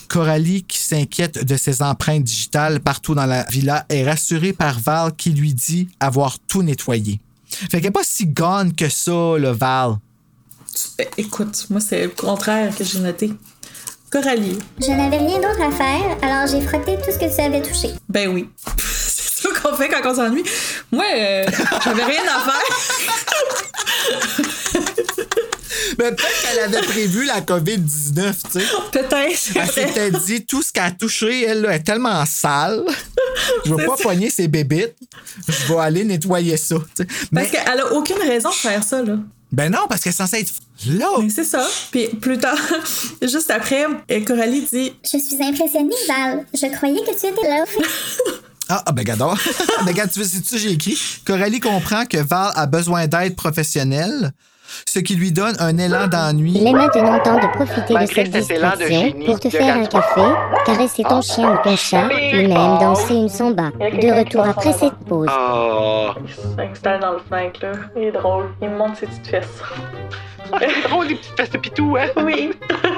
Coralie, 0.08 0.64
qui 0.64 0.80
s'inquiète 0.80 1.44
de 1.44 1.58
ses 1.58 1.82
empreintes 1.82 2.24
digitales 2.24 2.80
partout 2.80 3.16
dans 3.16 3.26
la 3.26 3.44
villa, 3.44 3.86
est 3.90 4.04
rassurée 4.04 4.54
par 4.54 4.80
Val 4.80 5.14
qui 5.16 5.32
lui 5.32 5.54
dit 5.54 5.90
avoir 6.00 6.40
tout 6.40 6.64
nettoyé. 6.64 7.20
Fait 7.50 7.78
qu'elle 7.78 7.88
est 7.88 7.92
pas 7.92 8.04
si 8.04 8.28
gone 8.28 8.74
que 8.74 8.90
ça, 8.90 9.38
le 9.38 9.50
Val. 9.50 9.98
Écoute, 11.18 11.68
moi, 11.70 11.80
c'est 11.80 12.04
le 12.04 12.10
contraire 12.10 12.76
que 12.76 12.84
j'ai 12.84 13.00
noté. 13.00 13.32
Coralie. 14.12 14.58
Je 14.80 14.92
n'avais 14.92 15.18
rien 15.18 15.38
d'autre 15.38 15.62
à 15.62 15.72
faire, 15.72 16.18
alors 16.22 16.48
j'ai 16.48 16.62
frotté 16.62 16.96
tout 16.98 17.12
ce 17.12 17.18
que 17.18 17.34
tu 17.34 17.42
avais 17.42 17.62
touché. 17.62 17.90
Ben 18.08 18.30
oui. 18.30 18.50
c'est 18.78 19.42
ça 19.42 19.50
qu'on 19.62 19.76
fait 19.76 19.90
quand 19.90 20.10
on 20.10 20.16
s'ennuie. 20.16 20.44
Moi, 20.92 21.06
euh, 21.16 21.46
j'avais 21.84 22.04
rien 22.04 22.22
à 22.24 22.40
faire. 22.52 22.62
Mais 26.00 26.12
peut-être 26.12 26.42
qu'elle 26.42 26.60
avait 26.60 26.86
prévu 26.86 27.26
la 27.26 27.42
COVID-19, 27.42 28.34
tu 28.52 28.60
sais. 28.60 28.66
Peut-être. 28.92 29.40
Elle 29.56 29.70
s'était 29.72 30.12
dit, 30.12 30.46
tout 30.46 30.62
ce 30.62 30.72
qu'elle 30.72 30.84
a 30.84 30.92
touché, 30.92 31.44
elle, 31.44 31.62
là, 31.62 31.76
est 31.76 31.84
tellement 31.84 32.26
sale. 32.26 32.84
Je 33.66 33.74
vais 33.74 33.86
pas 33.86 33.96
poigner 33.98 34.30
ses 34.30 34.48
bébites. 34.48 34.96
Je 35.48 35.74
vais 35.74 35.80
aller 35.80 36.04
nettoyer 36.04 36.58
ça. 36.58 36.76
tu 36.76 37.04
sais. 37.04 37.06
Parce 37.06 37.28
Mais, 37.32 37.50
qu'elle 37.50 37.80
a 37.80 37.94
aucune 37.94 38.18
raison 38.18 38.50
de 38.50 38.56
faire 38.56 38.84
ça, 38.84 39.02
là. 39.02 39.18
ben 39.52 39.72
non, 39.72 39.88
parce 39.90 40.02
qu'elle 40.02 40.14
est 40.14 40.16
censée 40.16 40.40
être 40.40 40.54
là. 40.88 41.08
Mais 41.22 41.30
c'est 41.30 41.44
ça. 41.46 41.66
Puis 41.92 42.08
plus 42.08 42.38
tard, 42.38 42.58
juste 43.22 43.50
après, 43.52 43.86
euh, 44.12 44.26
Coralie 44.26 44.62
dit 44.62 44.94
Je 45.04 45.18
suis 45.18 45.42
impressionnée, 45.42 45.96
Val. 46.08 46.46
Je 46.54 46.68
croyais 46.76 47.00
que 47.00 47.12
tu 47.20 47.28
étais 47.28 47.48
là. 47.48 47.64
Ah, 48.68 48.82
ah, 48.88 48.92
ben, 48.94 49.04
gador. 49.04 49.38
ben, 49.82 49.92
regarde, 49.92 50.10
tu 50.12 50.24
ça, 50.24 50.58
j'ai 50.58 50.72
écrit. 50.72 50.98
Coralie 51.24 51.60
comprend 51.60 52.08
que 52.08 52.18
Val 52.18 52.52
a 52.56 52.66
besoin 52.66 53.06
d'aide 53.06 53.36
professionnelle, 53.36 54.32
ce 54.88 55.00
qui 55.00 55.16
lui 55.16 55.32
donne 55.32 55.56
un 55.60 55.78
élan 55.78 56.08
d'ennui. 56.08 56.54
Il 56.56 56.68
est 56.68 56.74
maintenant 56.74 57.20
temps 57.20 57.40
de 57.40 57.48
profiter 57.48 57.90
de 57.90 57.94
Malgré 57.94 58.26
cette 58.26 58.34
de 58.34 58.40
distraction 58.40 58.88
génie, 58.88 59.26
pour 59.26 59.40
te 59.40 59.50
faire 59.50 59.78
un 59.78 59.86
café, 59.86 60.22
caresser 60.66 61.04
ton 61.04 61.22
chien 61.22 61.54
ou 61.54 61.58
ton 61.64 61.76
chat, 61.76 62.06
ou 62.06 62.36
même 62.36 62.78
danser 62.80 63.16
une 63.16 63.30
samba. 63.30 63.72
De 63.80 64.20
retour 64.20 64.46
après 64.46 64.74
cette 64.74 64.98
pause. 65.08 65.30
Oh. 65.32 66.10
Il 66.26 66.34
s'installe 66.34 67.00
dans 67.00 67.14
le 67.14 67.20
flanc, 67.20 67.52
là. 67.62 67.72
Il 67.96 68.04
est 68.04 68.12
drôle. 68.12 68.46
Il 68.62 68.70
me 68.70 68.78
montre 68.78 68.98
ses 68.98 69.08
petites 69.08 69.28
fesses. 69.28 69.62
C'est 70.60 70.90
drôle, 70.90 71.08
les 71.08 71.16
petites 71.16 71.36
fesses 71.36 71.50
de 71.52 71.58
pitou, 71.58 71.98
hein? 71.98 72.10
Oui. 72.24 72.52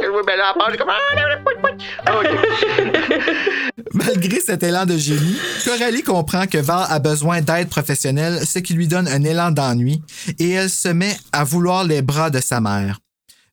Oui, 0.00 0.22
ben 0.26 0.36
là, 0.36 0.54
comme. 0.76 0.88
Malgré 3.94 4.40
cet 4.40 4.62
élan 4.62 4.86
de 4.86 4.96
génie, 4.96 5.36
Coralie 5.64 6.02
comprend 6.02 6.46
que 6.46 6.58
Val 6.58 6.86
a 6.88 6.98
besoin 6.98 7.40
d'aide 7.40 7.68
professionnelle, 7.68 8.46
ce 8.46 8.58
qui 8.58 8.74
lui 8.74 8.88
donne 8.88 9.08
un 9.08 9.22
élan 9.24 9.50
d'ennui, 9.50 10.02
et 10.38 10.50
elle 10.50 10.70
se 10.70 10.88
met 10.88 11.16
à 11.32 11.44
vouloir 11.44 11.84
les 11.84 12.02
bras 12.02 12.30
de 12.30 12.40
sa 12.40 12.60
mère. 12.60 13.00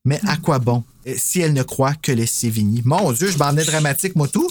Mais 0.03 0.19
à 0.28 0.38
quoi 0.38 0.59
bon 0.59 0.84
si 1.17 1.41
elle 1.41 1.53
ne 1.53 1.63
croit 1.63 1.93
que 2.01 2.11
les 2.11 2.26
Sévigny? 2.26 2.82
Mon 2.86 3.11
Dieu, 3.11 3.30
je 3.30 3.38
m'en 3.38 3.55
ai 3.55 3.63
dramatique, 3.63 4.15
moi 4.15 4.28
tout. 4.28 4.49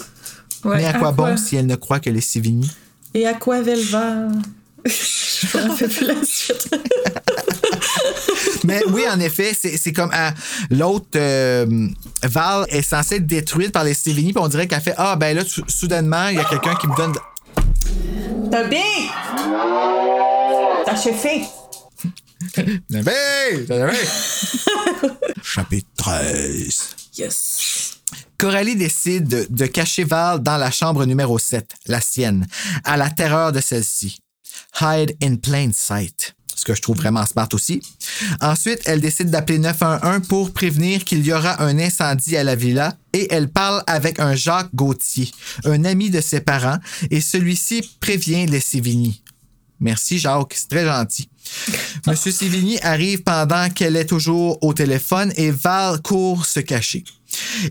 Ouais, 0.64 0.76
Mais 0.76 0.86
à 0.86 0.94
quoi 0.94 1.12
bon 1.12 1.36
si 1.36 1.56
elle 1.56 1.66
ne 1.66 1.76
croit 1.76 2.00
que 2.00 2.10
les 2.10 2.20
Sévigny? 2.20 2.70
Et 3.12 3.26
à 3.26 3.34
quoi 3.34 3.60
Velva? 3.60 4.28
Je 4.87 5.57
me 5.59 5.68
rappelle 5.70 5.89
plus 5.89 6.07
la 6.07 6.14
suite. 6.24 6.68
Mais 8.64 8.82
oui, 8.89 9.05
en 9.11 9.18
effet, 9.20 9.57
c'est 9.59 9.76
c'est 9.76 9.93
comme 9.93 10.11
ah, 10.12 10.32
l'autre 10.70 11.07
euh, 11.16 11.89
Val 12.22 12.66
est 12.68 12.82
censée 12.82 13.16
être 13.16 13.26
détruite 13.26 13.72
par 13.72 13.85
les 13.85 13.95
Sévigny, 13.95 14.32
puis 14.32 14.43
on 14.43 14.49
dirait 14.49 14.66
qu'elle 14.66 14.80
fait 14.80 14.95
Ah, 14.97 15.16
ben 15.16 15.37
là, 15.37 15.45
sou- 15.45 15.64
soudainement, 15.68 16.28
il 16.28 16.37
y 16.37 16.41
a 16.41 16.45
quelqu'un 16.45 16.74
qui 16.76 16.87
me 16.87 16.97
donne. 16.97 17.12
de- 17.12 18.51
Toby! 18.51 18.76
T'as 20.87 20.97
chauffé! 20.97 21.43
Hey! 22.57 23.66
Hey! 23.70 24.09
Chapitre 25.43 25.89
13. 25.97 26.89
Yes. 27.18 27.93
Coralie 28.39 28.76
décide 28.76 29.28
de, 29.28 29.47
de 29.49 29.66
cacher 29.66 30.05
Val 30.05 30.43
dans 30.43 30.57
la 30.57 30.70
chambre 30.70 31.05
numéro 31.07 31.39
7, 31.39 31.70
la 31.87 32.01
sienne, 32.01 32.47
à 32.85 32.97
la 32.97 33.09
terreur 33.11 33.53
de 33.53 33.61
celle-ci. 33.61 34.18
Hide 34.80 35.16
in 35.22 35.36
plain 35.36 35.70
sight. 35.72 36.34
Ce 36.55 36.64
que 36.64 36.74
je 36.74 36.82
trouve 36.82 36.96
vraiment 36.96 37.26
smart 37.26 37.48
aussi. 37.52 37.82
Ensuite, 38.40 38.80
elle 38.84 39.00
décide 39.00 39.28
d'appeler 39.28 39.59
911 39.59 40.28
pour 40.28 40.52
prévenir 40.52 41.05
qu'il 41.05 41.26
y 41.26 41.32
aura 41.32 41.62
un 41.62 41.78
incendie 41.78 42.36
à 42.36 42.44
la 42.44 42.55
villa 42.55 42.96
et 43.12 43.26
elle 43.32 43.48
parle 43.48 43.82
avec 43.86 44.20
un 44.20 44.34
Jacques 44.34 44.74
Gauthier, 44.74 45.30
un 45.64 45.84
ami 45.84 46.11
de 46.11 46.20
ses 46.20 46.40
parents, 46.40 46.78
et 47.11 47.20
celui-ci 47.20 47.82
prévient 48.00 48.46
les 48.46 48.61
Sévigny. 48.61 49.22
Merci 49.80 50.18
Jacques, 50.18 50.55
c'est 50.55 50.68
très 50.68 50.84
gentil. 50.84 51.28
Monsieur 52.07 52.32
Sévigny 52.32 52.78
arrive 52.82 53.22
pendant 53.22 53.70
qu'elle 53.70 53.97
est 53.97 54.07
toujours 54.07 54.62
au 54.62 54.72
téléphone 54.72 55.32
et 55.36 55.51
Val 55.51 56.01
court 56.03 56.47
se 56.47 56.61
cacher. 56.61 57.05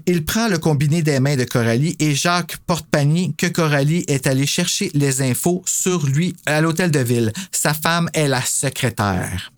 Il 0.05 0.25
prend 0.25 0.47
le 0.47 0.57
combiné 0.57 1.01
des 1.01 1.19
mains 1.19 1.35
de 1.37 1.43
Coralie 1.43 1.95
et 1.99 2.15
Jacques 2.15 2.57
porte 2.67 2.87
panier 2.87 3.33
que 3.37 3.47
Coralie 3.47 4.03
est 4.07 4.27
allée 4.27 4.45
chercher 4.45 4.91
les 4.93 5.21
infos 5.21 5.63
sur 5.65 6.05
lui 6.05 6.35
à 6.45 6.61
l'hôtel 6.61 6.91
de 6.91 6.99
ville. 6.99 7.31
Sa 7.51 7.73
femme 7.73 8.09
est 8.13 8.27
la 8.27 8.41
secrétaire. 8.41 9.51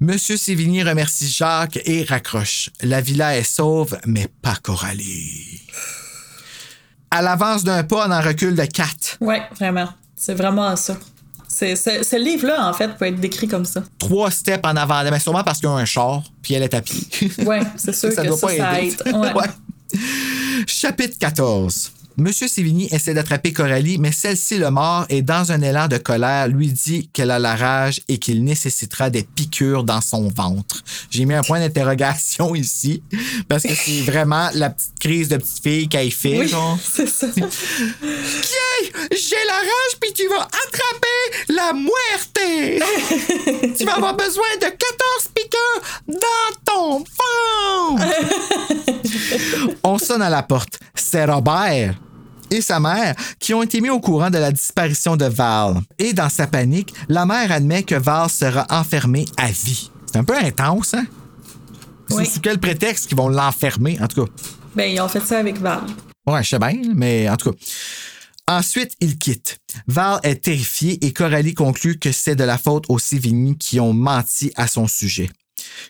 Monsieur 0.00 0.36
Sévigny 0.36 0.82
remercie 0.82 1.30
Jacques 1.30 1.78
et 1.84 2.04
raccroche. 2.04 2.70
La 2.82 3.00
villa 3.00 3.36
est 3.36 3.44
sauve, 3.44 3.98
mais 4.06 4.28
pas 4.42 4.56
Coralie. 4.56 5.62
À 7.10 7.22
l'avance 7.22 7.64
d'un 7.64 7.84
pas, 7.84 8.06
on 8.08 8.12
en 8.12 8.20
recule 8.20 8.54
de 8.54 8.64
quatre. 8.64 9.16
Ouais, 9.20 9.42
vraiment. 9.58 9.88
C'est 10.16 10.34
vraiment 10.34 10.74
ça. 10.76 10.98
C'est, 11.58 11.74
c'est- 11.74 12.04
ce 12.04 12.14
livre-là, 12.14 12.68
en 12.68 12.72
fait, 12.72 12.86
peut 12.96 13.06
être 13.06 13.18
décrit 13.18 13.48
comme 13.48 13.64
ça. 13.64 13.82
Trois 13.98 14.30
steps 14.30 14.60
en 14.64 14.76
avant, 14.76 15.02
mais 15.10 15.18
sûrement 15.18 15.42
parce 15.42 15.58
qu'il 15.58 15.68
y 15.68 15.72
a 15.72 15.74
un 15.74 15.84
char, 15.84 16.22
puis 16.40 16.54
elle 16.54 16.62
est 16.62 16.72
à 16.72 16.80
pied. 16.80 17.00
Ouais, 17.44 17.62
c'est 17.76 17.92
sûr 17.92 18.12
ça 18.12 18.22
que 18.22 18.28
doit 18.28 18.36
ça, 18.38 18.46
pas 18.46 18.56
ça 18.56 18.80
aider. 18.80 18.94
aide. 19.06 19.14
Ouais. 19.14 19.32
Ouais. 19.34 19.98
Chapitre 20.66 21.16
14. 21.18 21.92
Monsieur 22.20 22.48
Sévigny 22.48 22.88
essaie 22.90 23.14
d'attraper 23.14 23.52
Coralie, 23.52 23.96
mais 23.98 24.10
celle-ci 24.10 24.58
le 24.58 24.72
mord 24.72 25.06
et 25.08 25.22
dans 25.22 25.52
un 25.52 25.62
élan 25.62 25.86
de 25.86 25.98
colère 25.98 26.48
lui 26.48 26.66
dit 26.66 27.08
qu'elle 27.12 27.30
a 27.30 27.38
la 27.38 27.54
rage 27.54 28.00
et 28.08 28.18
qu'il 28.18 28.42
nécessitera 28.42 29.08
des 29.08 29.22
piqûres 29.22 29.84
dans 29.84 30.00
son 30.00 30.26
ventre. 30.28 30.82
J'ai 31.10 31.26
mis 31.26 31.34
un 31.34 31.42
point 31.42 31.60
d'interrogation 31.60 32.54
ici 32.56 33.04
parce 33.48 33.62
que 33.62 33.72
c'est 33.72 34.00
vraiment 34.00 34.50
la 34.54 34.70
petite 34.70 34.98
crise 34.98 35.28
de 35.28 35.36
petite 35.36 35.62
fille 35.62 35.88
qu'elle 35.88 36.10
fait. 36.10 36.40
Oui, 36.40 36.48
genre. 36.48 36.76
c'est 36.82 37.08
ça. 37.08 37.28
J'ai 37.30 37.46
la 39.46 39.52
rage 39.52 39.98
puis 40.00 40.12
tu 40.12 40.26
vas 40.26 40.48
attraper 40.48 41.30
la 41.50 41.72
muerte. 41.72 42.40
tu 43.78 43.84
vas 43.84 43.94
avoir 43.94 44.16
besoin 44.16 44.56
de 44.60 44.66
14 44.66 44.78
piqûres 45.36 45.82
dans 46.08 46.50
ton 46.64 46.98
ventre. 46.98 48.06
On 49.84 49.98
sonne 49.98 50.22
à 50.22 50.30
la 50.30 50.42
porte. 50.42 50.80
C'est 50.96 51.24
Robert 51.24 51.94
et 52.50 52.60
sa 52.60 52.80
mère 52.80 53.14
qui 53.38 53.54
ont 53.54 53.62
été 53.62 53.80
mis 53.80 53.90
au 53.90 54.00
courant 54.00 54.30
de 54.30 54.38
la 54.38 54.52
disparition 54.52 55.16
de 55.16 55.26
Val. 55.26 55.80
Et 55.98 56.12
dans 56.12 56.28
sa 56.28 56.46
panique, 56.46 56.94
la 57.08 57.26
mère 57.26 57.52
admet 57.52 57.82
que 57.82 57.94
Val 57.94 58.28
sera 58.28 58.66
enfermée 58.70 59.26
à 59.36 59.50
vie. 59.50 59.90
C'est 60.06 60.18
un 60.18 60.24
peu 60.24 60.36
intense, 60.36 60.94
hein? 60.94 61.06
Oui. 62.10 62.24
C'est 62.24 62.34
sous 62.34 62.40
quel 62.40 62.58
prétexte 62.58 63.08
qu'ils 63.08 63.16
vont 63.16 63.28
l'enfermer, 63.28 63.98
en 64.00 64.06
tout 64.06 64.24
cas? 64.24 64.32
Ben, 64.74 64.90
ils 64.90 65.00
ont 65.00 65.08
fait 65.08 65.20
ça 65.20 65.38
avec 65.38 65.58
Val. 65.58 65.82
Ouais, 66.26 66.42
je 66.42 66.48
sais 66.48 66.58
bien, 66.58 66.74
mais 66.94 67.28
en 67.28 67.36
tout 67.36 67.52
cas. 67.52 67.58
Ensuite, 68.50 68.92
il 69.00 69.18
quitte. 69.18 69.58
Val 69.86 70.20
est 70.22 70.44
terrifiée 70.44 71.04
et 71.04 71.12
Coralie 71.12 71.52
conclut 71.52 71.98
que 71.98 72.12
c'est 72.12 72.34
de 72.34 72.44
la 72.44 72.56
faute 72.56 72.86
aux 72.88 72.98
Sévigny 72.98 73.58
qui 73.58 73.78
ont 73.78 73.92
menti 73.92 74.52
à 74.56 74.66
son 74.66 74.86
sujet. 74.86 75.28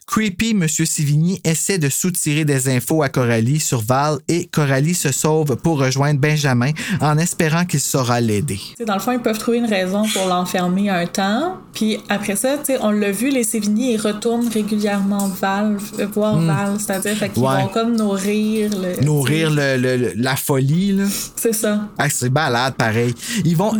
Creepy, 0.06 0.50
M. 0.50 0.66
Sévigny 0.68 1.40
essaie 1.44 1.78
de 1.78 1.88
soutirer 1.88 2.44
des 2.44 2.68
infos 2.68 3.02
à 3.02 3.08
Coralie 3.08 3.60
sur 3.60 3.80
Val 3.82 4.18
et 4.28 4.46
Coralie 4.46 4.94
se 4.94 5.12
sauve 5.12 5.56
pour 5.56 5.78
rejoindre 5.80 6.20
Benjamin 6.20 6.70
en 7.00 7.18
espérant 7.18 7.64
qu'il 7.64 7.80
saura 7.80 8.20
l'aider. 8.20 8.60
Dans 8.86 8.94
le 8.94 9.00
fond, 9.00 9.12
ils 9.12 9.20
peuvent 9.20 9.38
trouver 9.38 9.58
une 9.58 9.66
raison 9.66 10.02
pour 10.08 10.26
l'enfermer 10.26 10.90
un 10.90 11.06
temps. 11.06 11.56
Puis 11.74 11.98
après 12.08 12.36
ça, 12.36 12.56
on 12.80 12.90
l'a 12.90 13.10
vu, 13.12 13.30
les 13.30 13.44
Sévigny, 13.44 13.94
ils 13.94 14.00
retournent 14.00 14.48
régulièrement 14.48 15.28
Val, 15.28 15.78
euh, 15.98 16.06
voir 16.06 16.38
Val. 16.38 16.76
C'est-à-dire 16.78 17.18
qu'ils 17.18 17.42
Hmm. 17.42 17.46
Ouais. 17.46 17.62
vont 17.62 17.68
comme 17.68 17.96
nourrir 17.96 18.70
le. 18.70 19.04
Nourrir 19.04 19.50
le- 19.50 19.76
le- 19.76 19.96
le- 19.96 20.12
la 20.16 20.36
folie, 20.36 20.92
là. 20.92 21.04
C'est 21.36 21.52
ça. 21.52 21.88
Ah, 21.98 22.08
c'est 22.10 22.30
balade, 22.30 22.74
pareil. 22.74 23.14
Ils 23.44 23.56
vont. 23.56 23.72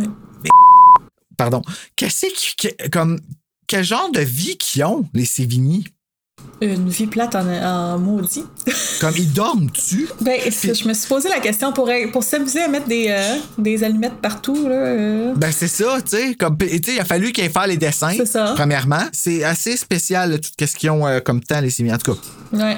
Pardon. 1.37 1.61
Qu'est-ce 1.95 2.25
qui. 2.27 2.55
que- 2.67 2.89
comme. 2.89 3.19
Quel 3.67 3.83
genre 3.83 4.11
de 4.11 4.21
vie 4.21 4.57
qu'ils 4.57 4.83
ont, 4.83 5.05
les 5.13 5.25
Sévigny? 5.25 5.85
Une 6.61 6.89
vie 6.89 7.07
plate 7.07 7.35
en, 7.35 7.47
en 7.47 7.97
maudit. 7.97 8.43
Comme 8.99 9.13
ils 9.17 9.31
dorment-tu? 9.31 10.09
Ben, 10.21 10.39
c'est- 10.51 10.73
je 10.75 10.87
me 10.87 10.93
suis 10.93 11.07
posé 11.07 11.29
la 11.29 11.39
question 11.39 11.71
pour, 11.71 11.89
pour 12.11 12.23
s'amuser 12.23 12.61
à 12.61 12.67
mettre 12.67 12.87
des, 12.87 13.07
euh, 13.09 13.37
des 13.57 13.83
allumettes 13.83 14.19
partout. 14.21 14.67
Là, 14.67 14.75
euh. 14.75 15.33
Ben, 15.35 15.51
c'est 15.51 15.67
ça, 15.69 16.01
tu 16.01 16.09
sais. 16.17 16.35
Comme, 16.35 16.57
tu 16.57 16.67
sais, 16.67 16.95
il 16.95 16.99
a 16.99 17.05
fallu 17.05 17.31
qu'ils 17.31 17.49
fait 17.49 17.67
les 17.67 17.77
dessins. 17.77 18.13
C'est 18.17 18.25
ça. 18.25 18.53
Premièrement. 18.55 19.03
C'est 19.13 19.43
assez 19.43 19.77
spécial, 19.77 20.31
là, 20.31 20.37
tout 20.37 20.49
ce 20.65 20.75
qu'ils 20.75 20.89
ont 20.89 21.07
euh, 21.07 21.19
comme 21.21 21.41
temps, 21.41 21.61
les 21.61 21.69
Sévigny. 21.69 21.93
En 21.95 21.97
tout 21.97 22.13
cas. 22.13 22.19
Ouais. 22.57 22.77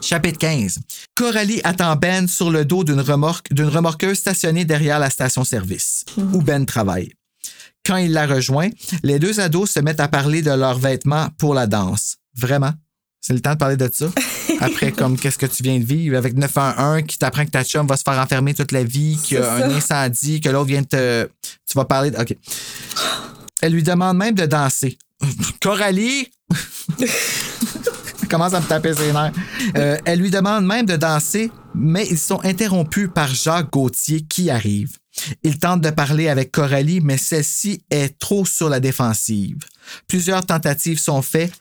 Chapitre 0.00 0.38
15. 0.38 0.78
Coralie 1.14 1.60
attend 1.62 1.94
Ben 1.96 2.26
sur 2.26 2.50
le 2.50 2.64
dos 2.64 2.82
d'une 2.84 3.00
remorque, 3.00 3.52
d'une 3.52 3.68
remorqueuse 3.68 4.18
stationnée 4.18 4.64
derrière 4.64 4.98
la 4.98 5.10
station-service, 5.10 6.04
où 6.32 6.42
Ben 6.42 6.64
travaille. 6.66 7.10
Quand 7.86 7.96
il 7.96 8.12
la 8.12 8.26
rejoint, 8.26 8.68
les 9.02 9.18
deux 9.18 9.40
ados 9.40 9.70
se 9.70 9.80
mettent 9.80 10.00
à 10.00 10.08
parler 10.08 10.42
de 10.42 10.50
leurs 10.50 10.78
vêtements 10.78 11.28
pour 11.38 11.54
la 11.54 11.66
danse. 11.66 12.16
Vraiment? 12.36 12.72
C'est 13.20 13.34
le 13.34 13.40
temps 13.40 13.52
de 13.52 13.58
parler 13.58 13.76
de 13.76 13.90
ça? 13.92 14.06
Après, 14.60 14.92
comme, 14.92 15.18
qu'est-ce 15.18 15.38
que 15.38 15.46
tu 15.46 15.62
viens 15.62 15.78
de 15.78 15.84
vivre? 15.84 16.16
Avec 16.16 16.34
911 16.36 17.02
qui 17.06 17.18
t'apprend 17.18 17.44
que 17.44 17.50
ta 17.50 17.64
chum 17.64 17.86
va 17.86 17.96
se 17.96 18.02
faire 18.02 18.18
enfermer 18.18 18.54
toute 18.54 18.72
la 18.72 18.82
vie, 18.82 19.18
qu'il 19.22 19.38
y 19.38 19.40
a 19.40 19.52
un 19.54 19.80
ça. 19.80 20.02
incendie, 20.02 20.40
que 20.40 20.48
l'autre 20.48 20.66
vient 20.66 20.82
de 20.82 20.86
te. 20.86 21.28
Tu 21.66 21.76
vas 21.76 21.84
parler 21.84 22.10
de. 22.10 22.18
OK. 22.18 22.36
Elle 23.60 23.72
lui 23.72 23.82
demande 23.82 24.16
même 24.16 24.34
de 24.34 24.46
danser. 24.46 24.96
Coralie! 25.62 26.30
Commence 28.30 28.54
à 28.54 28.60
me 28.60 28.66
taper 28.66 28.94
ses 28.94 29.12
nerfs. 29.12 29.32
Euh, 29.76 29.98
elle 30.04 30.20
lui 30.20 30.30
demande 30.30 30.64
même 30.64 30.86
de 30.86 30.96
danser, 30.96 31.50
mais 31.74 32.06
ils 32.08 32.18
sont 32.18 32.40
interrompus 32.44 33.08
par 33.12 33.34
Jacques 33.34 33.70
Gauthier 33.70 34.22
qui 34.22 34.50
arrive. 34.50 34.96
Il 35.42 35.58
tente 35.58 35.80
de 35.80 35.90
parler 35.90 36.28
avec 36.28 36.52
Coralie, 36.52 37.00
mais 37.00 37.18
celle-ci 37.18 37.82
est 37.90 38.18
trop 38.18 38.46
sur 38.46 38.68
la 38.68 38.78
défensive. 38.80 39.58
Plusieurs 40.06 40.46
tentatives 40.46 41.00
sont 41.00 41.22
faites 41.22 41.52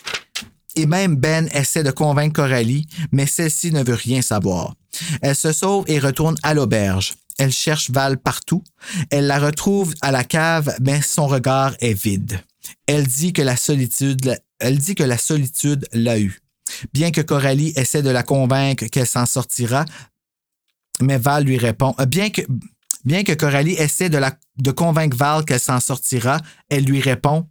Et 0.79 0.85
même 0.85 1.17
Ben 1.17 1.49
essaie 1.53 1.83
de 1.83 1.91
convaincre 1.91 2.35
Coralie, 2.35 2.87
mais 3.11 3.25
celle-ci 3.25 3.73
ne 3.73 3.83
veut 3.83 3.95
rien 3.95 4.21
savoir. 4.21 4.75
Elle 5.21 5.35
se 5.35 5.51
sauve 5.51 5.83
et 5.89 5.99
retourne 5.99 6.37
à 6.41 6.53
l'auberge. 6.53 7.15
Elle 7.37 7.51
cherche 7.51 7.91
Val 7.91 8.17
partout. 8.17 8.63
Elle 9.09 9.27
la 9.27 9.39
retrouve 9.39 9.93
à 10.01 10.13
la 10.13 10.23
cave, 10.23 10.73
mais 10.79 11.01
son 11.01 11.27
regard 11.27 11.75
est 11.81 12.01
vide. 12.01 12.39
Elle 12.87 13.05
dit 13.05 13.33
que 13.33 13.41
la 13.41 13.57
solitude, 13.57 14.39
la 14.61 15.17
solitude 15.17 15.85
l'a 15.91 16.17
eu. 16.17 16.39
Bien 16.93 17.11
que 17.11 17.19
Coralie 17.19 17.73
essaie 17.75 18.01
de 18.01 18.09
la 18.09 18.23
convaincre 18.23 18.85
qu'elle 18.85 19.05
s'en 19.05 19.25
sortira, 19.25 19.83
mais 21.01 21.17
Val 21.17 21.43
lui 21.43 21.57
répond, 21.57 21.93
euh, 21.99 22.05
bien 22.05 22.29
que, 22.29 23.33
Coralie 23.33 23.73
essaie 23.73 24.09
de, 24.09 24.21
de 24.59 24.71
convaincre 24.71 25.17
Val 25.17 25.43
qu'elle 25.43 25.59
s'en 25.59 25.81
sortira, 25.81 26.39
elle 26.69 26.85
lui 26.85 27.01
répond, 27.01 27.49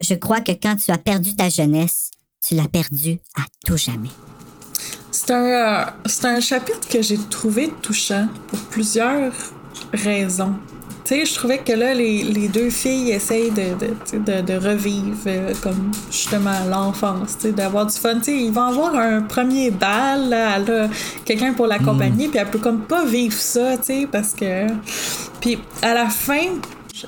Je 0.00 0.14
crois 0.14 0.40
que 0.40 0.52
quand 0.52 0.76
tu 0.76 0.90
as 0.92 0.98
perdu 0.98 1.36
ta 1.36 1.50
jeunesse, 1.50 2.10
tu 2.46 2.54
l'as 2.54 2.68
perdue 2.68 3.18
à 3.36 3.42
tout 3.66 3.76
jamais. 3.76 4.10
C'est 5.10 5.30
un, 5.30 5.44
euh, 5.44 5.84
c'est 6.06 6.26
un 6.26 6.40
chapitre 6.40 6.86
que 6.88 7.02
j'ai 7.02 7.18
trouvé 7.30 7.72
touchant 7.82 8.28
pour 8.48 8.58
plusieurs 8.70 9.32
raisons. 9.92 10.54
Tu 11.04 11.14
sais, 11.14 11.24
je 11.24 11.34
trouvais 11.34 11.58
que 11.58 11.72
là, 11.72 11.94
les, 11.94 12.22
les 12.22 12.48
deux 12.48 12.68
filles 12.68 13.12
essayent 13.12 13.50
de, 13.50 13.74
de, 13.78 14.18
de, 14.18 14.42
de 14.42 14.54
revivre 14.54 15.16
euh, 15.26 15.54
comme 15.62 15.90
justement 16.10 16.64
l'enfance, 16.68 17.36
tu 17.36 17.48
sais, 17.48 17.52
d'avoir 17.52 17.86
du 17.86 17.96
fun. 17.96 18.16
Tu 18.16 18.24
sais, 18.24 18.36
ils 18.36 18.52
vont 18.52 18.64
avoir 18.64 18.94
un 18.94 19.22
premier 19.22 19.70
bal, 19.70 20.28
là, 20.28 20.56
elle 20.58 20.70
a 20.70 20.88
quelqu'un 21.24 21.54
pour 21.54 21.66
l'accompagner, 21.66 22.28
puis 22.28 22.38
elle 22.38 22.50
peut 22.50 22.58
comme 22.58 22.82
pas 22.82 23.06
vivre 23.06 23.38
ça, 23.38 23.78
tu 23.78 23.84
sais, 23.84 24.08
parce 24.10 24.34
que... 24.34 24.66
Puis 25.40 25.58
à 25.80 25.94
la 25.94 26.10
fin, 26.10 26.48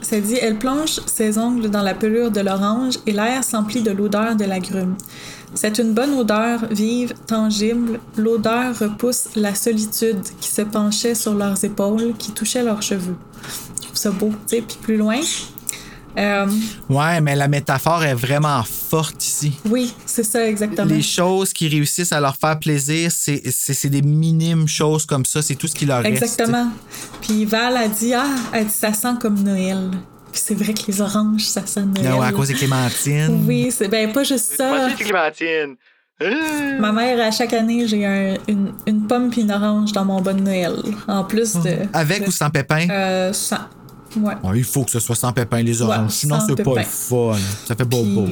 ça 0.00 0.18
dit, 0.20 0.38
elle 0.40 0.56
plonge 0.56 1.00
ses 1.06 1.36
ongles 1.36 1.68
dans 1.68 1.82
la 1.82 1.94
pelure 1.94 2.30
de 2.30 2.40
l'orange 2.40 2.94
et 3.06 3.12
l'air 3.12 3.44
s'emplit 3.44 3.82
de 3.82 3.90
l'odeur 3.90 4.34
de 4.34 4.44
l'agrume. 4.44 4.96
C'est 5.54 5.78
une 5.78 5.94
bonne 5.94 6.14
odeur, 6.14 6.60
vive, 6.70 7.14
tangible. 7.26 8.00
L'odeur 8.16 8.78
repousse 8.78 9.28
la 9.34 9.54
solitude 9.54 10.22
qui 10.40 10.48
se 10.48 10.62
penchait 10.62 11.14
sur 11.14 11.34
leurs 11.34 11.62
épaules, 11.64 12.14
qui 12.18 12.32
touchait 12.32 12.62
leurs 12.62 12.82
cheveux. 12.82 13.16
Je 13.76 13.82
trouve 13.86 13.96
ça 13.96 14.10
beau, 14.10 14.30
tu 14.48 14.56
sais. 14.56 14.62
Puis 14.62 14.78
plus 14.80 14.96
loin, 14.96 15.20
euh, 16.18 16.46
Ouais, 16.88 17.20
mais 17.20 17.36
la 17.36 17.48
métaphore 17.48 18.04
est 18.04 18.14
vraiment 18.14 18.62
forte 18.64 19.24
ici. 19.24 19.52
oui, 19.68 19.94
c'est 20.06 20.24
ça 20.24 20.46
exactement. 20.46 20.92
Les 20.92 21.02
choses 21.02 21.52
qui 21.52 21.68
réussissent 21.68 22.12
à 22.12 22.20
leur 22.20 22.36
faire 22.36 22.58
plaisir, 22.58 23.10
c'est 23.12 23.88
des 23.88 24.02
minimes 24.02 24.66
choses 24.66 25.06
comme 25.06 25.24
ça. 25.24 25.40
C'est 25.42 25.54
tout 25.54 25.68
ce 25.68 25.74
qui 25.74 25.86
leur 25.86 26.02
reste. 26.02 26.22
Exactement. 26.22 26.68
Puis 27.20 27.44
Val 27.44 27.76
a 27.76 27.88
dit 27.88 28.14
ah, 28.14 28.26
elle 28.52 28.66
dit, 28.66 28.72
ça 28.72 28.92
sent 28.92 29.14
comme 29.20 29.40
Noël. 29.42 29.90
Puis 30.32 30.40
c'est 30.44 30.54
vrai 30.54 30.72
que 30.74 30.80
les 30.88 31.00
oranges, 31.00 31.42
ça 31.44 31.64
sent 31.66 31.80
Noël. 31.82 32.10
Ah 32.12 32.16
ouais, 32.18 32.26
à 32.26 32.32
cause 32.32 32.48
des 32.48 32.54
clémentines. 32.54 33.44
Oui, 33.46 33.70
c'est 33.70 33.88
ben 33.88 34.12
pas 34.12 34.22
juste 34.22 34.54
ça. 34.56 34.68
Moi 34.68 34.86
aussi, 34.86 34.94
c'est 34.98 35.04
Clémentine. 35.04 35.76
Euh. 36.22 36.78
Ma 36.78 36.92
mère, 36.92 37.26
à 37.26 37.30
chaque 37.30 37.52
année, 37.54 37.86
j'ai 37.88 38.04
un- 38.04 38.34
une, 38.46 38.72
une 38.86 39.06
pomme 39.06 39.30
puis 39.30 39.40
une 39.40 39.50
orange 39.50 39.92
dans 39.92 40.04
mon 40.04 40.20
bon 40.20 40.36
de 40.36 40.42
Noël. 40.42 40.74
En 41.08 41.24
plus 41.24 41.54
de. 41.54 41.78
Avec 41.92 42.22
de- 42.22 42.28
ou 42.28 42.30
sans 42.30 42.50
pépin? 42.50 42.86
Euh, 42.90 43.32
sans. 43.32 43.56
Ouais. 44.16 44.34
Oh, 44.42 44.50
il 44.54 44.64
faut 44.64 44.82
que 44.84 44.90
ce 44.90 44.98
soit 45.00 45.14
sans 45.14 45.32
pépin, 45.32 45.62
les 45.62 45.80
oranges. 45.82 45.98
Ouais, 46.00 46.10
Sinon, 46.10 46.38
c'est 46.46 46.62
pas 46.62 46.74
le 46.74 46.82
fun. 46.82 47.38
Ça 47.66 47.74
fait 47.76 47.84
bobo. 47.84 48.26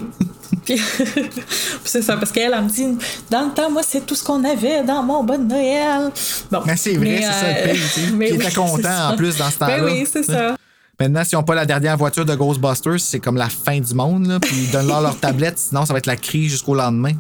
Puis, 0.65 0.75
puis 1.25 1.43
c'est 1.85 2.03
ça, 2.03 2.17
parce 2.17 2.33
qu'elle, 2.33 2.53
elle 2.53 2.65
me 2.65 2.69
dit, 2.69 2.85
dans 3.31 3.47
le 3.47 3.55
temps, 3.55 3.71
moi, 3.71 3.83
c'est 3.87 4.05
tout 4.05 4.15
ce 4.17 4.25
qu'on 4.25 4.43
avait 4.45 4.83
dans 4.83 5.03
mon 5.05 5.23
bon 5.23 5.49
Noël. 5.49 6.11
Bon. 6.51 6.61
Mais 6.67 6.77
c'est 6.77 6.95
vrai, 6.97 7.21
c'est 7.23 7.33
ça 7.33 7.49
le 7.49 7.73
pire, 7.73 7.83
tu 7.95 8.01
sais. 8.01 8.11
mais 8.13 8.27
Qui 8.27 8.33
oui, 8.39 8.45
était 8.45 8.55
content, 8.55 9.09
en 9.13 9.17
plus, 9.17 9.37
dans 9.37 9.51
ce 9.51 9.59
temps-là. 9.59 9.79
Ben 9.81 9.85
oui, 9.87 10.07
c'est 10.13 10.25
ça. 10.25 10.57
Maintenant, 11.01 11.23
s'ils 11.25 11.39
n'ont 11.39 11.45
pas 11.45 11.55
la 11.55 11.65
dernière 11.65 11.97
voiture 11.97 12.25
de 12.25 12.35
Ghostbusters, 12.35 12.99
c'est 12.99 13.21
comme 13.21 13.37
la 13.37 13.49
fin 13.49 13.79
du 13.79 13.95
monde. 13.95 14.27
Là, 14.27 14.41
puis 14.41 14.57
ils 14.65 14.71
donnent-leur 14.71 15.01
leur 15.01 15.17
tablette, 15.19 15.59
sinon 15.59 15.87
ça 15.87 15.93
va 15.93 15.99
être 16.01 16.07
la 16.07 16.17
crise 16.17 16.51
jusqu'au 16.51 16.75
lendemain. 16.75 17.13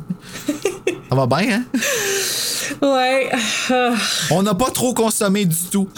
Ça 1.08 1.14
va 1.14 1.26
bien, 1.26 1.60
hein? 1.60 1.64
Ouais. 2.82 3.30
euh, 3.70 3.94
On 4.30 4.42
n'a 4.42 4.54
pas 4.54 4.70
trop 4.70 4.92
consommé 4.94 5.44
du 5.44 5.56
tout. 5.70 5.88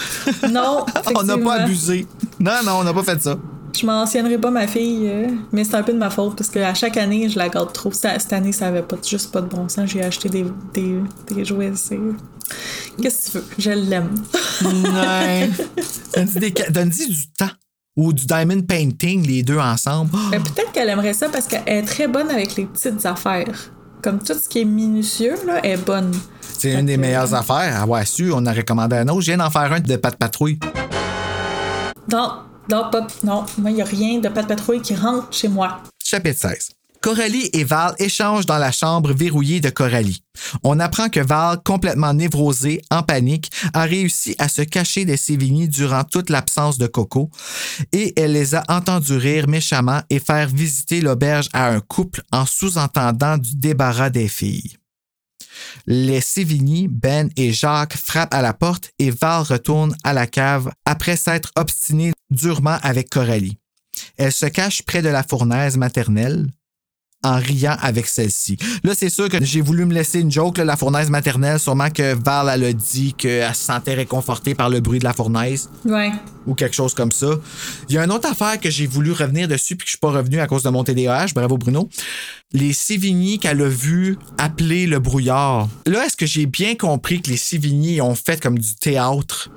non. 0.51 0.85
on 1.15 1.23
n'a 1.23 1.37
pas 1.37 1.53
abusé. 1.61 2.05
Non, 2.39 2.53
non, 2.63 2.73
on 2.79 2.83
n'a 2.83 2.93
pas 2.93 3.03
fait 3.03 3.21
ça. 3.21 3.35
Je 3.79 3.85
mentionnerai 3.85 4.37
pas 4.37 4.51
ma 4.51 4.67
fille, 4.67 5.07
euh, 5.07 5.27
mais 5.51 5.63
c'est 5.63 5.75
un 5.75 5.83
peu 5.83 5.93
de 5.93 5.97
ma 5.97 6.09
faute 6.09 6.35
parce 6.35 6.49
qu'à 6.49 6.73
chaque 6.73 6.97
année, 6.97 7.29
je 7.29 7.37
la 7.37 7.49
garde 7.49 7.71
trop. 7.73 7.91
Cette 7.91 8.31
année, 8.33 8.51
ça 8.51 8.67
avait 8.67 8.81
pas, 8.83 8.97
juste 9.07 9.31
pas 9.31 9.41
de 9.41 9.47
bon 9.47 9.67
sens. 9.69 9.89
J'ai 9.89 10.03
acheté 10.03 10.29
des, 10.29 10.45
des, 10.73 10.99
des 11.33 11.45
jouets. 11.45 11.71
Qu'est-ce 13.01 13.31
que 13.31 13.31
tu 13.31 13.37
veux? 13.37 13.45
Je 13.57 13.71
l'aime. 13.71 14.09
Ouais. 14.63 15.49
Donne-y 16.71 17.07
du 17.09 17.27
temps. 17.37 17.49
Ou 17.97 18.13
du 18.13 18.25
diamond 18.25 18.61
painting, 18.61 19.27
les 19.27 19.43
deux 19.43 19.59
ensemble. 19.59 20.11
Mais 20.31 20.39
peut-être 20.39 20.71
qu'elle 20.71 20.87
aimerait 20.87 21.13
ça 21.13 21.27
parce 21.27 21.45
qu'elle 21.45 21.63
est 21.65 21.81
très 21.81 22.07
bonne 22.07 22.29
avec 22.29 22.55
les 22.55 22.65
petites 22.65 23.05
affaires. 23.05 23.71
Comme 24.01 24.19
tout 24.19 24.33
ce 24.33 24.47
qui 24.47 24.61
est 24.61 24.65
minutieux, 24.65 25.35
là, 25.45 25.59
elle 25.61 25.71
est 25.71 25.85
bonne. 25.85 26.11
C'est 26.41 26.71
une 26.71 26.85
des 26.85 26.95
meilleures 26.95 27.33
affaires. 27.33 27.81
Avoir 27.81 28.07
su, 28.07 28.31
on 28.31 28.45
a 28.45 28.53
recommandé 28.53 28.95
un 28.95 29.07
autre. 29.09 29.21
Je 29.21 29.31
viens 29.31 29.37
d'en 29.37 29.49
faire 29.49 29.73
un 29.73 29.81
de 29.81 29.95
Pat 29.97 30.15
Patrouille. 30.15 30.57
Non, 32.09 32.31
non, 32.69 32.89
pas, 32.89 33.07
non. 33.25 33.45
Moi, 33.57 33.71
il 33.71 33.75
n'y 33.75 33.81
a 33.81 33.85
rien 33.85 34.19
de 34.19 34.29
pas 34.29 34.43
de 34.43 34.47
patrouille 34.47 34.81
qui 34.81 34.95
rentre 34.95 35.27
chez 35.31 35.49
moi. 35.49 35.81
Chapitre 36.01 36.39
16. 36.39 36.69
Coralie 37.01 37.49
et 37.53 37.63
Val 37.63 37.95
échangent 37.97 38.45
dans 38.45 38.59
la 38.59 38.71
chambre 38.71 39.11
verrouillée 39.11 39.59
de 39.59 39.71
Coralie. 39.71 40.23
On 40.63 40.79
apprend 40.79 41.09
que 41.09 41.19
Val, 41.19 41.57
complètement 41.65 42.13
névrosée, 42.13 42.83
en 42.91 43.01
panique, 43.01 43.51
a 43.73 43.83
réussi 43.83 44.35
à 44.37 44.47
se 44.47 44.61
cacher 44.61 45.03
des 45.03 45.17
Sévigny 45.17 45.67
durant 45.67 46.03
toute 46.03 46.29
l'absence 46.29 46.77
de 46.77 46.85
Coco 46.85 47.31
et 47.91 48.13
elle 48.19 48.33
les 48.33 48.53
a 48.53 48.63
entendus 48.69 49.17
rire 49.17 49.47
méchamment 49.47 50.01
et 50.11 50.19
faire 50.19 50.47
visiter 50.47 51.01
l'auberge 51.01 51.49
à 51.53 51.69
un 51.69 51.79
couple 51.79 52.21
en 52.31 52.45
sous-entendant 52.45 53.39
du 53.39 53.55
débarras 53.55 54.11
des 54.11 54.27
filles. 54.27 54.77
Les 55.87 56.21
Sévigny, 56.21 56.87
Ben 56.87 57.31
et 57.35 57.51
Jacques 57.51 57.97
frappent 57.97 58.33
à 58.33 58.43
la 58.43 58.53
porte 58.53 58.91
et 58.99 59.09
Val 59.09 59.41
retourne 59.41 59.95
à 60.03 60.13
la 60.13 60.27
cave 60.27 60.71
après 60.85 61.15
s'être 61.15 61.51
obstiné 61.55 62.13
durement 62.29 62.77
avec 62.83 63.09
Coralie. 63.09 63.57
Elle 64.17 64.31
se 64.31 64.45
cache 64.45 64.83
près 64.83 65.01
de 65.01 65.09
la 65.09 65.23
fournaise 65.23 65.77
maternelle 65.77 66.47
en 67.23 67.35
riant 67.35 67.75
avec 67.81 68.07
celle-ci. 68.07 68.57
Là, 68.83 68.93
c'est 68.95 69.09
sûr 69.09 69.29
que 69.29 69.43
j'ai 69.43 69.61
voulu 69.61 69.85
me 69.85 69.93
laisser 69.93 70.19
une 70.19 70.31
joke, 70.31 70.57
là, 70.57 70.65
la 70.65 70.75
fournaise 70.77 71.09
maternelle. 71.09 71.59
Sûrement 71.59 71.89
que 71.89 72.15
Val, 72.15 72.49
elle 72.53 72.63
a 72.63 72.73
dit 72.73 73.13
qu'elle 73.13 73.53
se 73.53 73.63
sentait 73.65 73.93
réconfortée 73.93 74.55
par 74.55 74.69
le 74.69 74.79
bruit 74.79 74.99
de 74.99 75.03
la 75.03 75.13
fournaise 75.13 75.69
Ouais. 75.85 76.11
ou 76.47 76.55
quelque 76.55 76.75
chose 76.75 76.93
comme 76.93 77.11
ça. 77.11 77.27
Il 77.89 77.95
y 77.95 77.97
a 77.97 78.03
une 78.03 78.11
autre 78.11 78.29
affaire 78.29 78.59
que 78.59 78.69
j'ai 78.69 78.87
voulu 78.87 79.11
revenir 79.11 79.47
dessus 79.47 79.75
puis 79.75 79.85
que 79.85 79.89
je 79.89 79.91
suis 79.91 79.99
pas 79.99 80.11
revenu 80.11 80.39
à 80.39 80.47
cause 80.47 80.63
de 80.63 80.69
mon 80.69 80.83
TDAH. 80.83 81.27
Bravo, 81.35 81.57
Bruno. 81.57 81.89
Les 82.53 82.73
Sévigny 82.73 83.39
qu'elle 83.39 83.61
a 83.61 83.69
vu 83.69 84.17
appeler 84.37 84.87
le 84.87 84.99
brouillard. 84.99 85.69
Là, 85.85 86.05
est-ce 86.05 86.17
que 86.17 86.25
j'ai 86.25 86.45
bien 86.47 86.75
compris 86.75 87.21
que 87.21 87.29
les 87.29 87.37
Sévigny 87.37 88.01
ont 88.01 88.15
fait 88.15 88.41
comme 88.41 88.57
du 88.59 88.75
théâtre 88.75 89.49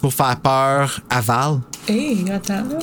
pour 0.00 0.12
faire 0.14 0.40
peur 0.40 1.00
à 1.10 1.20
Val? 1.20 1.60
Hé, 1.88 2.16
attends, 2.32 2.64
là. 2.68 2.78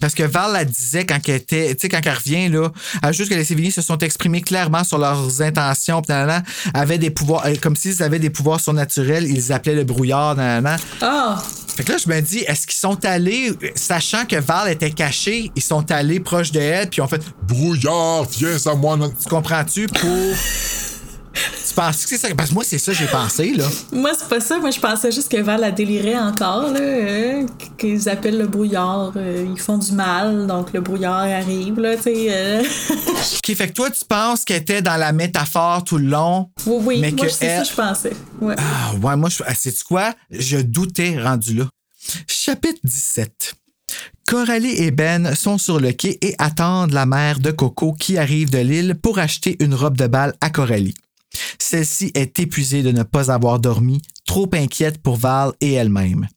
Parce 0.00 0.14
que 0.14 0.22
Val 0.22 0.52
la 0.52 0.64
disait 0.64 1.06
quand 1.06 1.18
elle 1.28 1.34
était, 1.36 1.74
tu 1.74 1.82
sais, 1.82 1.88
quand 1.88 2.00
elle 2.04 2.14
revient, 2.14 2.48
là, 2.48 2.70
elle 3.02 3.12
juste 3.12 3.30
que 3.30 3.34
les 3.34 3.44
Sévigny 3.44 3.70
se 3.70 3.82
sont 3.82 3.98
exprimés 3.98 4.40
clairement 4.40 4.84
sur 4.84 4.98
leurs 4.98 5.40
intentions, 5.42 6.02
nanana, 6.08 6.42
avaient 6.74 6.98
des 6.98 7.10
pouvoirs, 7.10 7.46
euh, 7.46 7.54
comme 7.60 7.76
s'ils 7.76 8.02
avaient 8.02 8.18
des 8.18 8.30
pouvoirs 8.30 8.60
surnaturels, 8.60 9.26
ils 9.26 9.52
appelaient 9.52 9.74
le 9.74 9.84
brouillard, 9.84 10.36
nanana. 10.36 10.76
Ah! 11.00 11.42
Fait 11.76 11.84
que 11.84 11.92
là, 11.92 11.98
je 11.98 12.08
me 12.08 12.20
dis, 12.20 12.38
est-ce 12.38 12.66
qu'ils 12.66 12.76
sont 12.76 13.04
allés, 13.04 13.52
sachant 13.76 14.24
que 14.26 14.36
Val 14.36 14.70
était 14.70 14.90
cachée, 14.90 15.52
ils 15.54 15.62
sont 15.62 15.90
allés 15.92 16.18
proche 16.18 16.50
de 16.50 16.58
elle, 16.60 16.90
puis 16.90 17.00
ont 17.00 17.06
fait, 17.06 17.22
Brouillard, 17.46 18.24
viens 18.36 18.56
à 18.66 18.74
moi. 18.74 18.98
tu 18.98 19.28
comprends-tu, 19.28 19.86
pour. 19.86 20.34
Tu 21.68 21.74
penses 21.74 22.02
que 22.04 22.08
c'est 22.10 22.18
ça? 22.18 22.28
Parce 22.34 22.50
que 22.50 22.54
moi, 22.54 22.64
c'est 22.64 22.78
ça 22.78 22.92
que 22.92 22.98
j'ai 22.98 23.06
pensé, 23.06 23.52
là. 23.54 23.64
Moi, 23.92 24.10
c'est 24.18 24.28
pas 24.28 24.40
ça. 24.40 24.58
Moi, 24.58 24.70
je 24.70 24.80
pensais 24.80 25.10
juste 25.12 25.30
que 25.30 25.40
Val 25.40 25.62
a 25.64 25.70
déliré 25.70 26.16
encore, 26.18 26.70
là. 26.72 26.80
euh, 26.80 27.46
qu'ils 27.76 28.08
appellent 28.08 28.38
le 28.38 28.46
brouillard. 28.46 29.12
euh, 29.16 29.46
ils 29.54 29.60
font 29.60 29.78
du 29.78 29.92
mal, 29.92 30.46
donc 30.46 30.72
le 30.72 30.80
brouillard 30.80 31.20
arrive, 31.20 31.78
là, 31.80 31.96
tu 31.96 32.02
sais. 32.04 32.26
euh. 32.30 32.62
Fait 33.58 33.68
que 33.68 33.72
toi, 33.72 33.90
tu 33.90 34.04
penses 34.08 34.44
qu'elle 34.44 34.62
était 34.62 34.82
dans 34.82 34.96
la 34.96 35.12
métaphore 35.12 35.82
tout 35.82 35.98
le 35.98 36.06
long. 36.08 36.50
oui, 36.66 36.76
oui. 36.84 36.98
Mais 37.00 37.10
moi, 37.10 37.26
que 37.26 37.32
c'est 37.32 37.46
elle- 37.46 37.64
ça 37.66 37.74
que 37.74 37.80
je 37.82 37.88
pensais. 37.88 38.12
Ouais. 38.40 38.54
Ah, 38.58 38.92
ouais, 39.02 39.16
moi, 39.16 39.28
je, 39.30 39.42
sais-tu 39.54 39.82
quoi? 39.84 40.14
Je 40.30 40.58
doutais 40.58 41.20
rendu 41.20 41.54
là. 41.54 41.64
Chapitre 42.28 42.78
17. 42.84 43.54
Coralie 44.26 44.74
et 44.82 44.90
Ben 44.90 45.34
sont 45.34 45.58
sur 45.58 45.80
le 45.80 45.92
quai 45.92 46.18
et 46.20 46.34
attendent 46.38 46.92
la 46.92 47.06
mère 47.06 47.40
de 47.40 47.50
Coco 47.50 47.94
qui 47.94 48.18
arrive 48.18 48.50
de 48.50 48.58
l'île 48.58 48.94
pour 49.02 49.18
acheter 49.18 49.56
une 49.60 49.74
robe 49.74 49.96
de 49.96 50.06
bal 50.06 50.34
à 50.40 50.50
Coralie. 50.50 50.94
Celle-ci 51.58 52.12
est 52.14 52.38
épuisée 52.38 52.82
de 52.82 52.92
ne 52.92 53.02
pas 53.02 53.30
avoir 53.30 53.58
dormi, 53.58 54.02
trop 54.26 54.48
inquiète 54.52 55.02
pour 55.02 55.16
Val 55.16 55.52
et 55.60 55.72
elle-même. 55.72 56.28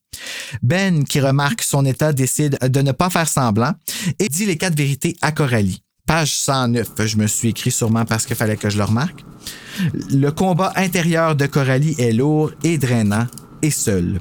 Ben, 0.62 1.04
qui 1.04 1.20
remarque 1.20 1.62
son 1.62 1.86
état, 1.86 2.14
décide 2.14 2.58
de 2.62 2.82
ne 2.82 2.92
pas 2.92 3.10
faire 3.10 3.28
semblant 3.28 3.74
et 4.20 4.28
dit 4.28 4.46
les 4.46 4.58
quatre 4.58 4.76
vérités 4.76 5.16
à 5.22 5.32
Coralie. 5.32 5.82
Page 6.06 6.34
109, 6.34 6.90
je 7.06 7.18
me 7.18 7.28
suis 7.28 7.50
écrit 7.50 7.72
sûrement 7.72 8.06
parce 8.06 8.26
qu'il 8.26 8.36
fallait 8.36 8.58
que 8.58 8.70
je 8.70 8.78
le 8.78 8.84
remarque. 8.84 9.24
Le 10.12 10.30
combat 10.32 10.74
intérieur 10.76 11.36
de 11.36 11.46
Coralie 11.46 11.96
est 11.98 12.12
lourd 12.12 12.52
et 12.64 12.78
drainant 12.78 13.28
et 13.62 13.72
seul. 13.72 14.20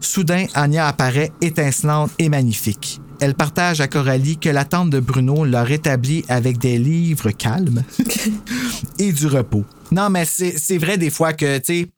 Soudain, 0.00 0.46
Anya 0.54 0.86
apparaît 0.86 1.32
étincelante 1.40 2.10
et 2.18 2.28
magnifique. 2.28 3.00
Elle 3.20 3.34
partage 3.34 3.80
à 3.80 3.88
Coralie 3.88 4.38
que 4.38 4.48
la 4.48 4.64
tante 4.64 4.90
de 4.90 5.00
Bruno 5.00 5.44
l'a 5.44 5.64
rétablie 5.64 6.24
avec 6.28 6.58
des 6.58 6.78
livres 6.78 7.30
calmes 7.30 7.82
et 8.98 9.12
du 9.12 9.26
repos. 9.26 9.64
Non, 9.90 10.10
mais 10.10 10.24
c'est 10.24 10.78
vrai 10.78 10.98
des 10.98 11.10
fois 11.10 11.32
que, 11.32 11.58
tu 11.58 11.82
sais, 11.82 11.88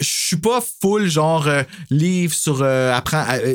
je 0.00 0.06
suis 0.06 0.36
pas 0.36 0.62
full 0.82 1.08
genre 1.08 1.46
euh, 1.48 1.62
livre 1.88 2.34
sur 2.34 2.60
euh, 2.60 2.92
apprend 2.92 3.24
euh, 3.30 3.38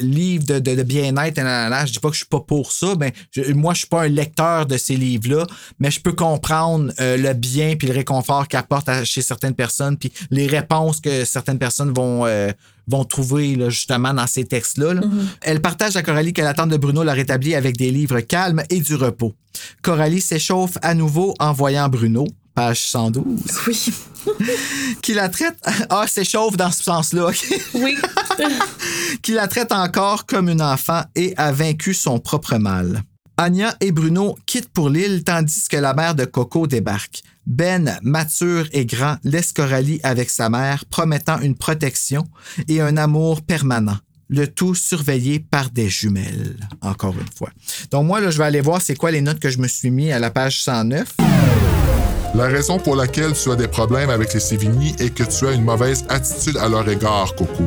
livre 0.00 0.44
de, 0.44 0.58
de, 0.58 0.74
de 0.74 0.82
bien-être 0.82 1.40
je 1.86 1.92
dis 1.92 1.98
pas 2.00 2.08
que 2.08 2.14
je 2.14 2.18
suis 2.20 2.28
pas 2.28 2.40
pour 2.40 2.70
ça 2.70 2.96
mais 3.00 3.14
je- 3.30 3.52
moi 3.54 3.72
je 3.72 3.78
suis 3.78 3.86
pas 3.88 4.02
un 4.02 4.08
lecteur 4.08 4.66
de 4.66 4.76
ces 4.76 4.94
livres 4.96 5.30
là 5.34 5.46
mais 5.78 5.90
je 5.90 5.98
peux 6.02 6.12
comprendre 6.12 6.92
le 6.98 7.32
bien 7.32 7.76
puis 7.76 7.88
le 7.88 7.94
réconfort 7.94 8.46
qu'apporte 8.46 8.90
chez 9.04 9.22
certaines 9.22 9.54
personnes 9.54 9.96
puis 9.96 10.12
les 10.30 10.46
réponses 10.46 11.00
que 11.00 11.24
certaines 11.24 11.58
personnes 11.58 11.94
vont 11.94 12.26
vont 12.86 13.04
trouver 13.04 13.54
là, 13.54 13.70
justement 13.70 14.12
dans 14.12 14.26
ces 14.26 14.44
textes-là. 14.44 14.94
là. 14.94 15.00
Elle 15.42 15.62
partage 15.62 15.96
à 15.96 16.02
Coralie 16.02 16.32
que 16.34 16.42
la 16.42 16.52
tante 16.54 16.70
de 16.70 16.76
Bruno 16.76 17.04
l'a 17.04 17.12
rétablie 17.12 17.54
avec 17.54 17.76
des 17.78 17.90
livres 17.92 18.20
calmes 18.20 18.62
et 18.68 18.80
du 18.80 18.96
repos. 18.96 19.32
Coralie 19.80 20.20
s'échauffe 20.20 20.76
à 20.82 20.94
nouveau 20.94 21.34
en 21.38 21.52
voyant 21.52 21.88
Bruno, 21.88 22.26
page 22.54 22.80
112 22.82 23.40
Oui. 23.66 23.92
qui 25.02 25.14
la 25.14 25.28
traite. 25.28 25.58
Ah, 25.88 26.06
s'échauffe 26.06 26.56
dans 26.56 26.70
ce 26.70 26.82
sens-là? 26.82 27.30
Oui. 27.74 27.96
qui 29.22 29.32
la 29.32 29.48
traite 29.48 29.72
encore 29.72 30.26
comme 30.26 30.48
une 30.48 30.62
enfant 30.62 31.02
et 31.14 31.34
a 31.36 31.52
vaincu 31.52 31.94
son 31.94 32.18
propre 32.18 32.56
mal. 32.56 33.02
Anya 33.36 33.74
et 33.80 33.90
Bruno 33.90 34.36
quittent 34.44 34.68
pour 34.68 34.90
l'île 34.90 35.24
tandis 35.24 35.66
que 35.68 35.78
la 35.78 35.94
mère 35.94 36.14
de 36.14 36.26
Coco 36.26 36.66
débarque. 36.66 37.22
Ben, 37.46 37.98
mature 38.02 38.68
et 38.72 38.84
grand, 38.84 39.16
laisse 39.24 39.52
Coralie 39.52 39.98
avec 40.02 40.28
sa 40.28 40.50
mère, 40.50 40.84
promettant 40.84 41.40
une 41.40 41.56
protection 41.56 42.28
et 42.68 42.82
un 42.82 42.98
amour 42.98 43.40
permanent. 43.40 43.96
Le 44.28 44.46
tout 44.46 44.74
surveillé 44.74 45.40
par 45.40 45.70
des 45.70 45.88
jumelles, 45.88 46.56
encore 46.82 47.14
une 47.18 47.32
fois. 47.34 47.50
Donc 47.90 48.06
moi, 48.06 48.20
là, 48.20 48.30
je 48.30 48.36
vais 48.38 48.44
aller 48.44 48.60
voir 48.60 48.82
c'est 48.82 48.94
quoi 48.94 49.10
les 49.10 49.22
notes 49.22 49.40
que 49.40 49.48
je 49.48 49.58
me 49.58 49.66
suis 49.66 49.90
mis 49.90 50.12
à 50.12 50.18
la 50.18 50.30
page 50.30 50.62
109. 50.62 51.16
La 52.34 52.46
raison 52.46 52.78
pour 52.78 52.94
laquelle 52.94 53.32
tu 53.32 53.50
as 53.50 53.56
des 53.56 53.66
problèmes 53.66 54.08
avec 54.08 54.32
les 54.32 54.40
Sévigny 54.40 54.94
est 55.00 55.10
que 55.12 55.24
tu 55.24 55.48
as 55.48 55.52
une 55.52 55.64
mauvaise 55.64 56.04
attitude 56.08 56.56
à 56.58 56.68
leur 56.68 56.88
égard, 56.88 57.34
Coco. 57.34 57.64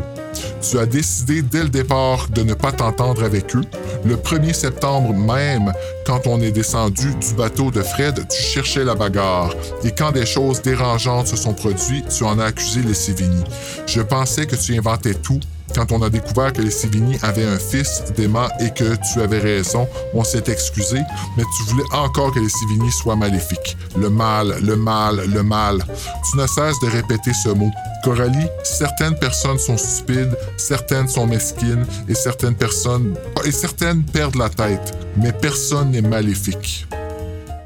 Tu 0.62 0.80
as 0.80 0.86
décidé 0.86 1.42
dès 1.42 1.64
le 1.64 1.70
départ 1.70 2.30
de 2.30 2.44
ne 2.44 2.54
pas 2.54 2.72
t'entendre 2.72 3.24
avec 3.26 3.54
eux. 3.58 3.64
Le 4.06 4.16
1er 4.16 4.54
septembre 4.54 5.14
même, 5.14 5.74
quand 6.06 6.28
on 6.28 6.40
est 6.42 6.52
descendu 6.52 7.14
du 7.16 7.34
bateau 7.34 7.72
de 7.72 7.82
Fred, 7.82 8.26
tu 8.30 8.42
cherchais 8.42 8.86
la 8.86 8.96
bagarre. 8.96 9.54
Et 9.84 9.92
quand 9.92 10.14
des 10.14 10.26
choses 10.26 10.62
dérangeantes 10.62 11.28
se 11.28 11.36
sont 11.36 11.54
produites, 11.54 12.08
tu 12.08 12.24
en 12.24 12.40
as 12.40 12.46
accusé 12.46 12.82
les 12.82 12.94
Sévigny. 12.94 13.44
Je 13.86 14.02
pensais 14.02 14.46
que 14.46 14.56
tu 14.56 14.78
inventais 14.78 15.14
tout. 15.14 15.42
Quand 15.76 15.92
on 15.92 16.02
a 16.04 16.10
découvert 16.10 16.54
que 16.54 16.62
les 16.62 16.70
Sévigny 16.70 17.18
avaient 17.24 17.46
un 17.46 17.58
fils 17.58 18.04
dément 18.16 18.48
et 18.60 18.70
que 18.70 18.96
tu 19.12 19.22
avais 19.22 19.40
raison, 19.40 19.88
on 20.14 20.24
s'est 20.24 20.44
excusé, 20.48 21.00
mais 21.36 21.44
tu 21.58 21.64
voulais 21.72 21.84
encore 21.92 22.32
que 22.32 22.40
les 22.40 22.50
Sévigny 22.50 22.92
soient 22.92 23.16
maléfiques. 23.16 23.76
Le 23.98 24.10
mal, 24.10 24.56
le 24.62 24.76
mal, 24.76 25.22
le 25.28 25.42
mal. 25.42 25.84
Tu 26.30 26.38
ne 26.38 26.46
cesses 26.46 26.80
de 26.82 26.88
répéter 26.88 27.34
ce 27.34 27.50
mot. 27.50 27.72
Coralie, 28.04 28.48
certaines 28.64 29.18
personnes 29.18 29.58
sont 29.58 29.78
stupides, 29.78 30.38
certaines 30.58 31.08
sont 31.08 31.26
mesquines 31.26 31.86
et 32.08 32.16
certaines 32.16 32.56
personnes 32.56 33.16
et 33.46 33.52
certaines 33.52 34.04
perdent 34.04 34.36
la 34.36 34.50
tête, 34.50 34.98
mais 35.18 35.32
personne 35.32 35.92
n'est 35.92 36.02
maléfique. 36.02 36.86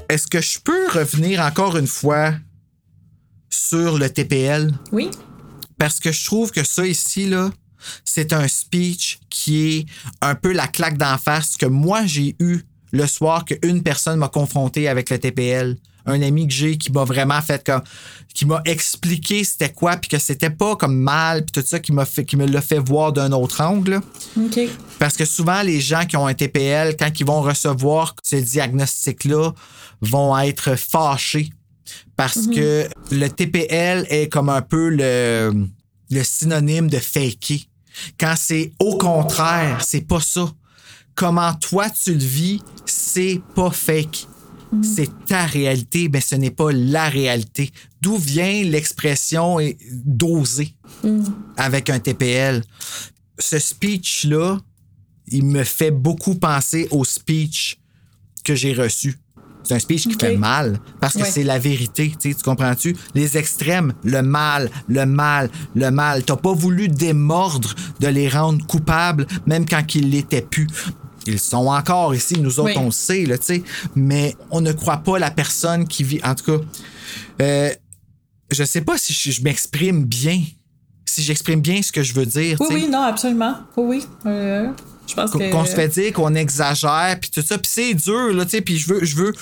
Est-ce 0.08 0.26
que 0.26 0.40
je 0.40 0.58
peux 0.60 0.88
revenir 0.90 1.40
encore 1.40 1.76
une 1.76 1.86
fois 1.86 2.32
sur 3.50 3.98
le 3.98 4.08
TPL? 4.08 4.72
Oui. 4.92 5.10
Parce 5.76 6.00
que 6.00 6.10
je 6.10 6.24
trouve 6.24 6.50
que 6.50 6.64
ça 6.64 6.86
ici, 6.86 7.26
là, 7.26 7.50
c'est 8.04 8.32
un 8.32 8.48
speech 8.48 9.20
qui 9.30 9.68
est 9.68 9.86
un 10.20 10.34
peu 10.34 10.52
la 10.52 10.66
claque 10.66 10.98
d'en 10.98 11.18
face 11.18 11.56
que 11.56 11.66
moi 11.66 12.06
j'ai 12.06 12.36
eu 12.38 12.62
le 12.92 13.06
soir 13.06 13.44
qu'une 13.44 13.82
personne 13.82 14.18
m'a 14.18 14.28
confronté 14.28 14.88
avec 14.88 15.10
le 15.10 15.18
TPL. 15.18 15.76
Un 16.06 16.22
ami 16.22 16.48
que 16.48 16.54
j'ai 16.54 16.78
qui 16.78 16.90
m'a 16.90 17.04
vraiment 17.04 17.40
fait 17.42 17.62
comme. 17.62 17.82
qui 18.32 18.46
m'a 18.46 18.62
expliqué 18.64 19.44
c'était 19.44 19.70
quoi, 19.70 19.96
puis 19.96 20.08
que 20.08 20.18
c'était 20.18 20.48
pas 20.48 20.74
comme 20.74 20.96
mal, 20.96 21.44
puis 21.44 21.60
tout 21.60 21.66
ça, 21.66 21.80
qui 21.80 21.92
m'a 21.92 22.06
fait, 22.06 22.24
qui 22.24 22.36
me 22.38 22.46
l'a 22.46 22.62
fait 22.62 22.78
voir 22.78 23.12
d'un 23.12 23.32
autre 23.32 23.60
angle. 23.60 23.90
là. 23.90 24.00
OK. 24.38 24.58
Parce 24.98 25.18
que 25.18 25.26
souvent, 25.26 25.60
les 25.60 25.80
gens 25.80 26.06
qui 26.06 26.16
ont 26.16 26.26
un 26.26 26.32
TPL, 26.32 26.96
quand 26.98 27.10
ils 27.20 27.26
vont 27.26 27.42
recevoir 27.42 28.14
ce 28.22 28.36
diagnostic-là, 28.36 29.52
vont 30.00 30.38
être 30.38 30.76
fâchés. 30.76 31.50
Parce 32.16 32.46
que 32.46 32.88
le 33.10 33.28
TPL 33.28 34.06
est 34.08 34.28
comme 34.32 34.48
un 34.48 34.62
peu 34.62 34.88
le, 34.88 35.68
le 36.10 36.24
synonyme 36.24 36.88
de 36.88 36.98
faker. 36.98 37.58
Quand 38.18 38.34
c'est 38.36 38.72
au 38.78 38.96
contraire, 38.96 39.82
c'est 39.84 40.06
pas 40.06 40.20
ça. 40.20 40.52
Comment 41.14 41.52
toi 41.54 41.90
tu 41.90 42.12
le 42.14 42.24
vis, 42.24 42.60
c'est 42.86 43.40
pas 43.54 43.70
fake. 43.70 44.26
C'est 44.82 45.10
ta 45.24 45.46
réalité, 45.46 46.08
mais 46.08 46.20
ce 46.20 46.34
n'est 46.34 46.50
pas 46.50 46.70
la 46.72 47.08
réalité. 47.08 47.72
D'où 48.02 48.16
vient 48.16 48.62
l'expression 48.64 49.58
d'oser 50.04 50.74
avec 51.56 51.90
un 51.90 51.98
TPL? 51.98 52.62
Ce 53.38 53.58
speech-là, 53.58 54.60
il 55.28 55.44
me 55.44 55.64
fait 55.64 55.90
beaucoup 55.90 56.34
penser 56.34 56.86
au 56.90 57.04
speech 57.04 57.78
que 58.44 58.54
j'ai 58.54 58.74
reçu. 58.74 59.18
C'est 59.68 59.74
un 59.74 59.78
speech 59.80 60.08
qui 60.08 60.14
fait 60.14 60.36
mal 60.38 60.78
parce 60.98 61.12
que 61.12 61.18
Ouais. 61.22 61.30
c'est 61.30 61.42
la 61.44 61.58
vérité, 61.58 62.14
tu 62.18 62.34
comprends-tu? 62.36 62.96
Les 63.14 63.36
extrêmes, 63.36 63.92
le 64.02 64.22
mal, 64.22 64.70
le 64.88 65.04
mal, 65.04 65.50
le 65.74 65.90
mal. 65.90 66.24
T'as 66.24 66.36
pas 66.36 66.54
voulu 66.54 66.88
démordre 66.88 67.74
de 68.00 68.06
les 68.08 68.30
rendre 68.30 68.66
coupables, 68.66 69.26
même 69.46 69.66
quand 69.66 69.94
ils 69.94 70.08
l'étaient 70.08 70.40
plus. 70.40 70.68
Ils 71.26 71.38
sont 71.38 71.66
encore 71.66 72.14
ici, 72.14 72.40
nous 72.40 72.58
autres, 72.60 72.70
Oui. 72.70 72.78
on 72.78 72.86
le 72.86 72.90
sait, 72.90 73.26
là, 73.26 73.36
tu 73.36 73.44
sais, 73.44 73.62
mais 73.94 74.34
on 74.50 74.62
ne 74.62 74.72
croit 74.72 74.96
pas 74.98 75.18
la 75.18 75.30
personne 75.30 75.86
qui 75.86 76.02
vit. 76.02 76.20
En 76.24 76.34
tout 76.34 76.44
cas, 76.58 76.64
euh, 77.42 77.70
je 78.50 78.64
sais 78.64 78.80
pas 78.80 78.96
si 78.96 79.12
je, 79.12 79.30
je 79.32 79.42
m'exprime 79.42 80.04
bien, 80.06 80.42
si 81.08 81.22
j'exprime 81.22 81.60
bien 81.60 81.82
ce 81.82 81.92
que 81.92 82.02
je 82.02 82.12
veux 82.14 82.26
dire. 82.26 82.56
Oui, 82.60 82.66
oui, 82.72 82.88
non, 82.88 83.02
absolument. 83.02 83.54
Oui, 83.76 83.84
oui. 83.86 84.06
Euh, 84.26 84.68
je 85.06 85.14
pense 85.14 85.30
Qu'on 85.30 85.64
se 85.64 85.74
fait 85.74 85.88
dire 85.88 86.12
qu'on 86.12 86.34
exagère, 86.34 87.16
puis 87.20 87.30
tout 87.30 87.42
ça. 87.42 87.56
Puis 87.58 87.70
c'est 87.72 87.94
dur, 87.94 88.32
là, 88.34 88.44
tu 88.44 88.52
sais, 88.52 88.60
puis 88.60 88.76
je 88.78 88.92
veux... 88.92 89.04
Je 89.04 89.16
veux 89.16 89.32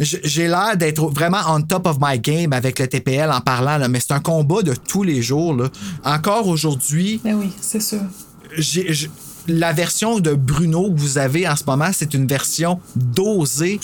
j'ai 0.00 0.48
l'air 0.48 0.76
d'être 0.76 1.06
vraiment 1.10 1.38
on 1.48 1.60
top 1.60 1.86
of 1.86 1.98
my 2.00 2.18
game 2.18 2.52
avec 2.54 2.78
le 2.78 2.88
TPL 2.88 3.30
en 3.30 3.40
parlant, 3.42 3.76
là, 3.76 3.88
mais 3.88 4.00
c'est 4.00 4.14
un 4.14 4.20
combat 4.20 4.62
de 4.62 4.74
tous 4.74 5.02
les 5.02 5.20
jours. 5.22 5.54
Là. 5.54 5.68
Encore 6.02 6.48
aujourd'hui, 6.48 7.20
Mais 7.22 7.34
oui, 7.34 7.50
c'est 7.60 7.80
sûr. 7.80 8.00
j'- 8.56 9.10
la 9.46 9.72
version 9.74 10.18
de 10.18 10.32
Bruno 10.34 10.90
que 10.90 10.98
vous 10.98 11.18
avez 11.18 11.46
en 11.46 11.56
ce 11.56 11.64
moment, 11.66 11.90
c'est 11.92 12.14
une 12.14 12.26
version 12.26 12.80
dosée 12.96 13.80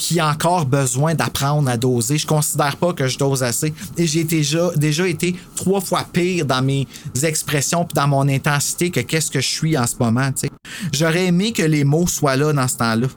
qui 0.00 0.18
a 0.18 0.30
encore 0.30 0.64
besoin 0.64 1.14
d'apprendre 1.14 1.68
à 1.68 1.76
doser. 1.76 2.16
Je 2.16 2.26
considère 2.26 2.76
pas 2.76 2.94
que 2.94 3.06
je 3.06 3.18
dose 3.18 3.42
assez. 3.42 3.74
Et 3.98 4.06
j'ai 4.06 4.24
déjà, 4.24 4.70
déjà 4.74 5.06
été 5.06 5.36
trois 5.54 5.82
fois 5.82 6.06
pire 6.10 6.46
dans 6.46 6.62
mes 6.62 6.88
expressions 7.22 7.84
puis 7.84 7.94
dans 7.94 8.08
mon 8.08 8.26
intensité 8.26 8.90
que 8.90 9.00
qu'est-ce 9.00 9.30
que 9.30 9.40
je 9.40 9.46
suis 9.46 9.76
en 9.76 9.86
ce 9.86 9.96
moment. 10.00 10.30
J'aurais 10.90 11.26
aimé 11.26 11.52
que 11.52 11.62
les 11.62 11.84
mots 11.84 12.06
soient 12.06 12.36
là 12.36 12.54
dans 12.54 12.66
ce 12.66 12.78
temps-là. 12.78 13.08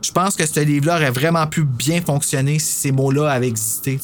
Je 0.00 0.12
pense 0.12 0.34
que 0.34 0.46
ce 0.46 0.60
livre-là 0.60 0.96
aurait 0.96 1.10
vraiment 1.10 1.46
pu 1.46 1.62
bien 1.62 2.00
fonctionner 2.00 2.58
si 2.58 2.72
ces 2.72 2.92
mots-là 2.92 3.30
avaient 3.30 3.48
existé. 3.48 4.00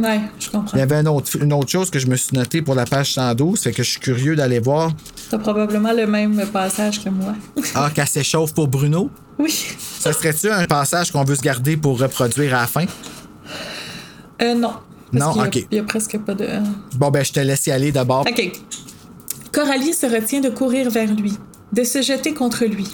Ouais, 0.00 0.20
je 0.40 0.50
comprends. 0.50 0.72
Il 0.74 0.80
y 0.80 0.82
avait 0.82 0.96
une 0.96 1.08
autre, 1.08 1.30
une 1.40 1.52
autre 1.52 1.70
chose 1.70 1.90
que 1.90 2.00
je 2.00 2.08
me 2.08 2.16
suis 2.16 2.36
noté 2.36 2.60
pour 2.60 2.74
la 2.74 2.86
page 2.86 3.12
112, 3.14 3.60
fait 3.60 3.72
que 3.72 3.84
je 3.84 3.90
suis 3.90 4.00
curieux 4.00 4.34
d'aller 4.34 4.58
voir. 4.58 4.90
T'as 5.30 5.38
probablement 5.38 5.92
le 5.92 6.08
même 6.08 6.44
passage 6.52 7.02
que 7.02 7.08
moi. 7.08 7.34
Ah, 7.74 7.90
qu'elle 7.94 8.08
s'échauffe 8.08 8.52
pour 8.52 8.66
Bruno? 8.66 9.10
Oui. 9.38 9.52
Ça 9.98 10.12
serait-tu 10.12 10.50
un 10.50 10.64
passage 10.66 11.10
qu'on 11.12 11.24
veut 11.24 11.34
se 11.36 11.42
garder 11.42 11.76
pour 11.76 11.98
reproduire 12.00 12.54
à 12.54 12.62
la 12.62 12.66
fin? 12.66 12.84
Euh, 14.42 14.54
non. 14.54 14.74
Non, 15.12 15.38
a- 15.40 15.46
ok. 15.46 15.66
Il 15.70 15.76
y 15.76 15.78
a 15.78 15.84
presque 15.84 16.18
pas 16.18 16.34
de. 16.34 16.46
Bon, 16.96 17.10
ben, 17.10 17.24
je 17.24 17.32
te 17.32 17.40
laisse 17.40 17.66
y 17.66 17.70
aller 17.70 17.92
d'abord. 17.92 18.26
OK. 18.28 18.52
Coralie 19.52 19.94
se 19.94 20.06
retient 20.06 20.40
de 20.40 20.50
courir 20.50 20.90
vers 20.90 21.12
lui, 21.14 21.32
de 21.72 21.84
se 21.84 22.02
jeter 22.02 22.34
contre 22.34 22.64
lui, 22.66 22.86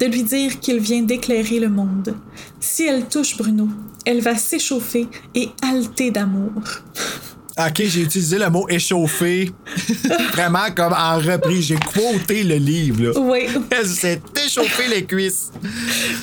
de 0.00 0.06
lui 0.06 0.24
dire 0.24 0.58
qu'il 0.58 0.80
vient 0.80 1.02
d'éclairer 1.02 1.60
le 1.60 1.68
monde. 1.68 2.14
Si 2.58 2.84
elle 2.84 3.06
touche 3.06 3.36
Bruno, 3.36 3.68
elle 4.04 4.20
va 4.20 4.34
s'échauffer 4.36 5.06
et 5.34 5.50
halter 5.62 6.10
d'amour. 6.10 6.50
Ok, 7.58 7.82
j'ai 7.84 8.02
utilisé 8.02 8.38
le 8.38 8.48
mot 8.48 8.66
échauffé. 8.68 9.50
Vraiment 10.32 10.70
comme 10.74 10.92
en 10.94 11.16
reprise. 11.18 11.66
J'ai 11.66 11.76
quoté 11.78 12.42
le 12.44 12.56
livre, 12.56 13.02
là. 13.02 13.10
Oui, 13.20 13.48
Elle 13.70 13.86
s'est 13.86 14.20
échauffée 14.46 14.88
les 14.88 15.04
cuisses. 15.04 15.50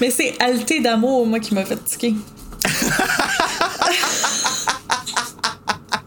mais 0.01 0.09
c'est 0.09 0.33
halter 0.41 0.79
d'amour, 0.79 1.27
moi, 1.27 1.39
qui 1.39 1.53
m'a 1.53 1.65
fait 1.65 1.83
tiquer. 1.83 2.15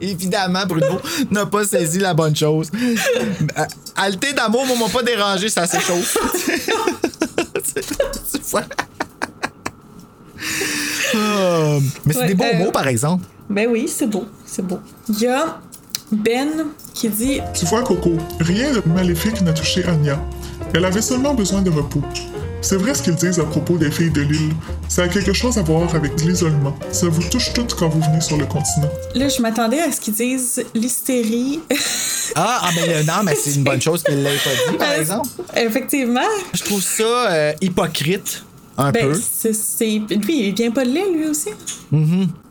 Évidemment, 0.01 0.65
Bruno 0.67 0.99
n'a 1.31 1.45
pas 1.47 1.65
saisi 1.65 1.99
la 1.99 2.15
bonne 2.15 2.35
chose. 2.35 2.71
Euh, 2.75 3.65
Alté 3.97 4.33
d'amour, 4.33 4.65
moi, 4.67 4.77
m'a 4.79 4.89
pas 4.89 5.03
dérangé, 5.03 5.51
ça 5.51 5.67
s'échauffe. 5.67 6.17
Tu 7.75 8.39
vois? 8.51 8.63
Ah, 11.15 11.79
mais 12.07 12.15
c'est 12.15 12.21
Ouais, 12.21 12.27
des 12.29 12.35
beaux 12.35 12.45
euh, 12.45 12.59
mots, 12.65 12.71
par 12.73 12.87
exemple. 12.89 13.25
Ben 13.51 13.69
oui, 13.71 13.89
c'est 13.89 14.07
beau, 14.07 14.25
c'est 14.47 14.65
beau. 14.65 14.79
Il 15.09 15.21
y 15.21 15.27
a 15.27 15.61
Ben 16.13 16.49
qui 16.95 17.09
dit 17.09 17.41
Tu 17.55 17.67
vois, 17.67 17.83
Coco, 17.83 18.13
rien 18.41 18.73
de 18.73 18.83
maléfique 18.89 19.41
n'a 19.43 19.53
touché 19.53 19.85
Anya. 19.85 20.21
Elle 20.75 20.85
avait 20.85 21.03
seulement 21.03 21.35
besoin 21.35 21.61
de 21.63 21.71
repos. 21.71 22.03
C'est 22.63 22.77
vrai 22.77 22.95
ce 22.95 23.03
qu'ils 23.03 23.15
disent 23.15 23.41
à 23.41 23.45
propos 23.45 23.79
des 23.79 23.91
filles 23.91 24.11
de 24.11 24.21
l'île. 24.21 24.53
Ça 24.89 25.05
a 25.05 25.09
quelque 25.09 25.33
chose 25.33 25.57
à 25.59 25.63
voir 25.63 25.93
avec 25.95 26.21
l'isolement. 26.21 26.77
Ça 26.93 27.09
vous 27.09 27.23
touche 27.23 27.53
toutes 27.55 27.75
quand 27.75 27.89
vous 27.89 28.01
venez 28.03 28.21
sur 28.21 28.37
le 28.37 28.45
continent. 28.47 28.89
Là, 29.15 29.29
je 29.29 29.41
m'attendais 29.41 29.81
à 29.81 29.91
ce 29.91 30.01
qu'ils 30.01 30.15
disent 30.15 30.65
l'hystérie. 30.75 31.61
Ah, 32.37 32.61
ah, 32.63 32.71
mais 32.77 32.95
euh, 32.95 33.03
non, 33.03 33.25
mais 33.25 33.35
c'est 33.35 33.55
une 33.57 33.65
bonne 33.65 33.83
chose 33.83 34.05
qu'il 34.05 34.23
l'ait 34.23 34.37
pas 34.37 34.71
dit, 34.71 34.79
par 34.79 34.93
exemple. 34.93 35.29
Effectivement. 35.57 36.21
Je 36.55 36.63
trouve 36.63 36.81
ça 36.81 37.03
euh, 37.33 37.53
hypocrite, 37.61 38.45
un 38.79 38.93
Ben, 38.93 39.09
peu. 39.09 39.15
c'est, 39.21 39.53
c'est- 39.53 39.99
Lui, 40.09 40.47
il 40.47 40.55
vient 40.55 40.71
pas 40.71 40.85
de 40.85 40.91
l'île, 40.91 41.13
lui 41.13 41.27
aussi. 41.27 41.49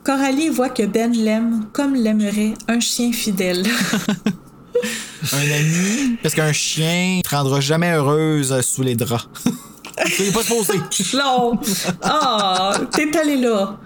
Coralie 0.10 0.50
voit 0.50 0.70
que 0.70 0.82
Ben 0.82 1.16
l'aime 1.16 1.68
comme 1.72 1.94
l'aimerait 1.94 2.56
un 2.68 2.80
chien 2.80 3.12
fidèle. 3.14 3.64
Un 5.34 5.38
ami. 5.38 6.18
Parce 6.24 6.34
qu'un 6.34 6.52
chien 6.52 7.18
ne 7.18 7.22
te 7.22 7.30
rendra 7.30 7.60
jamais 7.60 7.92
heureuse 7.92 8.60
sous 8.62 8.82
les 8.82 8.96
draps. 8.96 9.30
C'est 10.08 10.34
pas 10.34 10.42
supposé. 10.42 10.80
non! 11.14 11.60
Ah! 12.02 12.74
t'es 12.92 13.16
allé 13.20 13.38
là. 13.38 13.78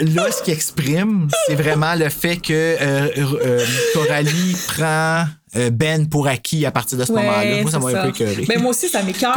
Là, 0.00 0.30
ce 0.30 0.42
qu'il 0.42 0.52
exprime, 0.52 1.28
c'est 1.46 1.54
vraiment 1.54 1.94
le 1.94 2.10
fait 2.10 2.36
que 2.36 2.52
euh, 2.52 3.08
euh, 3.18 3.64
Coralie 3.94 4.56
prend 4.66 5.24
Ben 5.72 6.08
pour 6.08 6.26
acquis 6.26 6.64
à 6.66 6.70
partir 6.70 6.98
de 6.98 7.04
ce 7.04 7.12
moment-là. 7.12 7.62
Moi, 7.62 7.70
ça 7.70 7.78
m'a 7.78 7.88
un 7.88 8.02
peu 8.04 8.08
écœuré. 8.08 8.44
Ben, 8.48 8.60
moi 8.60 8.70
aussi, 8.70 8.88
ça 8.88 9.02
m'écœure. 9.02 9.34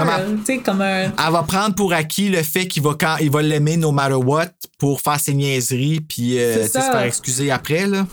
Comme 0.65 0.81
un. 0.81 1.03
Elle 1.03 1.31
va 1.31 1.43
prendre 1.43 1.75
pour 1.75 1.93
acquis 1.93 2.29
le 2.29 2.41
fait 2.43 2.67
qu'il 2.67 2.83
va 2.83 2.95
quand 2.99 3.17
il 3.21 3.31
va 3.31 3.41
l'aimer 3.41 3.77
no 3.77 3.91
matter 3.91 4.15
what 4.15 4.47
pour 4.77 4.99
faire 5.01 5.19
ses 5.19 5.33
niaiseries 5.33 6.01
puis 6.01 6.39
euh, 6.39 6.65
se 6.65 6.71
faire 6.79 7.01
excuser 7.01 7.51
après 7.51 7.87
là. 7.87 8.05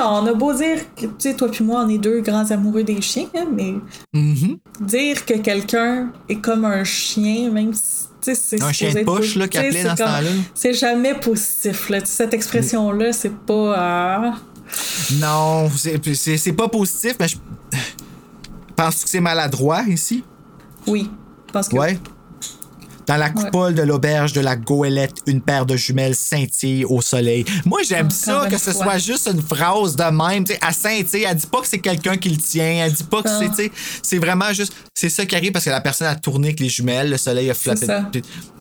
On 0.00 0.26
a 0.26 0.32
beau 0.34 0.52
dire 0.54 0.78
que, 0.96 1.32
toi 1.36 1.48
puis 1.50 1.64
moi, 1.64 1.84
on 1.86 1.88
est 1.88 1.98
deux 1.98 2.20
grands 2.20 2.50
amoureux 2.50 2.82
des 2.82 3.00
chiens, 3.00 3.26
hein, 3.36 3.46
mais 3.54 3.74
Mhm. 4.12 4.58
dire 4.80 5.24
que 5.26 5.34
quelqu'un 5.34 6.12
est 6.28 6.36
comme 6.36 6.64
un 6.64 6.84
chien, 6.84 7.50
même 7.50 7.72
si. 7.74 7.82
tu 8.22 8.34
sais, 8.34 8.34
c'est 8.34 8.62
Un 8.62 8.72
chien 8.72 8.92
de 8.92 9.00
poche, 9.04 9.34
là, 9.36 9.46
sais, 9.50 9.58
appelait 9.58 9.82
c'est 9.82 9.88
dans 9.88 9.96
ce 9.96 10.02
temps-là. 10.02 10.30
C'est 10.54 10.72
jamais 10.74 11.14
positif, 11.14 11.88
là. 11.90 11.98
Cette 12.04 12.32
expression-là, 12.34 13.12
c'est 13.12 13.34
pas. 13.34 14.24
euh, 14.26 14.30
Non, 15.14 15.70
c'est- 15.76 16.52
pas 16.52 16.68
positif 16.68 17.14
mais 17.20 17.28
je 17.28 17.36
penses 18.76 19.04
que 19.04 19.08
c'est 19.08 19.20
maladroit 19.20 19.82
ici? 19.88 20.24
Oui. 20.86 21.10
Parce 21.52 21.68
que. 21.68 21.76
Ouais. 21.76 21.98
Dans 23.06 23.16
la 23.18 23.28
coupole 23.28 23.74
de 23.74 23.82
l'auberge 23.82 24.32
de 24.32 24.40
la 24.40 24.56
Goélette, 24.56 25.16
une 25.26 25.42
paire 25.42 25.66
de 25.66 25.76
jumelles 25.76 26.14
scintille 26.16 26.86
au 26.86 27.02
soleil. 27.02 27.44
Moi, 27.66 27.80
j'aime 27.86 28.06
Encore 28.06 28.16
ça, 28.44 28.48
que 28.50 28.56
ce 28.56 28.70
fois. 28.70 28.84
soit 28.84 28.98
juste 28.98 29.28
une 29.30 29.42
phrase 29.42 29.94
de 29.94 30.04
même. 30.04 30.44
Elle 30.48 30.74
scintille. 30.74 31.24
Elle 31.24 31.36
dit 31.36 31.46
pas 31.46 31.60
que 31.60 31.66
c'est 31.68 31.80
quelqu'un 31.80 32.16
qui 32.16 32.30
le 32.30 32.38
tient. 32.38 32.64
Elle 32.86 32.94
dit 32.94 33.04
pas 33.04 33.22
que 33.22 33.28
c'est. 33.28 33.70
Ah. 33.70 33.76
C'est 34.02 34.18
vraiment 34.18 34.50
juste. 34.54 34.72
C'est 34.94 35.10
ça 35.10 35.26
qui 35.26 35.36
arrive 35.36 35.52
parce 35.52 35.66
que 35.66 35.70
la 35.70 35.82
personne 35.82 36.06
a 36.06 36.14
tourné 36.16 36.48
avec 36.48 36.60
les 36.60 36.70
jumelles. 36.70 37.10
Le 37.10 37.18
soleil 37.18 37.50
a 37.50 37.54
flotté. 37.54 37.84
ça. 37.84 38.10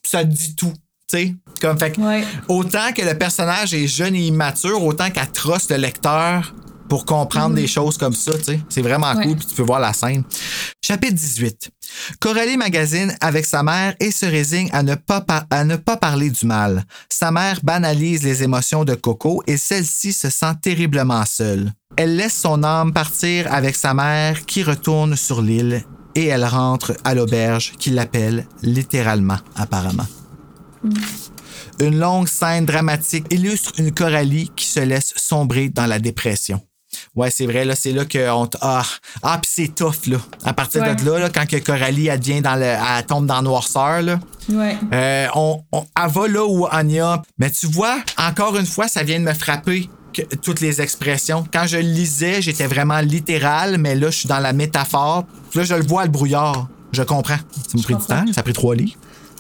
Ça 0.06 0.24
dit 0.26 0.56
tout. 0.56 0.74
Sais. 1.18 1.36
Comme, 1.62 1.78
fait 1.78 1.98
Ouais. 1.98 2.26
autant 2.48 2.92
que 2.96 3.02
le 3.02 3.18
personnage 3.18 3.74
est 3.74 3.88
jeune 3.88 4.16
et 4.16 4.28
immature, 4.28 4.84
autant 4.84 5.10
qu'elle 5.10 5.32
trosse 5.32 5.70
le 5.70 5.78
lecteur 5.78 6.54
pour 6.90 7.06
comprendre 7.06 7.56
des 7.56 7.68
choses 7.68 7.98
comme 7.98 8.14
ça, 8.14 8.38
tu 8.38 8.44
sais. 8.44 8.60
C'est 8.70 8.82
vraiment. 8.82 9.14
Ouais. 9.14 9.24
cool, 9.26 9.36
puis 9.38 9.48
tu 9.48 9.56
peux 9.56 9.64
voir 9.64 9.80
la 9.80 9.94
scène. 9.94 10.24
Chapitre 10.86 11.14
18. 11.16 11.70
Coralie 12.20 12.58
magasine 12.58 13.16
avec 13.22 13.46
sa 13.46 13.64
mère 13.64 13.96
et 14.00 14.12
se 14.12 14.26
résigne 14.26 14.70
à 14.74 14.84
ne, 14.84 14.96
pas 14.96 15.24
à 15.50 15.64
ne 15.64 15.76
pas 15.76 15.96
parler 15.98 16.30
du 16.30 16.46
mal. 16.46 16.84
Sa 17.10 17.32
mère 17.32 17.60
banalise 17.64 18.24
les 18.24 18.44
émotions 18.44 18.84
de 18.84 18.96
Coco 18.96 19.42
et 19.48 19.58
celle-ci 19.58 20.12
se 20.12 20.30
sent 20.30 20.54
terriblement 20.62 21.24
seule. 21.26 21.72
Elle 21.96 22.16
laisse 22.16 22.36
son 22.38 22.64
âme 22.64 22.92
partir 22.94 23.52
avec 23.54 23.76
sa 23.76 23.94
mère 23.94 24.46
qui 24.46 24.64
retourne 24.64 25.16
sur 25.16 25.42
l'île 25.42 25.84
et 26.16 26.26
elle 26.28 26.46
rentre 26.46 26.94
à 27.04 27.14
l'auberge 27.16 27.74
qui 27.80 27.92
l'appelle 27.92 28.46
littéralement, 28.62 29.38
apparemment. 29.56 30.08
Une 31.80 31.98
longue 32.00 32.28
scène 32.28 32.66
dramatique 32.66 33.26
illustre 33.32 33.72
une 33.78 33.92
Coralie 33.92 34.52
qui 34.56 34.66
se 34.66 34.80
laisse 34.80 35.14
sombrer 35.16 35.70
dans 35.70 35.86
la 35.86 36.00
dépression. 36.00 36.62
Ouais, 37.16 37.32
c'est 37.32 37.48
vrai, 37.48 37.66
là, 37.66 37.76
c'est 37.76 37.92
là 37.92 38.06
qu'on 38.06 38.48
Ah, 38.62 38.84
ah 39.24 39.40
puis 39.42 39.50
c'est 39.52 39.74
tough, 39.76 40.06
là. 40.08 40.18
À 40.46 40.54
partir 40.54 40.82
Ouais. 40.84 40.96
de 40.96 41.04
là, 41.06 41.20
là, 41.20 41.30
quand 41.30 41.48
que 41.48 41.58
Coralie, 41.58 42.08
elle, 42.08 42.20
devient 42.20 42.42
dans 42.42 42.56
le, 42.56 42.66
elle 42.66 43.06
tombe 43.08 43.26
dans 43.26 43.36
la 43.38 43.42
noirceur, 43.42 44.02
là, 44.04 44.20
Ouais. 44.50 44.78
euh, 44.94 45.28
on, 45.34 45.64
on- 45.72 45.86
elle 46.02 46.12
va 46.12 46.28
là 46.28 46.46
où 46.46 46.68
Anya. 46.72 47.22
Mais 47.40 47.50
tu 47.50 47.66
vois, 47.68 47.98
encore 48.20 48.56
une 48.58 48.66
fois, 48.68 48.88
ça 48.88 49.04
vient 49.04 49.20
de 49.20 49.26
me 49.26 49.34
frapper. 49.34 49.90
que- 50.14 50.36
toutes 50.36 50.62
les 50.62 50.80
expressions. 50.80 51.44
Quand 51.52 51.66
je 51.66 51.78
lisais, 51.78 52.40
j'étais 52.40 52.68
vraiment 52.68 53.00
littéral, 53.00 53.80
mais 53.80 53.96
là, 53.96 54.12
je 54.12 54.18
suis 54.20 54.30
dans 54.30 54.38
la 54.38 54.54
métaphore. 54.54 55.24
Puis 55.50 55.58
là, 55.62 55.66
je 55.66 55.74
le 55.74 55.84
vois, 55.84 56.04
le 56.04 56.12
brouillard. 56.12 56.68
Je 56.92 57.02
comprends. 57.02 57.38
Ça 57.38 57.62
m'a 57.78 57.82
pris 57.82 57.96
du 57.96 58.06
temps, 58.06 58.24
ça 58.32 58.42
a 58.42 58.44
pris 58.44 58.54
trois 58.54 58.76
livres. 58.76 58.94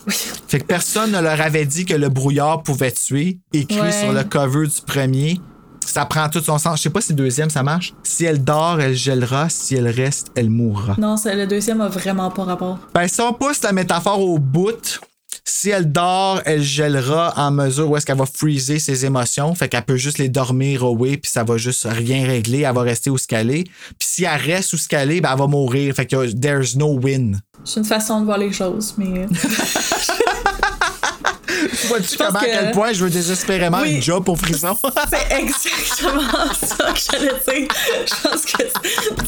Fait 0.08 0.60
que 0.60 0.66
personne 0.66 1.12
ne 1.12 1.20
leur 1.22 1.40
avait 1.42 1.66
dit 1.66 1.86
que 1.86 1.94
le 1.94 2.10
brouillard 2.10 2.64
pouvait 2.64 2.92
tuer, 2.92 3.40
écrit 3.54 3.80
Ouais. 3.82 3.92
sur 3.92 4.12
le 4.14 4.24
cover 4.24 4.68
du 4.68 4.82
premier. 4.86 5.40
Ça 5.86 6.06
prend 6.06 6.30
tout 6.30 6.40
son 6.42 6.58
sens. 6.58 6.78
Je 6.78 6.84
sais 6.84 6.90
pas 6.90 7.02
si 7.02 7.12
le 7.12 7.18
deuxième, 7.18 7.50
ça 7.50 7.62
marche. 7.62 7.94
Si 8.04 8.24
elle 8.24 8.44
dort, 8.44 8.80
elle 8.80 8.96
gèlera. 8.96 9.50
Si 9.50 9.76
elle 9.76 9.88
reste, 9.90 10.28
elle 10.36 10.50
mourra. 10.50 10.96
Non, 10.98 11.16
le 11.26 11.46
deuxième 11.46 11.82
a 11.82 11.90
vraiment 11.90 12.32
pas 12.32 12.44
rapport. 12.46 12.80
Ben, 12.94 13.08
si 13.08 13.20
on 13.22 13.34
pousse 13.34 13.62
la 13.64 13.74
métaphore 13.74 14.22
au 14.22 14.40
bout, 14.40 15.00
si 15.46 15.70
elle 15.70 15.92
dort, 15.92 16.42
elle 16.46 16.62
gèlera 16.62 17.34
en 17.36 17.52
mesure 17.52 17.90
où 17.90 17.98
est-ce 17.98 18.06
qu'elle 18.06 18.18
va 18.18 18.26
freezer 18.26 18.80
ses 18.80 19.06
émotions. 19.06 19.54
Fait 19.56 19.68
qu'elle 19.68 19.84
peut 19.84 19.98
juste 19.98 20.18
les 20.18 20.30
dormir 20.30 20.84
away, 20.84 21.18
puis 21.18 21.30
ça 21.30 21.44
va 21.44 21.58
juste 21.58 21.86
rien 21.90 22.26
régler. 22.26 22.62
Elle 22.62 22.74
va 22.74 22.82
rester 22.82 23.10
où 23.10 23.18
ce 23.18 23.28
qu'elle 23.28 23.52
est. 23.52 23.64
Puis 23.64 24.08
si 24.08 24.24
elle 24.24 24.40
reste 24.40 24.74
où 24.74 24.78
ce 24.78 24.88
qu'elle 24.88 25.12
est, 25.12 25.22
ben, 25.22 25.32
elle 25.34 25.40
va 25.40 25.48
mourir. 25.48 25.94
Fait 25.96 26.06
que 26.06 26.32
there's 26.32 26.76
no 26.76 26.98
win. 26.98 27.42
C'est 27.66 27.80
une 27.80 27.86
façon 27.86 28.22
de 28.22 28.26
voir 28.26 28.38
les 28.38 28.52
choses, 28.52 28.94
mais. 28.98 29.26
Vois-tu 31.88 32.16
pense 32.18 32.28
comment, 32.28 32.40
à 32.40 32.46
que- 32.46 32.52
quel 32.52 32.72
point 32.72 32.94
je 32.94 33.04
veux 33.04 33.10
désespérément 33.10 33.82
Oui. 33.82 33.96
une 33.96 34.02
job 34.02 34.24
pour 34.24 34.40
Frison? 34.40 34.78
C'est 35.10 35.36
exactement 35.40 36.22
ça 36.54 36.94
que 36.94 37.00
j'allais 37.12 37.30
dire. 37.30 37.68
Je 38.08 38.30
pense 38.30 38.46
que 38.46 38.64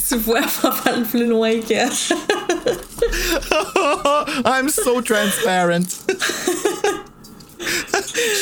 tu 0.09 0.15
vois 0.17 0.41
pas 0.61 0.75
mal 0.85 1.03
plus 1.03 1.25
loin 1.25 1.59
que. 1.61 1.73
I'm 4.45 4.69
so 4.69 5.01
transparent. 5.01 5.85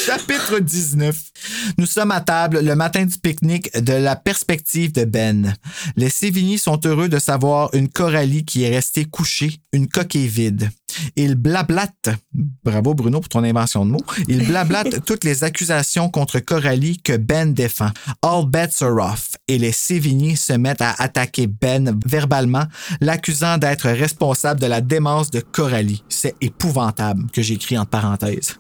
Chapitre 0.06 0.60
19. 0.60 1.16
Nous 1.78 1.86
sommes 1.86 2.12
à 2.12 2.22
table 2.22 2.60
le 2.62 2.76
matin 2.76 3.06
du 3.06 3.18
pique-nique 3.18 3.76
de 3.80 3.94
la 3.94 4.16
perspective 4.16 4.92
de 4.92 5.06
Ben. 5.06 5.56
Les 5.96 6.10
Sévigny 6.10 6.58
sont 6.58 6.80
heureux 6.86 7.10
de 7.10 7.20
savoir 7.20 7.70
une 7.74 7.90
Coralie 7.90 8.46
qui 8.46 8.64
est 8.64 8.70
restée 8.70 9.06
couchée, 9.06 9.60
une 9.72 9.88
coquille 9.88 10.28
vide. 10.28 10.70
Ils 11.16 11.36
blablatent, 11.36 12.10
bravo 12.64 12.94
Bruno 12.94 13.20
pour 13.20 13.30
ton 13.30 13.44
invention 13.44 13.86
de 13.86 13.92
mots, 13.92 14.06
ils 14.28 14.46
blablatent 14.48 15.04
toutes 15.06 15.24
les 15.24 15.44
accusations 15.44 16.10
contre 16.10 16.40
Coralie 16.40 17.00
que 17.02 17.18
Ben 17.18 17.54
défend. 17.54 17.90
All 18.22 18.46
bets 18.46 18.82
are 18.82 18.98
off 18.98 19.32
et 19.48 19.58
les 19.58 19.72
Sévigny 19.72 20.38
se 20.38 20.54
mettent 20.54 20.82
à 20.82 20.94
attaquer 21.00 21.48
Ben 21.48 22.00
verbalement, 22.06 22.66
l'accusant 23.02 23.58
d'être 23.58 23.90
responsable 23.90 24.60
de 24.60 24.68
la 24.68 24.82
démence 24.82 25.32
de 25.32 25.40
Coralie. 25.40 26.04
C'est 26.10 26.36
épouvantable 26.42 27.30
que 27.32 27.42
j'écris 27.42 27.78
entre 27.78 27.90
parenthèses. 27.90 28.58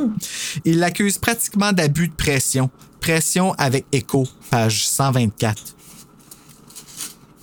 Il 0.64 0.78
l'accuse 0.78 1.18
pratiquement 1.18 1.72
d'abus 1.72 2.09
de 2.10 2.14
pression. 2.16 2.70
Pression 3.00 3.54
avec 3.54 3.86
écho, 3.92 4.26
page 4.50 4.86
124. 4.86 5.74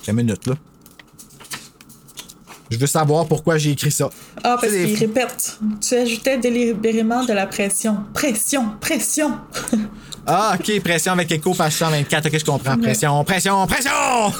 Une 0.08 0.14
minute, 0.14 0.46
là. 0.46 0.56
Je 2.70 2.78
veux 2.78 2.88
savoir 2.88 3.26
pourquoi 3.28 3.58
j'ai 3.58 3.72
écrit 3.72 3.92
ça. 3.92 4.10
Ah, 4.44 4.58
parce 4.60 4.74
qu'il 4.74 4.96
répète. 4.96 5.58
Tu 5.82 5.96
ajoutais 5.96 6.38
délibérément 6.38 7.24
de 7.24 7.34
la 7.34 7.48
pression. 7.48 7.98
Pression, 8.14 8.72
pression. 8.80 9.40
Ah, 10.30 10.58
OK, 10.60 10.82
pression 10.82 11.14
avec 11.14 11.32
écho, 11.32 11.54
page 11.54 11.72
124. 11.72 12.28
OK, 12.28 12.38
je 12.38 12.44
comprends. 12.44 12.78
Pression, 12.78 13.24
pression, 13.24 13.66
pression! 13.66 13.90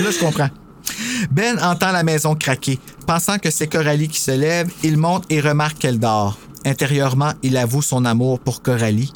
Là, 0.00 0.10
je 0.10 0.18
comprends. 0.18 0.50
Ben 1.30 1.58
entend 1.62 1.92
la 1.92 2.02
maison 2.02 2.34
craquer. 2.34 2.78
Pensant 3.06 3.38
que 3.38 3.50
c'est 3.50 3.66
Coralie 3.66 4.08
qui 4.08 4.20
se 4.20 4.32
lève, 4.32 4.70
il 4.82 4.98
monte 4.98 5.24
et 5.30 5.40
remarque 5.40 5.78
qu'elle 5.78 5.98
dort. 5.98 6.38
Intérieurement, 6.68 7.32
il 7.42 7.56
avoue 7.56 7.80
son 7.80 8.04
amour 8.04 8.40
pour 8.40 8.60
Coralie 8.60 9.10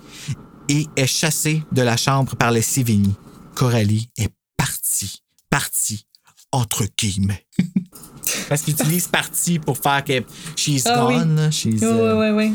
et 0.71 0.87
est 0.97 1.07
chassé 1.07 1.63
de 1.71 1.83
la 1.83 1.99
chambre 1.99 2.35
par 2.35 2.51
les 2.51 2.63
Sévigny. 2.63 3.13
Coralie 3.55 4.09
est 4.17 4.31
partie. 4.57 5.23
Partie. 5.51 6.07
Entre 6.51 6.85
guillemets. 6.99 7.47
Parce 8.49 8.63
qu'il 8.63 8.73
utilise 8.73 9.07
partie 9.07 9.59
pour 9.59 9.77
faire 9.77 10.03
que 10.03 10.23
she's 10.57 10.87
Ah 10.87 11.07
oui. 11.07 11.17
gone. 11.17 11.51
she's, 11.53 11.83
euh, 11.83 12.15
ouais, 12.19 12.31
ouais, 12.31 12.37
ouais. 12.37 12.53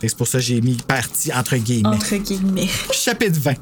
fait 0.00 0.06
que 0.06 0.08
C'est 0.08 0.16
pour 0.16 0.28
ça 0.28 0.38
que 0.38 0.44
j'ai 0.44 0.60
mis 0.60 0.74
partie 0.76 1.32
entre 1.32 1.56
guillemets. 1.56 1.88
Entre 1.88 2.14
guillemets. 2.16 2.68
Chapitre 2.92 3.40
20. 3.40 3.54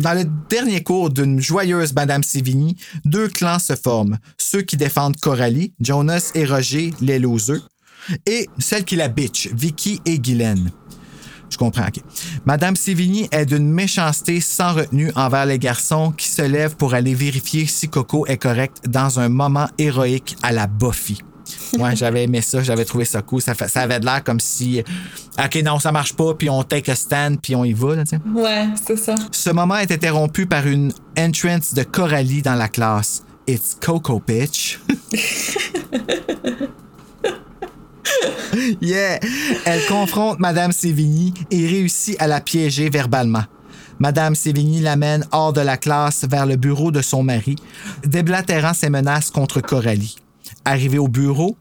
Dans 0.00 0.14
le 0.14 0.24
dernier 0.50 0.82
cours 0.82 1.10
d'une 1.10 1.40
joyeuse 1.40 1.92
Madame 1.94 2.24
Sévigny, 2.24 2.76
deux 3.04 3.28
clans 3.28 3.60
se 3.60 3.76
forment. 3.76 4.18
Ceux 4.36 4.62
qui 4.62 4.76
défendent 4.76 5.16
Coralie, 5.20 5.74
Jonas 5.80 6.32
et 6.34 6.44
Roger, 6.44 6.92
les 7.00 7.20
losers, 7.20 7.68
et 8.26 8.48
celle 8.58 8.84
qui 8.84 8.96
la 8.96 9.08
bitch, 9.08 9.48
Vicky 9.52 10.00
et 10.04 10.18
Guylaine. 10.18 10.70
Je 11.50 11.56
comprends, 11.56 11.86
OK. 11.86 12.02
Madame 12.44 12.76
Sévigny 12.76 13.26
est 13.32 13.46
d'une 13.46 13.70
méchanceté 13.72 14.40
sans 14.40 14.74
retenue 14.74 15.10
envers 15.14 15.46
les 15.46 15.58
garçons 15.58 16.12
qui 16.12 16.28
se 16.28 16.42
lèvent 16.42 16.76
pour 16.76 16.92
aller 16.92 17.14
vérifier 17.14 17.64
si 17.66 17.88
Coco 17.88 18.26
est 18.26 18.36
correct 18.36 18.82
dans 18.86 19.18
un 19.18 19.30
moment 19.30 19.66
héroïque 19.78 20.36
à 20.42 20.52
la 20.52 20.66
Buffy. 20.66 21.22
Ouais, 21.78 21.96
j'avais 21.96 22.24
aimé 22.24 22.42
ça, 22.42 22.62
j'avais 22.62 22.84
trouvé 22.84 23.06
ça 23.06 23.22
cool. 23.22 23.40
Ça, 23.40 23.54
fait- 23.54 23.68
ça 23.68 23.80
avait 23.80 23.98
de 23.98 24.04
l'air 24.04 24.22
comme 24.22 24.40
si, 24.40 24.82
OK, 25.42 25.62
non, 25.64 25.78
ça 25.78 25.90
marche 25.90 26.12
pas, 26.12 26.34
puis 26.34 26.50
on 26.50 26.62
take 26.64 26.90
a 26.92 26.94
stand, 26.94 27.40
puis 27.40 27.56
on 27.56 27.64
y 27.64 27.72
va, 27.72 27.94
là. 27.96 28.04
Ouais, 28.34 28.68
c'est 28.86 28.98
ça. 28.98 29.14
Ce 29.32 29.48
moment 29.48 29.76
est 29.78 29.90
interrompu 29.90 30.44
par 30.44 30.66
une 30.66 30.92
entrance 31.18 31.72
de 31.72 31.82
Coralie 31.82 32.42
dans 32.42 32.56
la 32.56 32.68
classe. 32.68 33.22
It's 33.46 33.74
Coco 33.80 34.20
Bitch. 34.26 34.78
yeah! 38.80 39.20
Elle 39.64 39.84
confronte 39.86 40.38
Madame 40.38 40.72
Sévigny 40.72 41.34
et 41.50 41.66
réussit 41.66 42.16
à 42.20 42.26
la 42.26 42.40
piéger 42.40 42.90
verbalement. 42.90 43.44
Madame 43.98 44.34
Sévigny 44.34 44.80
l'amène 44.80 45.26
hors 45.32 45.52
de 45.52 45.60
la 45.60 45.76
classe 45.76 46.24
vers 46.28 46.46
le 46.46 46.56
bureau 46.56 46.90
de 46.90 47.02
son 47.02 47.22
mari, 47.22 47.56
déblatérant 48.04 48.74
ses 48.74 48.90
menaces 48.90 49.30
contre 49.30 49.60
Coralie. 49.60 50.16
Arrivée 50.64 50.98
au 50.98 51.08
bureau, 51.08 51.56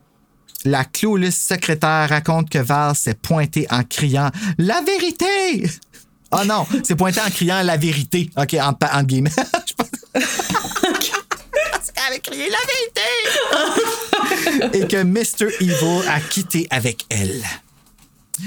la 0.64 0.86
clueless 0.86 1.36
secrétaire 1.36 2.10
raconte 2.10 2.50
que 2.50 2.60
Val 2.60 2.96
s'est 2.96 3.16
pointée 3.16 3.68
en 3.70 3.84
criant 3.84 4.30
La 4.58 4.82
vérité! 4.82 5.70
Oh 6.32 6.44
non, 6.46 6.66
c'est 6.84 6.96
pointé 6.96 7.22
en 7.22 7.30
criant 7.30 7.64
la 7.64 7.78
vérité. 7.78 8.30
OK, 8.38 8.56
en, 8.56 8.78
en 8.94 9.04
guillemets. 9.04 9.32
Parce 11.72 11.92
qu'elle 11.92 12.04
avait 12.08 12.20
crié 12.20 12.50
la 12.50 12.58
vérité! 12.74 13.02
Et 14.78 14.88
que 14.88 15.04
Mr. 15.04 15.48
Evil 15.62 16.08
a 16.08 16.20
quitté 16.20 16.68
avec 16.70 17.06
elle. 17.10 17.44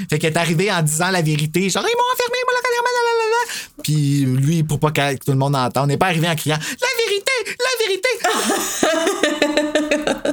Fait 0.09 0.19
qu'elle 0.19 0.33
est 0.33 0.39
arrivée 0.39 0.71
en 0.71 0.83
disant 0.83 1.11
la 1.11 1.21
vérité, 1.23 1.69
genre 1.69 1.85
ils 1.85 1.97
m'ont 1.97 2.13
enfermé, 2.13 2.39
moi, 2.45 2.55
la, 2.55 2.61
la, 2.71 2.77
la, 2.93 3.03
la, 3.19 3.27
la. 3.31 3.83
Puis 3.83 4.25
lui, 4.25 4.63
pour 4.63 4.79
pas 4.79 4.93
que 4.93 5.17
tout 5.17 5.33
le 5.33 5.39
monde 5.39 5.57
entende, 5.57 5.89
n'est 5.89 5.97
pas 5.97 6.07
arrivé 6.07 6.29
en 6.29 6.37
criant 6.37 6.59
la 6.59 6.89
vérité, 7.07 7.33
la 7.59 7.75
vérité. 7.87 8.09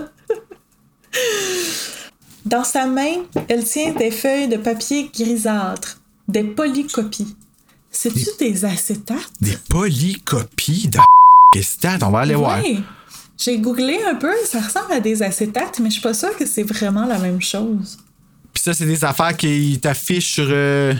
Dans 2.45 2.63
sa 2.63 2.85
main, 2.85 3.25
elle 3.49 3.63
tient 3.63 3.91
des 3.93 4.11
feuilles 4.11 4.47
de 4.47 4.57
papier 4.57 5.09
grisâtre, 5.13 5.99
des 6.27 6.43
polycopies. 6.43 7.35
C'est-tu 7.91 8.27
des 8.39 8.63
acétates? 8.63 9.17
Des 9.41 9.57
polycopies 9.69 10.87
de 10.87 10.99
Qu'est-ce 11.51 11.75
que 11.77 11.87
c'est? 11.89 12.03
On 12.03 12.09
va 12.11 12.19
aller 12.19 12.35
voir. 12.35 12.59
Oui. 12.63 12.83
J'ai 13.37 13.57
googlé 13.59 13.99
un 14.09 14.15
peu, 14.15 14.31
ça 14.45 14.59
ressemble 14.59 14.91
à 14.93 14.99
des 14.99 15.21
acétates, 15.21 15.79
mais 15.79 15.89
je 15.89 15.93
suis 15.93 16.01
pas 16.01 16.13
sûre 16.13 16.35
que 16.35 16.45
c'est 16.45 16.63
vraiment 16.63 17.05
la 17.05 17.19
même 17.19 17.41
chose. 17.41 17.97
Puis 18.53 18.63
ça, 18.63 18.73
c'est 18.73 18.85
des 18.87 19.05
affaires 19.05 19.37
qui 19.37 19.77
t'affichent 19.79 20.33
sur. 20.33 20.47
euh, 20.49 20.93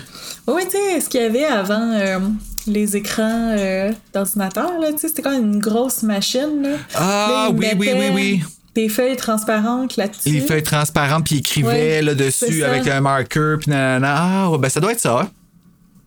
Oui, 0.46 0.62
tu 0.66 0.78
sais, 0.78 1.02
ce 1.02 1.10
qu'il 1.10 1.22
y 1.22 1.24
avait 1.24 1.46
avant 1.46 1.92
euh, 1.94 2.20
les 2.68 2.96
écrans 2.96 3.56
euh, 3.58 3.92
d'ordinateur, 4.14 4.80
là, 4.80 4.92
tu 4.92 5.00
sais, 5.00 5.08
c'était 5.08 5.24
comme 5.24 5.34
une 5.34 5.60
grosse 5.60 6.04
machine, 6.04 6.62
là. 6.62 6.70
Ah, 6.94 7.48
Là, 7.50 7.50
oui, 7.56 7.68
oui, 7.80 7.90
oui, 7.96 8.10
oui. 8.14 8.44
Des 8.76 8.90
feuilles 8.90 9.18
transparentes 9.18 9.98
là-dessus. 9.98 10.30
Les 10.30 10.42
feuilles 10.42 10.62
transparentes, 10.62 11.26
puis 11.26 11.36
ils 11.36 11.40
écrivaient 11.40 11.68
Ouais, 11.68 12.02
là, 12.04 12.12
c'est 12.30 12.48
dessus 12.50 12.60
ça. 12.60 12.70
avec 12.70 12.88
un 12.88 13.02
marqueur, 13.02 13.58
puis 13.58 13.72
nanana. 13.72 14.16
Ah, 14.16 14.50
ouais, 14.52 14.60
ben 14.60 14.70
ça 14.70 14.80
doit 14.80 14.92
être 14.92 15.00
ça. 15.00 15.22
hein. 15.22 15.30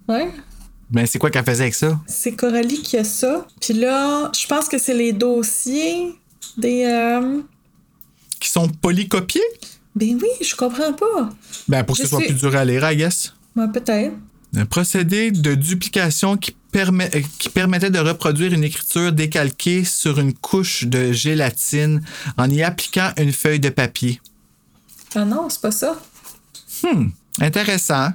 Ouais. 0.08 0.30
Ben 0.90 1.06
c'est 1.06 1.18
quoi 1.18 1.30
qu'elle 1.30 1.44
faisait 1.44 1.62
avec 1.64 1.74
ça? 1.74 2.00
C'est 2.06 2.32
Coralie 2.32 2.82
qui 2.82 2.96
a 2.96 3.04
ça. 3.04 3.46
Puis 3.60 3.74
là, 3.74 4.30
je 4.38 4.46
pense 4.46 4.68
que 4.68 4.78
c'est 4.78 4.94
les 4.94 5.12
dossiers 5.12 6.14
des. 6.56 6.84
euh, 6.84 7.40
Qui 8.40 8.48
sont 8.48 8.68
polycopiés? 8.68 9.40
Ben 9.94 10.18
oui, 10.20 10.28
je 10.44 10.54
comprends 10.56 10.92
pas. 10.92 11.30
Ben 11.68 11.84
pour 11.84 11.96
que 11.96 12.02
Je 12.02 12.06
ce 12.08 12.10
soit 12.10 12.20
plus 12.24 12.34
dur 12.34 12.54
à 12.56 12.64
lire, 12.64 12.90
I 12.90 12.96
guess. 12.96 13.32
Ouais, 13.56 13.68
peut-être. 13.72 14.14
Un 14.56 14.66
procédé 14.66 15.30
de 15.30 15.54
duplication 15.54 16.36
qui, 16.36 16.56
permet, 16.72 17.08
euh, 17.14 17.20
qui 17.38 17.48
permettait 17.50 17.90
de 17.90 17.98
reproduire 18.00 18.52
une 18.52 18.64
écriture 18.64 19.12
décalquée 19.12 19.84
sur 19.84 20.18
une 20.18 20.32
couche 20.34 20.84
de 20.84 21.12
gélatine 21.12 22.02
en 22.36 22.50
y 22.50 22.62
appliquant 22.64 23.12
une 23.16 23.32
feuille 23.32 23.60
de 23.60 23.68
papier. 23.68 24.20
Ah 25.14 25.24
non, 25.24 25.48
c'est 25.48 25.60
pas 25.60 25.70
ça. 25.70 26.00
Intéressant. 27.40 28.10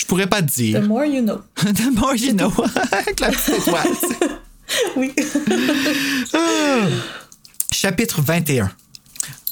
Je 0.00 0.06
pourrais 0.06 0.26
pas 0.26 0.40
te 0.40 0.46
The 0.50 0.54
dire. 0.54 0.82
more 0.82 1.04
you 1.04 1.20
know. 1.22 1.42
The 1.56 1.92
more 1.94 2.16
you 2.16 2.32
know. 2.32 2.50
Avec 2.92 3.20
la 3.20 3.28
petite 3.28 3.58
étoile. 3.58 3.86
Oui. 4.96 5.12
Chapitre 7.70 8.22
21. 8.22 8.70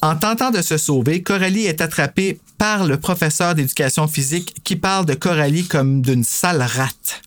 En 0.01 0.17
tentant 0.17 0.51
de 0.51 0.63
se 0.63 0.79
sauver, 0.79 1.23
Coralie 1.23 1.67
est 1.67 1.83
attrapée 1.83 2.41
par 2.57 2.87
le 2.87 2.99
professeur 2.99 3.55
d'éducation 3.55 4.09
physique 4.09 4.55
qui 4.65 4.77
parle 4.77 5.05
de 5.05 5.15
Coralie 5.15 5.67
comme 5.67 6.01
d'une 6.01 6.25
sale 6.25 6.63
rate. 6.63 7.21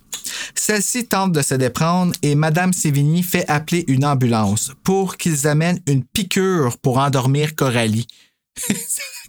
Celle-ci 0.56 1.06
tente 1.06 1.32
de 1.32 1.44
se 1.44 1.54
déprendre 1.54 2.14
et 2.24 2.34
Madame 2.34 2.74
Sévigny 2.74 3.22
fait 3.22 3.48
appeler 3.48 3.86
une 3.88 4.04
ambulance 4.06 4.72
pour 4.84 5.18
qu'ils 5.18 5.48
amènent 5.48 5.80
une 5.88 6.04
piqûre 6.04 6.78
pour 6.80 6.98
endormir 6.98 7.56
Coralie. 7.56 8.08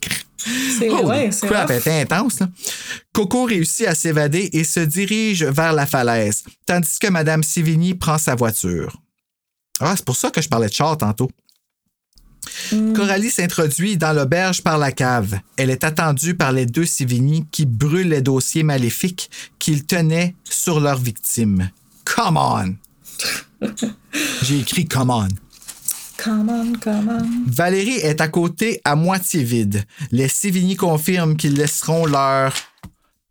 C'est 0.78 0.90
ouais, 0.90 1.30
crap, 1.42 1.70
elle 1.70 1.78
était 1.78 2.00
intense. 2.00 2.40
là. 2.40 2.48
Coco 3.12 3.44
réussit 3.44 3.86
à 3.86 3.94
s'évader 3.94 4.50
et 4.52 4.64
se 4.64 4.80
dirige 4.80 5.44
vers 5.44 5.72
la 5.72 5.86
falaise, 5.86 6.44
tandis 6.66 6.98
que 6.98 7.08
Madame 7.08 7.42
Sévigny 7.42 7.94
prend 7.94 8.18
sa 8.18 8.34
voiture. 8.34 9.00
Ah, 9.80 9.94
c'est 9.96 10.04
pour 10.04 10.16
ça 10.16 10.30
que 10.30 10.42
je 10.42 10.48
parlais 10.48 10.68
de 10.68 10.72
char 10.72 10.96
tantôt. 10.96 11.30
Coralie 12.94 13.30
s'introduit 13.30 13.96
dans 13.96 14.12
l'auberge 14.12 14.62
par 14.62 14.78
la 14.78 14.90
cave. 14.92 15.38
Elle 15.56 15.70
est 15.70 15.84
attendue 15.84 16.34
par 16.34 16.52
les 16.52 16.66
deux 16.66 16.86
Sévigny 16.86 17.46
qui 17.50 17.66
brûlent 17.66 18.08
les 18.08 18.22
dossiers 18.22 18.62
maléfiques 18.64 19.30
qu'ils 19.58 19.84
tenaient 19.84 20.34
sur 20.44 20.80
leurs 20.80 20.98
victimes. 20.98 21.70
Come 22.04 22.36
on! 22.36 22.74
J'ai 24.42 24.58
écrit 24.60 24.86
come 24.86 25.10
on. 25.10 25.28
Come 26.22 26.48
on, 26.50 26.78
come 26.78 27.08
on. 27.08 27.50
Valérie 27.50 27.96
est 27.98 28.20
à 28.20 28.28
côté 28.28 28.80
à 28.84 28.94
moitié 28.94 29.42
vide. 29.42 29.82
Les 30.12 30.28
Sévigny 30.28 30.76
confirment 30.76 31.36
qu'ils 31.36 31.54
laisseront 31.54 32.06
leurs 32.06 32.54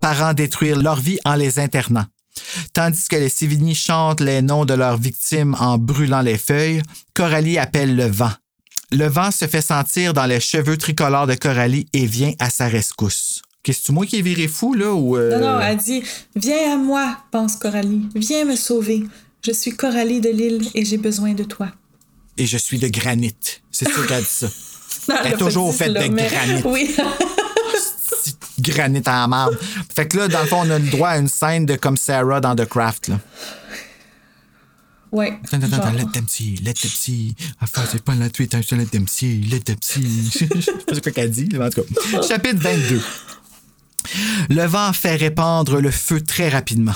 parents 0.02 0.34
détruire 0.34 0.78
leur 0.78 1.00
vie 1.00 1.20
en 1.24 1.36
les 1.36 1.60
internant. 1.60 2.08
Tandis 2.74 3.08
que 3.08 3.16
les 3.16 3.30
Sévigny 3.30 3.76
chantent 3.76 4.20
les 4.20 4.42
noms 4.42 4.66
de 4.66 4.74
leurs 4.74 4.98
victimes 4.98 5.56
en 5.60 5.78
brûlant 5.78 6.22
les 6.22 6.38
feuilles, 6.38 6.82
Coralie 7.14 7.58
appelle 7.58 7.96
le 7.96 8.08
vent. 8.08 8.32
Le 8.92 9.08
vent 9.08 9.32
se 9.32 9.48
fait 9.48 9.62
sentir 9.62 10.14
dans 10.14 10.26
les 10.26 10.42
cheveux 10.42 10.76
tricolores 10.76 11.28
de 11.28 11.36
Coralie 11.36 11.86
et 11.94 12.06
vient 12.06 12.34
à 12.40 12.50
sa 12.50 12.68
rescousse. 12.68 13.42
Qu'est-ce 13.64 13.84
que 13.84 13.86
tu 13.86 13.92
moi 13.94 14.06
qui 14.06 14.18
est 14.20 14.22
viré 14.22 14.48
fou, 14.50 14.74
là? 14.74 14.92
Ou, 14.92 15.16
euh, 15.16 15.40
Non, 15.40 15.54
non, 15.54 15.62
elle 15.62 15.78
dit 15.78 16.04
Viens 16.36 16.74
à 16.74 16.78
moi, 16.78 17.18
pense 17.32 17.56
Coralie. 17.56 18.10
Viens 18.16 18.44
me 18.44 18.56
sauver. 18.56 19.04
Je 19.46 19.52
suis 19.52 19.72
Coralie 19.72 20.20
de 20.20 20.30
l'île 20.30 20.68
et 20.74 20.84
j'ai 20.84 20.98
besoin 20.98 21.34
de 21.34 21.44
toi. 21.44 21.72
Et 22.38 22.46
je 22.46 22.58
suis 22.58 22.80
de 22.80 22.88
granit. 22.88 23.36
C'est 23.72 23.88
sûr 23.92 24.06
qu'elle 24.08 24.22
dit 24.24 24.28
ça. 24.30 24.48
Non, 25.10 25.16
Elle 25.24 25.34
est 25.34 25.38
toujours 25.38 25.74
faite 25.74 25.94
de 25.94 26.08
mais- 26.14 26.30
granit. 26.30 26.62
Oui. 26.66 26.96
Granit 28.60 29.02
en 29.08 29.28
marbre. 29.28 29.58
Fait 29.96 30.08
que 30.08 30.18
là, 30.18 30.28
dans 30.28 30.42
le 30.42 30.48
fond, 30.48 30.62
on 30.64 30.70
a 30.70 30.78
le 30.78 30.90
droit 30.90 31.10
à 31.10 31.18
une 31.18 31.28
scène 31.28 31.66
de 31.66 31.76
comme 31.76 31.98
Sarah 31.98 32.40
dans 32.40 32.56
The 32.56 32.66
Craft. 32.66 33.08
Là. 33.08 33.20
ouais. 35.12 35.40
Attends, 35.44 35.58
attends, 35.66 35.78
attends, 35.78 35.92
let 35.94 36.06
them 36.14 36.26
see, 36.28 36.56
let 36.64 36.74
them 36.74 36.92
see. 36.92 37.36
Enfin, 37.62 37.84
c'est 37.92 38.04
pas 38.04 38.14
la 38.16 38.30
tweet, 38.30 38.54
hein, 38.54 38.62
let 38.72 38.86
them 38.88 39.08
see, 39.08 39.42
let 39.50 39.62
them 39.62 39.78
see. 39.82 40.30
Je 40.40 40.62
sais 40.62 40.74
pas 40.86 40.94
ce 40.94 41.00
qu'elle 41.10 41.32
dit, 41.32 41.50
mais 41.52 41.66
en 41.66 41.70
tout 41.70 41.82
cas. 41.84 42.22
Chapitre 42.28 42.60
22. 42.62 43.02
Le 44.50 44.66
vent 44.66 44.94
fait 44.94 45.16
répandre 45.16 45.80
le 45.80 45.92
feu 45.92 46.22
très 46.22 46.50
rapidement. 46.50 46.96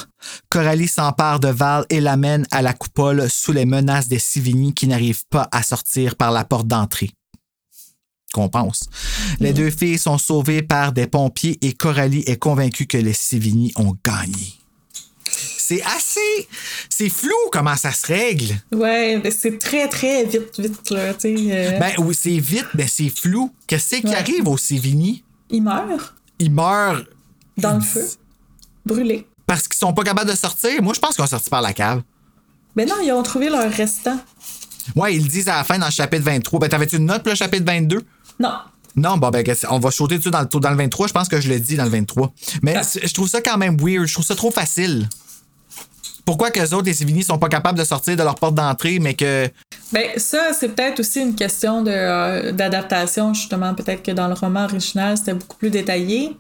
Coralie 0.50 0.88
s'empare 0.88 1.40
de 1.40 1.48
Val 1.48 1.86
et 1.90 2.00
l'amène 2.02 2.46
à 2.52 2.62
la 2.62 2.74
coupole 2.74 3.30
sous 3.30 3.52
les 3.54 3.66
menaces 3.66 4.08
des 4.08 4.20
Sivigny 4.20 4.74
qui 4.74 4.88
n'arrivent 4.88 5.26
pas 5.30 5.48
à 5.52 5.64
sortir 5.64 6.16
par 6.16 6.32
la 6.32 6.44
porte 6.44 6.68
d'entrée. 6.68 7.12
Qu'on 8.34 8.50
pense. 8.50 8.84
Les 9.40 9.54
deux 9.54 9.70
filles 9.70 9.98
sont 9.98 10.18
sauvées 10.18 10.62
par 10.62 10.92
des 10.92 11.08
pompiers 11.08 11.58
et 11.62 11.72
Coralie 11.74 12.24
est 12.28 12.38
convaincue 12.38 12.86
que 12.86 12.98
les 12.98 13.14
Sivigny 13.14 13.72
ont 13.78 13.96
gagné. 14.04 14.54
C'est 15.58 15.82
assez. 15.84 16.48
C'est 16.90 17.10
flou 17.10 17.34
comment 17.52 17.76
ça 17.76 17.92
se 17.92 18.06
règle. 18.08 18.54
Ouais, 18.72 19.20
mais 19.24 19.32
c'est 19.32 19.58
très, 19.58 19.88
très 19.90 20.24
vite, 20.26 20.60
vite, 20.60 20.92
là. 20.92 21.14
Tu 21.16 21.36
sais. 21.36 21.52
euh, 21.52 21.80
Ben 21.80 21.94
oui, 21.98 22.14
c'est 22.14 22.38
vite, 22.38 22.68
mais 22.76 22.88
c'est 22.88 23.10
flou. 23.10 23.52
Qu'est-ce 23.68 23.96
qui 23.96 24.08
Ouais. 24.08 24.16
arrive 24.16 24.48
au 24.48 24.58
Sévigny? 24.58 25.24
il 25.50 25.64
meurt 25.64 26.14
Ils 26.40 26.52
meurent 26.52 27.04
dans 27.58 27.76
le 27.76 27.82
feu, 27.82 28.06
brûlé. 28.86 29.28
parce 29.48 29.68
qu'ils 29.68 29.78
sont 29.78 29.94
pas 29.94 30.04
capables 30.04 30.30
de 30.30 30.36
sortir? 30.36 30.82
Moi, 30.84 30.94
je 30.94 31.00
pense 31.00 31.16
qu'ils 31.16 31.24
ont 31.24 31.28
sorti 31.28 31.50
par 31.50 31.62
la 31.62 31.74
cave. 31.74 32.02
Ben 32.76 32.88
non, 32.88 32.96
ils 33.04 33.12
ont 33.14 33.24
trouvé 33.24 33.50
leur 33.50 33.72
restant. 33.72 34.20
Ouais, 34.96 35.16
ils 35.16 35.24
le 35.24 35.30
disent 35.30 35.48
à 35.50 35.56
la 35.56 35.64
fin 35.64 35.80
dans 35.80 35.86
le 35.86 35.92
chapitre 35.92 36.24
23. 36.26 36.60
Ben, 36.60 36.68
t'avais-tu 36.70 36.98
une 36.98 37.06
note 37.06 37.24
pour 37.24 37.30
le 37.32 37.36
chapitre 37.36 37.66
22? 37.66 38.04
Non. 38.40 38.52
Non, 38.98 39.18
bon, 39.18 39.30
ben, 39.30 39.44
on 39.70 39.80
va 39.80 39.92
sauter 39.92 40.18
dessus 40.18 40.30
dans 40.32 40.42
le, 40.42 40.60
dans 40.60 40.70
le 40.70 40.76
23. 40.78 41.08
Je 41.08 41.14
pense 41.14 41.28
que 41.28 41.40
je 41.42 41.50
l'ai 41.50 41.60
dit 41.60 41.76
dans 41.76 41.84
le 41.86 41.90
23. 41.90 42.34
Mais 42.62 42.76
Ah. 42.76 42.82
je 43.02 43.14
trouve 43.14 43.28
ça 43.30 43.42
quand 43.42 43.58
même 43.58 43.78
weird. 43.80 44.06
Je 44.08 44.14
trouve 44.14 44.26
ça 44.26 44.36
trop 44.36 44.52
facile. 44.52 45.08
Pourquoi 46.26 46.50
que 46.52 46.60
les 46.60 46.74
autres, 46.74 46.86
les 46.86 46.94
Sévigny, 46.94 47.24
sont 47.24 47.38
pas 47.38 47.50
capables 47.50 47.78
de 47.78 47.84
sortir 47.84 48.16
de 48.18 48.24
leur 48.24 48.36
porte 48.36 48.56
d'entrée, 48.56 49.00
mais 49.00 49.14
que. 49.14 49.48
Ben 49.94 50.10
ça, 50.18 50.54
c'est 50.60 50.70
peut-être 50.70 51.00
aussi 51.00 51.22
une 51.22 51.36
question 51.36 51.86
euh, 51.86 52.52
d'adaptation, 52.52 53.34
justement. 53.34 53.74
Peut-être 53.76 54.02
que 54.02 54.12
dans 54.12 54.28
le 54.28 54.34
roman 54.34 54.66
original, 54.66 55.18
c'était 55.18 55.36
beaucoup 55.36 55.58
plus 55.58 55.70
détaillé. 55.70 56.36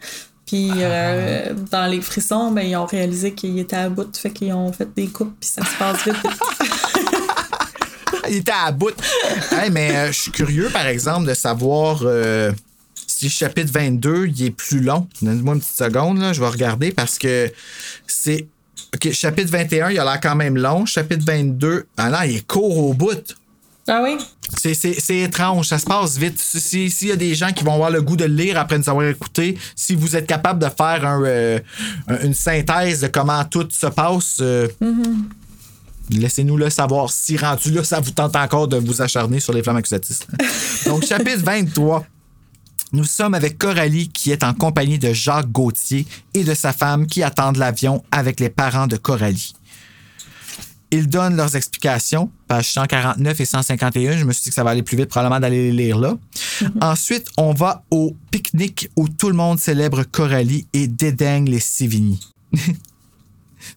Puis 0.45 0.69
euh, 0.75 1.53
dans 1.71 1.87
les 1.87 2.01
frissons, 2.01 2.51
ben, 2.51 2.61
ils 2.61 2.75
ont 2.75 2.85
réalisé 2.85 3.33
qu'il 3.33 3.57
était 3.57 3.75
à 3.75 3.89
bout, 3.89 4.15
fait 4.15 4.31
qu'ils 4.31 4.53
ont 4.53 4.71
fait 4.71 4.87
des 4.95 5.07
coupes, 5.07 5.35
puis 5.39 5.49
ça 5.49 5.61
se 5.63 5.77
passe 5.77 6.03
vite. 6.05 6.15
Il 8.29 8.37
était 8.37 8.51
à 8.51 8.71
bout. 8.71 8.95
Hey, 9.51 9.69
mais 9.69 9.95
euh, 9.95 10.07
je 10.07 10.19
suis 10.19 10.31
curieux, 10.31 10.69
par 10.69 10.87
exemple, 10.87 11.27
de 11.27 11.33
savoir 11.35 12.01
euh, 12.03 12.51
si 13.07 13.25
le 13.25 13.31
chapitre 13.31 13.71
22 13.71 14.27
il 14.27 14.45
est 14.45 14.51
plus 14.51 14.79
long. 14.79 15.07
Donne-moi 15.21 15.55
une 15.55 15.59
petite 15.59 15.77
seconde, 15.77 16.19
là, 16.19 16.33
je 16.33 16.41
vais 16.41 16.47
regarder 16.47 16.91
parce 16.91 17.19
que 17.19 17.51
c'est. 18.07 18.47
OK, 18.95 19.11
chapitre 19.11 19.51
21, 19.51 19.89
il 19.91 19.99
a 19.99 20.03
l'air 20.03 20.19
quand 20.21 20.35
même 20.35 20.57
long. 20.57 20.85
Chapitre 20.85 21.23
22, 21.25 21.85
ah 21.97 22.09
non, 22.09 22.17
il 22.25 22.37
est 22.37 22.47
court 22.47 22.77
au 22.77 22.93
bout. 22.93 23.35
ah 23.87 24.01
oui? 24.03 24.17
C'est, 24.57 25.17
étrange, 25.17 25.67
ça 25.67 25.77
se 25.79 25.85
passe 25.85 26.17
vite. 26.17 26.39
Si- 26.39 26.59
si- 26.61 26.89
S'il 26.89 27.07
y 27.09 27.11
a 27.11 27.15
des 27.15 27.35
gens 27.35 27.51
qui 27.51 27.63
vont 27.63 27.73
avoir 27.73 27.89
le 27.89 28.01
goût 28.01 28.15
de 28.15 28.25
le 28.25 28.33
lire 28.33 28.57
après 28.59 28.77
nous 28.77 28.89
avoir 28.89 29.05
écouté, 29.07 29.57
si 29.75 29.95
vous 29.95 30.15
êtes 30.15 30.27
capable 30.27 30.59
de 30.63 30.69
faire 30.69 31.05
un, 31.05 31.21
euh, 31.23 31.59
un- 32.07 32.19
une 32.21 32.33
synthèse 32.33 33.01
de 33.01 33.07
comment 33.07 33.43
tout 33.45 33.67
se 33.71 33.87
passe, 33.87 34.37
euh, 34.41 34.67
laissez-nous 36.11 36.57
le 36.57 36.69
savoir. 36.69 37.09
Si 37.11 37.37
rendu 37.37 37.71
là, 37.71 37.83
ça 37.83 37.99
vous 37.99 38.11
tente 38.11 38.35
encore 38.35 38.67
de 38.67 38.77
vous 38.77 39.01
acharner 39.01 39.39
sur 39.39 39.51
les 39.53 39.63
flammes 39.63 39.77
accusatrices. 39.77 40.21
Donc, 40.85 41.05
chapitre 41.05 41.43
23. 41.43 42.05
Nous 42.93 43.03
sommes 43.03 43.33
avec 43.33 43.57
Coralie 43.57 44.09
qui 44.09 44.31
est 44.31 44.43
en 44.43 44.53
compagnie 44.53 44.99
de 44.99 45.13
Jacques 45.13 45.51
Gauthier 45.51 46.05
et 46.33 46.43
de 46.43 46.53
sa 46.53 46.71
femme 46.71 47.07
qui 47.07 47.23
attendent 47.23 47.57
l'avion 47.57 48.03
avec 48.11 48.39
les 48.39 48.49
parents 48.49 48.87
de 48.87 48.97
Coralie. 48.97 49.53
Ils 50.91 51.09
donnent 51.09 51.35
leurs 51.35 51.55
explications, 51.55 52.29
pages 52.47 52.71
149 52.71 53.41
et 53.41 53.45
151. 53.45 54.17
Je 54.17 54.23
me 54.23 54.31
suis 54.31 54.43
dit 54.43 54.49
que 54.49 54.55
ça 54.55 54.63
va 54.63 54.69
aller 54.69 54.83
plus 54.83 54.95
vite, 54.95 55.09
probablement 55.09 55.39
d'aller 55.39 55.71
les 55.71 55.85
lire 55.85 55.97
là. 55.97 56.15
Ensuite, 56.79 57.27
on 57.37 57.53
va 57.53 57.83
au 57.89 58.15
pique-nique 58.31 58.89
où 58.95 59.09
tout 59.09 59.29
le 59.29 59.35
monde 59.35 59.59
célèbre 59.59 60.03
Coralie 60.03 60.67
et 60.73 60.87
dédaigne 60.87 61.49
les 61.49 61.59
Sévigny. 61.59 62.19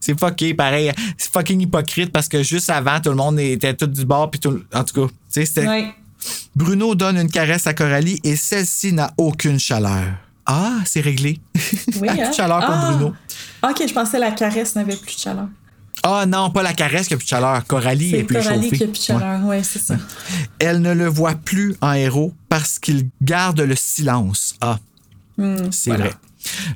C'est 0.01 0.19
fucké, 0.19 0.55
pareil. 0.55 0.93
C'est 1.17 1.33
fucking 1.33 1.61
hypocrite 1.61 2.13
parce 2.13 2.29
que 2.29 2.43
juste 2.43 2.69
avant, 2.71 3.01
tout 3.01 3.09
le 3.11 3.17
monde 3.17 3.41
était 3.41 3.75
tout 3.75 3.87
du 3.87 4.05
bord. 4.05 4.31
Puis 4.31 4.39
tout... 4.39 4.63
En 4.73 4.85
tout 4.85 4.95
cas, 4.95 5.09
tu 5.09 5.15
sais, 5.29 5.47
c'était. 5.47 5.67
Ouais. 5.67 5.95
Bruno 6.57 6.95
donne 6.95 7.19
une 7.19 7.31
caresse 7.31 7.67
à 7.67 7.75
Coralie 7.75 8.21
et 8.25 8.37
celle-ci 8.37 8.93
n'a 8.93 9.13
aucune 9.17 9.59
chaleur. 9.59 10.05
Ah, 10.47 10.77
c'est 10.85 11.01
réglé. 11.01 11.41
Oui, 12.01 12.09
Elle 12.09 12.09
a 12.11 12.13
plus 12.15 12.23
hein? 12.23 12.31
de 12.31 12.35
chaleur 12.35 12.59
pour 12.65 12.75
Ah! 12.75 12.91
Bruno. 12.93 13.15
Ok, 13.69 13.83
je 13.89 13.93
pensais 13.93 14.17
que 14.17 14.23
la 14.23 14.31
caresse 14.33 14.75
n'avait 14.75 14.97
plus 14.97 15.15
de 15.15 15.21
chaleur. 15.21 15.49
Ah 16.03 16.25
non, 16.27 16.51
pas 16.51 16.63
la 16.63 16.73
caresse 16.73 17.09
qui 17.09 17.15
a 17.15 17.17
plus 17.17 17.25
de 17.25 17.29
chaleur. 17.29 17.65
Coralie 17.67 18.15
est, 18.15 18.19
C'est 18.19 18.25
plus 18.25 18.37
Coralie 18.39 18.69
qui 18.71 18.75
a 18.85 18.87
plus 18.87 18.89
de 18.89 18.97
chaleur, 18.97 19.45
ouais, 19.45 19.63
c'est 19.63 19.81
ça. 19.81 19.97
Elle 20.59 20.81
ne 20.81 20.93
le 20.93 21.07
voit 21.07 21.35
plus 21.35 21.75
en 21.81 21.93
héros 21.93 22.33
parce 22.49 22.79
qu'il 22.79 23.09
garde 23.21 23.61
le 23.61 23.75
silence. 23.77 24.55
Ah, 24.61 24.79
c'est 25.71 25.91
voilà. 25.91 26.05
vrai. 26.07 26.15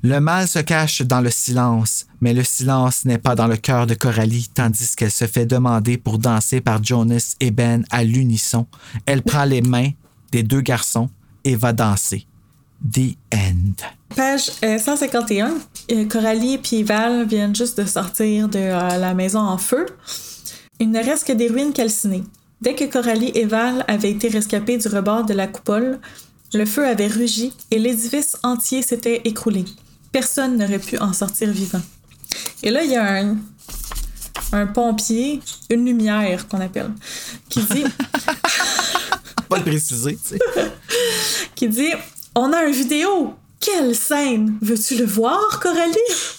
Le 0.03 0.19
mal 0.21 0.49
se 0.49 0.59
cache 0.59 1.03
dans 1.03 1.21
le 1.21 1.31
silence, 1.31 2.07
mais 2.21 2.35
le 2.35 2.45
silence 2.45 3.05
n'est 3.05 3.19
pas 3.19 3.35
dans 3.35 3.47
le 3.47 3.57
cœur 3.57 3.87
de 3.87 3.95
Coralie, 3.95 4.49
tandis 4.53 4.95
qu'elle 4.97 5.11
se 5.11 5.27
fait 5.27 5.47
demander 5.47 5.99
pour 5.99 6.19
danser 6.19 6.61
par 6.61 6.83
Jonas 6.83 7.37
et 7.41 7.51
Ben 7.51 7.85
à 7.91 8.05
l'unisson. 8.05 8.67
Elle 9.07 9.23
prend 9.23 9.45
les 9.45 9.63
mains 9.63 9.91
des 10.31 10.43
deux 10.43 10.61
garçons 10.61 11.11
et 11.45 11.57
va 11.57 11.73
danser. 11.73 12.27
The 12.83 13.17
end. 13.33 13.85
Page 14.17 14.51
euh, 14.65 14.79
151, 14.79 15.55
euh, 15.93 16.05
Coralie 16.07 16.59
et 16.73 16.83
Val 16.83 17.27
viennent 17.27 17.55
juste 17.55 17.81
de 17.81 17.87
sortir 17.87 18.49
de 18.49 18.59
euh, 18.59 18.99
la 18.99 19.15
maison 19.15 19.39
en 19.39 19.57
feu. 19.57 19.87
Il 20.81 20.91
ne 20.91 20.99
reste 20.99 21.27
que 21.27 21.33
des 21.33 21.49
ruines 21.49 21.73
calcinées. 21.73 22.25
Dès 22.61 22.75
que 22.75 22.85
Coralie 22.85 23.33
et 23.35 23.45
Val 23.45 23.85
avaient 23.89 24.11
été 24.11 24.29
rescapés 24.29 24.79
du 24.79 24.89
rebord 24.89 25.25
de 25.25 25.35
la 25.35 25.47
coupole, 25.47 26.01
le 26.55 26.67
feu 26.67 26.87
avait 26.87 27.07
rugi 27.07 27.53
et 27.71 27.79
l'édifice 27.79 28.37
entier 28.43 28.83
s'était 28.83 29.23
écroulé. 29.25 29.65
Personne 30.11 30.59
n'aurait 30.59 30.79
pu 30.79 30.99
en 30.99 31.13
sortir 31.13 31.51
vivant. 31.51 31.81
Et 32.63 32.71
là, 32.71 32.85
il 32.85 32.91
y 32.91 32.97
a 32.97 33.23
un, 33.23 33.37
un 34.53 34.67
pompier, 34.67 35.41
une 35.71 35.85
lumière 35.85 36.49
qu'on 36.49 36.61
appelle, 36.61 36.91
qui 37.49 37.63
dit 37.63 37.85
Pas 39.49 39.59
le 39.59 39.65
préciser, 39.65 40.17
tu 40.17 40.37
sais. 40.37 40.39
qui 41.55 41.69
dit 41.69 41.93
On 42.35 42.53
a 42.53 42.65
une 42.65 42.75
vidéo. 42.75 43.35
Quelle 43.63 43.95
scène? 43.95 44.59
Veux-tu 44.61 44.97
le 44.97 45.07
voir, 45.07 45.61
Coralie? 45.61 45.95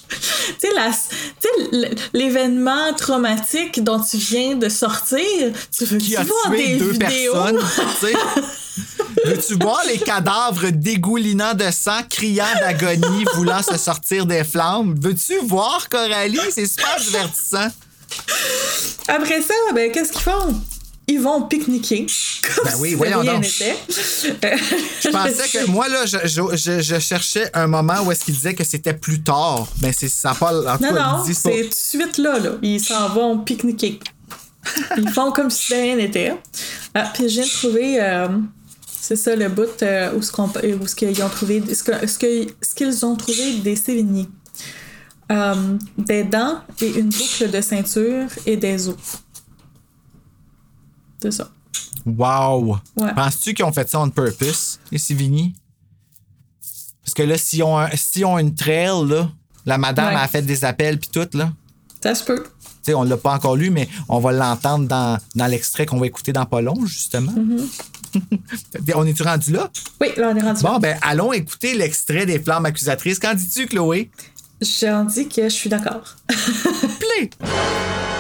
Tu 0.60 0.68
sais, 0.68 1.90
l'événement 2.14 2.94
traumatique 2.94 3.84
dont 3.84 4.00
tu 4.00 4.18
viens 4.18 4.56
de 4.56 4.70
sortir, 4.70 5.52
tu 5.76 5.86
veux 5.86 5.98
Qui 5.98 6.16
a 6.18 6.24
voir 6.24 6.52
tué 6.52 6.68
des 6.68 6.78
deux 6.78 6.92
vidéos? 6.92 7.34
personnes. 7.34 7.60
Veux-tu 9.26 9.56
voir 9.56 9.82
les 9.88 10.00
cadavres 10.00 10.70
dégoulinant 10.70 11.54
de 11.54 11.72
sang, 11.72 12.02
criant 12.10 12.46
d'agonie, 12.60 13.26
voulant 13.36 13.62
se 13.64 13.78
sortir 13.78 14.26
des 14.26 14.44
flammes? 14.44 14.96
Veux-tu 15.02 15.38
voir 15.46 15.88
Coralie? 15.90 16.40
C'est 16.52 16.68
super 16.68 16.98
divertissant. 17.00 17.68
Après 19.08 19.42
ça, 19.42 19.54
ben, 19.74 19.92
qu'est-ce 19.92 20.12
qu'ils 20.12 20.22
font? 20.22 20.56
Ils 21.16 21.22
vont 21.22 21.44
pique-niquer. 21.44 22.08
Comme 22.56 22.66
Ben 22.66 22.72
oui, 22.80 22.90
si 22.90 22.96
voyons 22.96 23.20
rien 23.20 23.34
donc. 23.34 23.44
n'était. 23.44 23.76
Je 23.90 25.10
pensais 25.12 25.48
que 25.60 25.66
moi, 25.70 25.88
là, 25.88 26.06
je, 26.08 26.18
je- 26.24 26.56
je- 26.58 26.82
je 26.82 27.00
cherchais 27.00 27.50
un 27.54 27.68
moment 27.68 28.02
où 28.04 28.12
est-ce 28.12 28.26
qu'il 28.26 28.34
disait 28.34 28.56
que 28.56 28.64
c'était 28.64 28.96
plus 28.96 29.22
tard. 29.22 29.68
Mais 29.82 29.94
c'est 29.94 30.08
ça 30.10 30.34
pas. 30.34 30.52
En 30.74 30.78
tout 30.78 30.84
Non, 30.84 30.94
cas, 30.94 31.12
non, 31.18 31.24
c'est 31.32 31.62
tout 31.64 31.70
de 31.70 31.74
suite 31.74 32.18
là, 32.18 32.40
là. 32.40 32.52
Ils 32.64 32.80
s'en 32.84 33.10
vont 33.10 33.38
pique-niquer. 33.38 34.00
Ils 34.98 35.10
font 35.10 35.32
comme 35.32 35.52
si 35.52 35.72
de 35.72 35.76
rien 35.78 35.96
n'était. 35.98 36.34
Ah, 36.96 37.12
puis 37.14 37.26
de 37.26 37.58
trouver, 37.60 38.02
euh, 38.02 38.28
c'est 39.00 39.16
ça 39.18 39.36
le 39.36 39.50
bout 39.50 39.84
euh, 39.84 40.14
où 40.16 40.22
ce 40.24 40.96
qu'ils 40.96 41.22
ont 41.24 41.30
trouvé, 41.30 41.62
ce, 41.76 42.74
qu'ils 42.76 43.06
ont 43.06 43.16
trouvé 43.16 43.54
des 43.58 43.76
Sévigny. 43.76 44.28
Euh, 45.32 45.78
des 45.98 46.24
dents 46.24 46.60
et 46.82 46.88
une 46.88 47.10
boucle 47.10 47.50
de 47.52 47.62
ceinture 47.62 48.28
et 48.46 48.58
des 48.58 48.88
os. 48.90 48.96
C'est 51.24 51.32
ça. 51.32 51.50
Wow! 52.06 52.78
Ouais. 52.98 53.14
Penses-tu 53.16 53.54
qu'ils 53.54 53.64
ont 53.66 53.72
fait 53.72 53.90
ça 53.90 54.00
on 54.00 54.10
purpose, 54.10 54.80
les 54.92 54.98
Sivigny? 54.98 55.56
Parce 57.04 57.14
que 57.14 57.24
là, 57.24 57.38
s'ils 57.38 57.64
ont, 57.64 57.78
un- 57.78 57.90
s'ils 57.96 58.26
ont 58.26 58.38
une 58.38 58.54
trail, 58.54 59.08
là, 59.08 59.30
la 59.66 59.78
madame 59.78 60.14
Ouais. 60.14 60.20
a 60.20 60.28
fait 60.28 60.42
des 60.42 60.66
appels 60.66 61.00
puis 61.00 61.10
tout, 61.12 61.28
là. 61.38 61.52
Ça 62.04 62.14
se 62.14 62.24
peut. 62.26 62.44
Tu 62.44 62.92
sais, 62.92 62.94
on 62.94 63.04
l'a 63.04 63.16
pas 63.16 63.34
encore 63.34 63.56
lu, 63.56 63.70
mais 63.70 63.88
on 64.10 64.20
va 64.20 64.34
l'entendre 64.34 64.86
dans, 64.90 65.18
dans 65.36 65.48
l'extrait 65.48 65.86
qu'on 65.86 65.98
va 66.00 66.06
écouter 66.08 66.34
dans 66.34 66.46
pas 66.46 66.62
long, 66.62 66.86
justement. 66.86 67.32
Mm-hmm. 67.32 68.94
on 68.96 69.06
est-tu 69.06 69.24
rendu 69.24 69.54
là? 69.54 69.72
Oui, 70.02 70.10
là, 70.18 70.32
on 70.34 70.36
est 70.36 70.42
rendu. 70.42 70.62
là. 70.64 70.70
Bon, 70.70 70.80
ben, 70.80 70.98
allons 71.02 71.32
écouter 71.32 71.76
l'extrait 71.76 72.26
des 72.26 72.40
flammes 72.40 72.66
accusatrices. 72.66 73.20
Qu'en 73.20 73.34
dis-tu, 73.34 73.68
Chloé? 73.68 74.12
J'en 74.62 75.06
dis 75.06 75.30
que 75.30 75.44
je 75.44 75.54
suis 75.54 75.70
d'accord. 75.70 76.16
Play! 76.28 77.30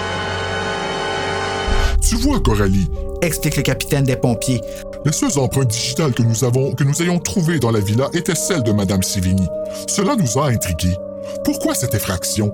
Tu 2.07 2.15
vois, 2.15 2.39
Coralie, 2.39 2.89
Explique 3.21 3.55
le 3.55 3.63
capitaine 3.63 4.03
des 4.03 4.17
pompiers. 4.17 4.59
les 5.05 5.13
seules 5.13 5.39
empreintes 5.39 5.69
digitales 5.69 6.13
que 6.13 6.23
nous 6.23 6.43
avons, 6.43 6.73
que 6.73 6.83
nous 6.83 7.01
ayons 7.01 7.19
trouvées 7.19 7.59
dans 7.59 7.71
la 7.71 7.79
villa 7.79 8.09
étaient 8.13 8.35
celles 8.35 8.63
de 8.63 8.73
Madame 8.73 9.01
Sivigny. 9.01 9.47
Cela 9.87 10.15
nous 10.17 10.37
a 10.37 10.49
intrigués. 10.49 10.97
Pourquoi 11.45 11.73
cette 11.73 11.93
effraction? 11.93 12.53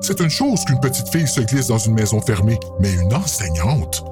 C'est 0.00 0.20
une 0.20 0.30
chose 0.30 0.64
qu'une 0.64 0.80
petite 0.80 1.08
fille 1.08 1.26
se 1.26 1.42
glisse 1.42 1.66
dans 1.66 1.78
une 1.78 1.92
maison 1.94 2.20
fermée, 2.22 2.58
mais 2.80 2.90
une 2.92 3.12
enseignante? 3.12 4.02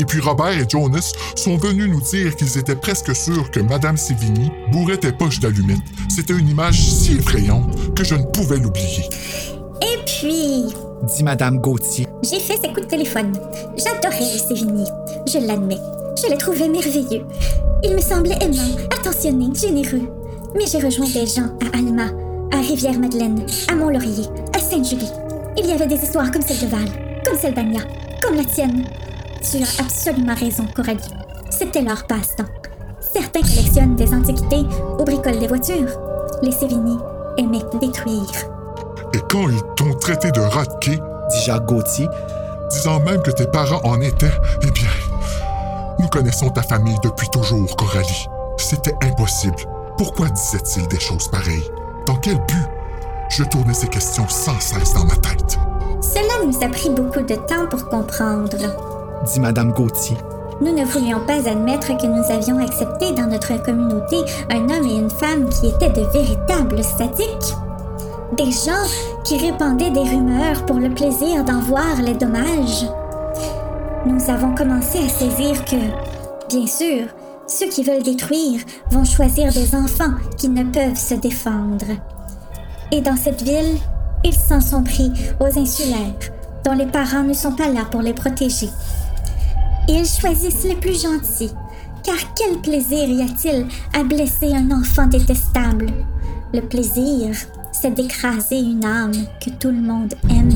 Et 0.00 0.04
puis 0.04 0.18
Robert 0.18 0.58
et 0.58 0.68
Jonas 0.68 1.12
sont 1.36 1.56
venus 1.56 1.88
nous 1.88 2.02
dire 2.02 2.34
qu'ils 2.34 2.58
étaient 2.58 2.74
presque 2.74 3.14
sûrs 3.14 3.50
que 3.52 3.60
Madame 3.60 3.96
Sévigny 3.96 4.50
bourrait 4.72 4.98
tes 4.98 5.12
poches 5.12 5.38
d'allumettes. 5.38 5.78
C'était 6.08 6.32
une 6.32 6.48
image 6.48 6.80
si 6.80 7.18
effrayante 7.18 7.94
que 7.94 8.02
je 8.02 8.16
ne 8.16 8.24
pouvais 8.24 8.58
l'oublier. 8.58 9.08
Et 9.82 9.98
puis, 10.04 10.74
Dit 11.02 11.22
Madame 11.22 11.58
Gauthier. 11.58 12.06
j'ai 12.22 12.38
fait 12.38 12.56
ses 12.56 12.68
coups 12.68 12.82
de 12.82 12.86
téléphone. 12.86 13.32
J'adorais 13.76 14.20
les 14.20 14.38
Sévigny. 14.38 14.84
Je 15.26 15.38
l'admets. 15.38 15.80
Je 16.16 16.30
les 16.30 16.38
trouvais 16.38 16.68
merveilleux. 16.68 17.26
Il 17.82 17.94
me 17.94 18.00
semblait 18.00 18.38
aimant, 18.40 18.76
attentionné, 18.98 19.48
généreux. 19.54 20.08
Mais 20.54 20.66
j'ai 20.66 20.78
rejoint 20.78 21.08
des 21.08 21.26
gens 21.26 21.50
à 21.60 21.76
Alma, 21.76 22.06
à 22.52 22.60
Rivière-Madeleine, 22.60 23.44
à 23.70 23.74
Mont-Laurier, 23.74 24.24
à 24.54 24.58
Sainte-Julie. 24.58 25.10
Il 25.58 25.66
y 25.66 25.72
avait 25.72 25.86
des 25.86 26.02
histoires 26.02 26.30
comme 26.30 26.42
celle 26.42 26.60
de 26.60 26.66
Val, 26.66 26.88
comme 27.26 27.36
celle 27.36 27.54
d'Anya, 27.54 27.80
comme 28.22 28.36
la 28.36 28.44
tienne. 28.44 28.84
Tu 29.42 29.58
as 29.58 29.82
absolument 29.82 30.34
raison, 30.34 30.64
Coralie. 30.74 31.00
C'était 31.50 31.82
leur 31.82 32.06
passe-temps. 32.06 32.44
Certains 33.00 33.42
collectionnent 33.42 33.96
des 33.96 34.14
antiquités 34.14 34.64
ou 34.98 35.04
bricolent 35.04 35.38
des 35.38 35.48
voitures. 35.48 35.90
Les 36.42 36.52
Sévigny 36.52 36.96
aimaient 37.36 37.58
détruire. 37.80 38.53
Et 39.14 39.20
quand 39.30 39.48
ils 39.48 39.62
t'ont 39.76 39.94
traité 39.94 40.32
de 40.32 40.40
rat 40.40 40.64
de 40.64 40.74
quai, 40.80 41.00
Dit 41.30 41.42
Jacques 41.46 41.66
Gauthier. 41.66 42.08
disant 42.68 42.98
même 42.98 43.22
que 43.22 43.30
tes 43.30 43.46
parents 43.46 43.80
en 43.84 44.00
étaient, 44.00 44.32
eh 44.62 44.70
bien, 44.72 44.90
nous 46.00 46.08
connaissons 46.08 46.50
ta 46.50 46.62
famille 46.62 46.98
depuis 47.00 47.28
toujours, 47.28 47.76
Coralie. 47.76 48.26
C'était 48.56 48.94
impossible. 49.02 49.54
Pourquoi 49.96 50.28
disait-il 50.30 50.88
des 50.88 50.98
choses 50.98 51.28
pareilles? 51.28 51.70
Dans 52.06 52.16
quel 52.16 52.38
but? 52.48 52.66
Je 53.30 53.44
tournais 53.44 53.72
ces 53.72 53.86
questions 53.86 54.26
sans 54.28 54.58
cesse 54.58 54.94
dans 54.94 55.04
ma 55.04 55.14
tête. 55.14 55.58
Cela 56.00 56.44
nous 56.44 56.56
a 56.64 56.68
pris 56.68 56.90
beaucoup 56.90 57.22
de 57.22 57.36
temps 57.36 57.66
pour 57.70 57.88
comprendre. 57.88 58.56
Dit 59.32 59.38
Madame 59.38 59.70
Gauthier. 59.70 60.18
Nous 60.60 60.74
ne 60.74 60.84
voulions 60.84 61.20
pas 61.24 61.48
admettre 61.48 61.96
que 61.96 62.06
nous 62.06 62.32
avions 62.32 62.58
accepté 62.58 63.12
dans 63.12 63.26
notre 63.26 63.62
communauté 63.62 64.16
un 64.50 64.64
homme 64.64 64.88
et 64.88 64.96
une 64.96 65.10
femme 65.10 65.48
qui 65.50 65.68
étaient 65.68 65.90
de 65.90 66.02
véritables 66.12 66.82
sadiques. 66.82 67.54
Des 68.36 68.50
gens 68.50 68.88
qui 69.22 69.36
répandaient 69.36 69.92
des 69.92 70.00
rumeurs 70.00 70.66
pour 70.66 70.76
le 70.76 70.92
plaisir 70.92 71.44
d'en 71.44 71.60
voir 71.60 72.02
les 72.02 72.14
dommages. 72.14 72.84
Nous 74.06 74.28
avons 74.28 74.54
commencé 74.56 74.98
à 74.98 75.08
saisir 75.08 75.64
que, 75.64 75.76
bien 76.48 76.66
sûr, 76.66 77.06
ceux 77.46 77.68
qui 77.68 77.84
veulent 77.84 78.02
détruire 78.02 78.60
vont 78.90 79.04
choisir 79.04 79.52
des 79.52 79.76
enfants 79.76 80.14
qui 80.36 80.48
ne 80.48 80.64
peuvent 80.64 80.98
se 80.98 81.14
défendre. 81.14 81.86
Et 82.90 83.00
dans 83.00 83.16
cette 83.16 83.42
ville, 83.42 83.78
ils 84.24 84.34
s'en 84.34 84.60
sont 84.60 84.82
pris 84.82 85.12
aux 85.38 85.58
insulaires, 85.58 86.18
dont 86.64 86.72
les 86.72 86.86
parents 86.86 87.22
ne 87.22 87.34
sont 87.34 87.52
pas 87.52 87.68
là 87.68 87.84
pour 87.88 88.00
les 88.00 88.14
protéger. 88.14 88.70
Ils 89.86 90.06
choisissent 90.06 90.64
les 90.64 90.76
plus 90.76 91.00
gentils, 91.00 91.52
car 92.02 92.16
quel 92.34 92.60
plaisir 92.60 93.08
y 93.08 93.22
a-t-il 93.22 93.66
à 93.96 94.02
blesser 94.02 94.52
un 94.54 94.72
enfant 94.72 95.06
détestable? 95.06 95.86
Le 96.52 96.62
plaisir, 96.62 97.34
c'est 97.84 97.90
d'écraser 97.90 98.60
une 98.60 98.82
âme 98.82 99.12
que 99.44 99.50
tout 99.50 99.68
le 99.68 99.74
monde 99.74 100.14
aime. 100.30 100.48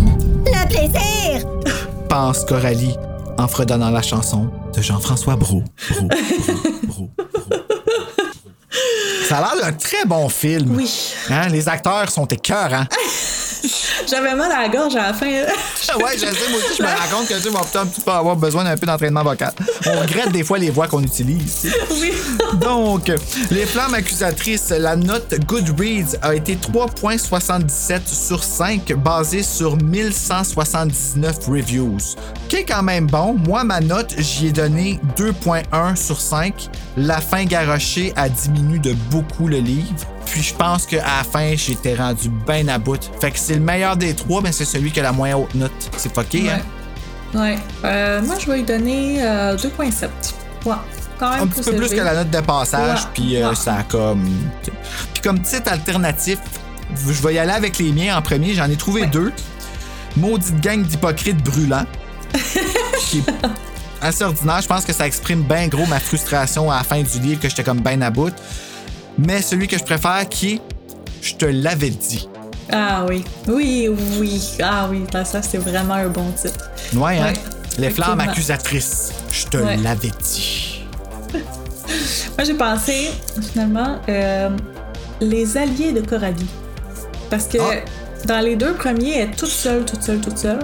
Le 0.47 0.67
plaisir! 0.67 1.47
Pense 2.09 2.43
Coralie 2.47 2.97
en 3.37 3.47
fredonnant 3.47 3.91
la 3.91 4.01
chanson 4.01 4.51
de 4.75 4.81
Jean-François 4.81 5.37
Brault. 5.37 5.63
Brault, 5.91 6.09
Brault, 6.09 6.49
Brault, 6.87 7.11
Brault. 7.11 7.11
Ça 9.29 9.37
a 9.37 9.41
l'air 9.43 9.63
d'un 9.63 9.73
très 9.75 10.07
bon 10.07 10.31
film. 10.31 10.75
Oui. 10.75 10.91
Hein, 11.29 11.49
Les 11.49 11.69
acteurs 11.69 12.11
sont 12.11 12.25
écœurants. 12.25 12.87
J'avais 14.09 14.35
mal 14.35 14.51
à 14.53 14.63
la 14.63 14.69
gorge 14.69 14.97
à 14.97 15.09
la 15.09 15.15
fin. 15.15 15.27
ouais, 15.27 15.47
je 16.15 16.19
sais, 16.21 16.51
moi 16.51 16.59
aussi, 16.59 16.77
je 16.79 16.83
me 16.83 16.89
rends 16.89 17.19
compte 17.19 17.29
que 17.29 17.43
tu 17.43 17.49
vas 17.51 17.61
peut-être 17.61 17.77
un 17.77 17.87
petit 17.87 18.01
peu 18.01 18.11
avoir 18.11 18.37
besoin 18.37 18.65
d'un 18.65 18.77
peu 18.77 18.87
d'entraînement 18.87 19.23
vocal. 19.23 19.53
On 19.87 20.01
regrette 20.01 20.33
des 20.33 20.45
fois 20.45 20.59
les 20.59 20.71
voix 20.71 20.89
qu'on 20.89 21.03
utilise. 21.03 21.67
oui. 22.01 22.13
Donc, 22.61 23.11
les 23.51 23.67
flammes 23.67 23.95
accusatrices, 23.95 24.71
la 24.71 24.97
note 24.97 25.35
Goodreads 25.47 26.17
a 26.23 26.35
été 26.35 26.57
3.77 26.57 28.01
sur 28.07 28.43
5, 28.43 28.93
basée 28.95 29.43
sur 29.43 29.77
1179 29.77 31.37
reviews. 31.49 31.99
Qui 32.49 32.57
est 32.57 32.65
quand 32.65 32.83
même 32.83 33.07
bon. 33.07 33.35
Moi, 33.35 33.65
ma 33.65 33.81
note, 33.81 34.15
j'y 34.19 34.49
ai 34.49 34.53
donné 34.53 35.01
2.1 35.17 35.97
sur 35.97 36.21
5. 36.21 36.69
La 36.97 37.21
fin 37.21 37.45
garochée 37.45 38.13
a 38.17 38.29
diminué 38.29 38.79
de 38.79 38.95
beaucoup 39.11 39.49
le 39.49 39.59
livre. 39.59 40.07
Puis 40.31 40.43
je 40.43 40.55
pense 40.55 40.87
qu'à 40.87 40.99
la 40.99 41.25
fin, 41.25 41.55
j'étais 41.57 41.95
rendu 41.95 42.29
bien 42.29 42.69
à 42.69 42.79
bout. 42.79 43.01
Fait 43.21 43.31
que 43.31 43.39
c'est 43.39 43.55
le 43.55 43.61
meilleur 43.61 43.97
des 43.97 44.15
trois, 44.15 44.41
mais 44.43 44.53
c'est 44.53 44.65
celui 44.65 44.91
qui 44.93 45.01
a 45.01 45.05
la 45.05 45.13
moins 45.13 45.35
haute 45.35 45.55
note. 45.55 45.73
C'est 45.97 46.13
fucké, 46.15 46.51
hein? 46.51 46.61
Ouais. 47.35 47.59
Euh, 47.85 48.23
moi, 48.23 48.37
je 48.39 48.47
vais 48.51 48.59
lui 48.59 48.63
donner 48.65 49.23
euh, 49.23 49.57
2.7. 49.57 50.09
Ouais. 50.65 50.75
Quand 51.19 51.31
même 51.31 51.43
un 51.43 51.47
petit 51.49 51.63
peu 51.69 51.77
plus 51.77 51.89
que 51.91 51.97
la 51.97 52.15
note 52.15 52.31
de 52.31 52.41
passage, 52.41 53.01
Ouais. 53.01 53.09
puis 53.15 53.37
euh, 53.43 53.49
Ouais. 53.51 53.55
ça 53.57 53.77
a 53.77 53.83
comme. 53.83 54.25
Puis 54.63 55.23
comme 55.23 55.41
titre 55.43 55.73
alternatif, 55.73 56.39
je 56.95 57.23
vais 57.27 57.35
y 57.35 57.39
aller 57.39 57.51
avec 57.53 57.79
les 57.79 57.91
miens 57.93 58.17
en 58.17 58.23
premier. 58.23 58.55
J'en 58.55 58.71
ai 58.71 58.77
trouvé 58.77 59.07
deux. 59.07 59.33
Maudite 60.17 60.61
gang 60.61 60.83
d'hypocrites 60.83 61.43
brûlants. 61.43 61.87
qui 63.01 63.19
est 63.19 63.33
assez 64.01 64.23
ordinaire. 64.25 64.61
Je 64.63 64.69
pense 64.69 64.85
que 64.85 64.93
ça 64.93 65.07
exprime 65.07 65.43
bien 65.43 65.67
gros 65.69 65.87
ma 65.87 65.99
frustration 65.99 66.71
à 66.71 66.77
la 66.79 66.85
fin 66.85 67.03
du 67.03 67.19
livre, 67.21 67.41
que 67.41 67.49
j'étais 67.49 67.65
comme 67.65 67.81
ben 67.81 68.03
à 68.03 68.11
bout. 68.11 68.33
Mais 69.19 69.43
celui 69.43 69.67
que 69.69 69.77
je 69.79 69.85
préfère, 69.85 70.29
qui 70.29 70.55
est 70.55 70.61
Je 71.21 71.35
te 71.35 71.45
l'avais 71.47 71.91
dit. 71.91 72.29
Ah 72.71 73.05
oui. 73.09 73.25
Oui, 73.49 73.89
oui. 74.21 74.41
Ah 74.63 74.87
oui, 74.91 75.03
ça, 75.25 75.43
c'est 75.43 75.59
vraiment 75.59 75.95
un 75.95 76.09
bon 76.09 76.31
titre. 76.33 76.71
Ouais, 76.95 77.19
hein? 77.19 77.25
Ouais, 77.27 77.33
Les 77.79 77.91
flammes 77.91 78.21
accusatrices. 78.21 79.11
Je 79.33 79.47
te 79.47 79.57
Ouais. 79.57 79.77
l'avais 79.79 80.11
dit. 80.23 80.85
Moi, 81.35 82.45
j'ai 82.45 82.55
pensé, 82.55 83.11
finalement, 83.53 83.97
euh, 84.09 84.51
les 85.21 85.57
alliés 85.57 85.93
de 85.93 86.01
Coralie. 86.03 86.47
Parce 87.31 87.47
que 87.47 87.59
Ah. 87.61 87.75
dans 88.27 88.41
les 88.41 88.55
deux 88.57 88.75
premiers, 88.75 89.17
elle 89.19 89.31
est 89.31 89.37
toute 89.37 89.49
seule, 89.51 89.85
toute 89.85 90.03
seule, 90.03 90.21
toute 90.21 90.39
seule. 90.39 90.61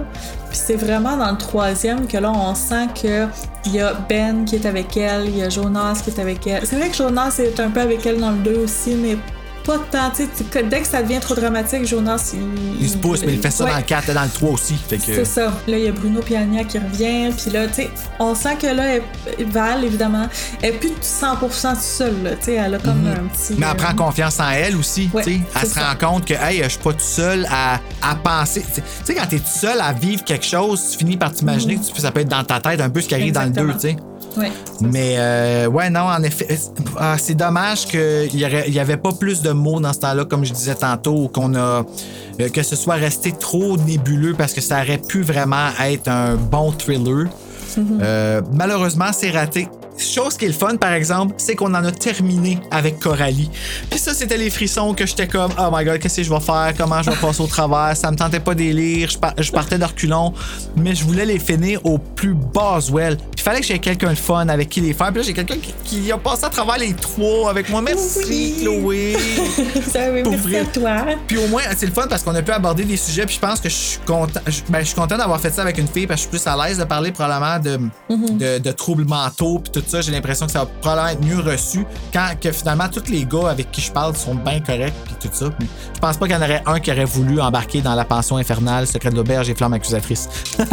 Puis 0.54 0.62
c'est 0.64 0.76
vraiment 0.76 1.16
dans 1.16 1.32
le 1.32 1.36
troisième 1.36 2.06
que 2.06 2.16
là, 2.16 2.30
on 2.30 2.54
sent 2.54 2.86
que 3.02 3.26
il 3.64 3.74
y 3.74 3.80
a 3.80 3.92
Ben 3.92 4.44
qui 4.44 4.54
est 4.54 4.66
avec 4.66 4.96
elle, 4.96 5.26
il 5.26 5.38
y 5.38 5.42
a 5.42 5.48
Jonas 5.48 6.00
qui 6.04 6.10
est 6.10 6.20
avec 6.20 6.46
elle. 6.46 6.64
C'est 6.64 6.76
vrai 6.76 6.90
que 6.90 6.94
Jonas 6.94 7.40
est 7.40 7.58
un 7.58 7.70
peu 7.70 7.80
avec 7.80 8.06
elle 8.06 8.20
dans 8.20 8.30
le 8.30 8.36
2 8.36 8.58
aussi, 8.58 8.94
mais 8.94 9.16
pas 9.64 9.78
tant. 9.90 10.10
Tu 10.10 10.26
tu- 10.36 10.44
que 10.44 10.58
dès 10.60 10.80
que 10.80 10.86
ça 10.86 11.02
devient 11.02 11.20
trop 11.20 11.34
dramatique, 11.34 11.86
Jonas, 11.86 12.32
il... 12.34 12.82
Il 12.82 12.88
se 12.90 12.96
pousse, 12.96 13.20
mais 13.24 13.34
il 13.34 13.40
fait 13.40 13.50
ça 13.50 13.64
Ouais. 13.64 13.70
dans 13.70 13.76
le 13.78 13.82
4 13.82 14.10
et 14.10 14.14
dans 14.14 14.22
le 14.24 14.28
3 14.30 14.50
aussi. 14.50 14.74
Que. 14.88 14.96
C'est 14.98 15.24
ça. 15.24 15.52
Là, 15.66 15.78
il 15.78 15.84
y 15.84 15.88
a 15.88 15.92
Bruno 15.92 16.20
Piania 16.20 16.64
qui 16.64 16.78
revient. 16.78 17.30
Puis 17.36 17.50
là, 17.50 17.66
tu 17.68 17.74
sais, 17.74 17.90
on 18.18 18.34
sent 18.34 18.56
que 18.60 18.66
là, 18.66 18.96
elle- 18.96 19.46
Val, 19.50 19.84
évidemment, 19.84 20.28
elle 20.62 20.70
est 20.74 20.78
plus 20.78 20.90
de 20.90 20.94
100% 21.00 21.70
toute 21.72 21.80
seule. 21.82 22.22
là. 22.22 22.30
Tu 22.36 22.44
sais, 22.46 22.52
elle 22.54 22.74
a 22.74 22.78
comme 22.78 23.06
un 23.06 23.28
petit. 23.28 23.52
Mhm. 23.54 23.58
Mais 23.60 23.66
elle 23.70 23.76
prend 23.76 23.90
euh, 23.92 24.06
confiance 24.06 24.40
en 24.40 24.50
elle 24.50 24.76
aussi. 24.76 25.08
Ouais, 25.12 25.22
tu 25.24 25.32
sais. 25.34 25.40
elle 25.60 25.68
se 25.68 25.74
ça. 25.74 25.88
rend 25.92 26.10
compte 26.12 26.24
que 26.26 26.34
hey, 26.34 26.62
je 26.62 26.68
suis 26.68 26.78
pas 26.78 26.92
tout 26.92 26.98
seul 27.00 27.46
à, 27.50 27.80
à 28.02 28.14
penser. 28.16 28.62
Tu 28.62 28.74
sais- 28.74 28.82
tu 29.06 29.14
quand 29.14 29.26
t'es 29.26 29.38
tout 29.38 29.44
seul 29.60 29.80
à 29.80 29.92
vivre 29.92 30.24
quelque 30.24 30.44
chose, 30.46 30.82
tu 30.92 30.98
finis 30.98 31.16
par 31.16 31.32
t'imaginer 31.32 31.76
que 31.76 31.84
tu- 31.84 32.00
ça 32.00 32.10
peut 32.10 32.20
être 32.20 32.28
dans 32.28 32.44
ta 32.44 32.60
tête 32.60 32.80
un 32.80 32.90
peu 32.90 33.00
ce 33.00 33.08
qui 33.08 33.14
arrive 33.14 33.32
dans 33.32 33.42
le 33.44 33.50
2, 33.50 33.62
Mhm. 33.62 33.70
Exactement. 33.70 33.96
tu 33.98 34.02
sais. 34.02 34.13
Mais 34.80 35.14
euh, 35.18 35.66
ouais, 35.66 35.90
non, 35.90 36.00
en 36.02 36.22
effet, 36.22 36.58
ah, 36.98 37.16
c'est 37.18 37.34
dommage 37.34 37.86
qu'il 37.86 38.34
y, 38.34 38.44
aurait- 38.44 38.64
il 38.66 38.74
y 38.74 38.80
avait 38.80 38.96
pas 38.96 39.12
plus 39.12 39.42
de 39.42 39.50
mots 39.50 39.80
dans 39.80 39.92
ce 39.92 40.00
temps-là, 40.00 40.24
comme 40.24 40.44
je 40.44 40.52
disais 40.52 40.74
tantôt, 40.74 41.14
ou 41.24 41.28
qu'on 41.28 41.54
a 41.54 41.84
euh, 42.40 42.48
que 42.52 42.62
ce 42.62 42.74
soit 42.76 42.94
resté 42.94 43.32
trop 43.32 43.76
nébuleux 43.76 44.34
parce 44.36 44.52
que 44.52 44.60
ça 44.60 44.80
aurait 44.82 44.98
pu 44.98 45.22
vraiment 45.22 45.68
être 45.84 46.08
un 46.08 46.34
bon 46.34 46.72
thriller. 46.72 47.26
Euh, 48.02 48.40
malheureusement, 48.52 49.10
c'est 49.12 49.30
raté. 49.30 49.68
Chose 49.96 50.36
qui 50.36 50.44
est 50.46 50.48
le 50.48 50.54
fun, 50.54 50.74
par 50.76 50.92
exemple, 50.92 51.34
c'est 51.38 51.54
qu'on 51.54 51.72
en 51.72 51.84
a 51.84 51.92
terminé 51.92 52.58
avec 52.72 52.98
Coralie. 52.98 53.48
Puis 53.88 54.00
ça, 54.00 54.12
c'était 54.12 54.36
les 54.36 54.50
frissons 54.50 54.92
que 54.92 55.06
j'étais 55.06 55.28
comme, 55.28 55.52
oh 55.56 55.68
my 55.72 55.84
god, 55.84 56.00
qu'est-ce 56.00 56.16
que 56.16 56.22
je 56.24 56.30
vais 56.34 56.40
faire? 56.40 56.72
Comment 56.76 57.00
je 57.00 57.10
vais 57.10 57.16
passer 57.16 57.40
au 57.40 57.46
travers? 57.46 57.96
Ça 57.96 58.10
me 58.10 58.16
tentait 58.16 58.40
pas 58.40 58.56
des 58.56 58.72
lire. 58.72 59.08
Je, 59.10 59.18
par- 59.18 59.34
je 59.38 59.52
partais 59.52 59.78
de 59.78 59.84
reculons, 59.84 60.32
mais 60.76 60.96
je 60.96 61.04
voulais 61.04 61.24
les 61.24 61.38
finir 61.38 61.80
au 61.86 61.98
plus 61.98 62.34
Boswell. 62.34 63.16
Fallait 63.44 63.60
que 63.60 63.66
j'aie 63.66 63.78
quelqu'un 63.78 64.10
de 64.10 64.14
fun 64.18 64.48
avec 64.48 64.70
qui 64.70 64.80
les 64.80 64.94
faire. 64.94 65.08
Puis 65.08 65.16
là, 65.18 65.22
j'ai 65.22 65.34
quelqu'un 65.34 65.56
qui, 65.58 65.74
qui 65.84 66.10
a 66.10 66.16
passé 66.16 66.46
à 66.46 66.48
travers 66.48 66.78
les 66.78 66.94
trois 66.94 67.50
avec 67.50 67.68
moi. 67.68 67.82
Merci, 67.82 68.20
Oui. 68.26 68.56
Chloé. 68.62 69.16
Ça 69.92 70.10
oui, 70.10 70.22
Pour 70.22 70.32
merci 70.32 70.48
vrai. 70.48 70.60
à 70.60 70.64
toi. 70.64 71.04
Puis 71.26 71.36
au 71.36 71.46
moins, 71.48 71.60
c'est 71.76 71.84
le 71.84 71.92
fun 71.92 72.06
parce 72.08 72.22
qu'on 72.22 72.34
a 72.34 72.40
pu 72.40 72.52
aborder 72.52 72.84
des 72.84 72.96
sujets. 72.96 73.26
Puis 73.26 73.34
je 73.34 73.40
pense 73.40 73.60
que 73.60 73.68
je 73.68 73.74
suis 73.74 73.98
content. 74.06 74.40
je- 74.46 74.62
Ben, 74.70 74.80
je 74.80 74.86
suis 74.86 74.94
content 74.94 75.18
d'avoir 75.18 75.38
fait 75.40 75.50
ça 75.52 75.60
avec 75.60 75.76
une 75.76 75.86
fille 75.88 76.06
parce 76.06 76.22
que 76.22 76.32
je 76.32 76.38
suis 76.38 76.46
plus 76.46 76.50
à 76.50 76.56
l'aise 76.66 76.78
de 76.78 76.84
parler 76.84 77.12
probablement 77.12 77.58
de, 77.58 77.78
de, 78.38 78.58
de 78.60 78.72
troubles 78.72 79.04
mentaux. 79.04 79.58
Puis 79.58 79.72
tout 79.72 79.84
ça, 79.86 80.00
j'ai 80.00 80.10
l'impression 80.12 80.46
que 80.46 80.52
ça 80.52 80.60
va 80.60 80.66
probablement 80.80 81.08
être 81.10 81.22
mieux 81.22 81.40
reçu 81.40 81.84
quand 82.14 82.28
que 82.40 82.50
finalement 82.50 82.88
tous 82.88 83.10
les 83.12 83.26
gars 83.26 83.50
avec 83.50 83.70
qui 83.70 83.82
je 83.82 83.92
parle 83.92 84.16
sont 84.16 84.34
bien 84.36 84.60
corrects. 84.60 84.94
Puis 85.04 85.28
tout 85.28 85.34
ça. 85.36 85.50
Puis 85.50 85.68
je 85.94 86.00
pense 86.00 86.16
pas 86.16 86.26
qu'il 86.26 86.34
y 86.34 86.38
en 86.38 86.42
aurait 86.42 86.62
un 86.64 86.80
qui 86.80 86.90
aurait 86.90 87.04
voulu 87.04 87.42
embarquer 87.42 87.82
dans 87.82 87.94
la 87.94 88.06
pension 88.06 88.38
infernale, 88.38 88.86
secret 88.86 89.10
de 89.10 89.16
l'auberge 89.16 89.50
et 89.50 89.54
flamme 89.54 89.74
accusatrice. 89.74 90.30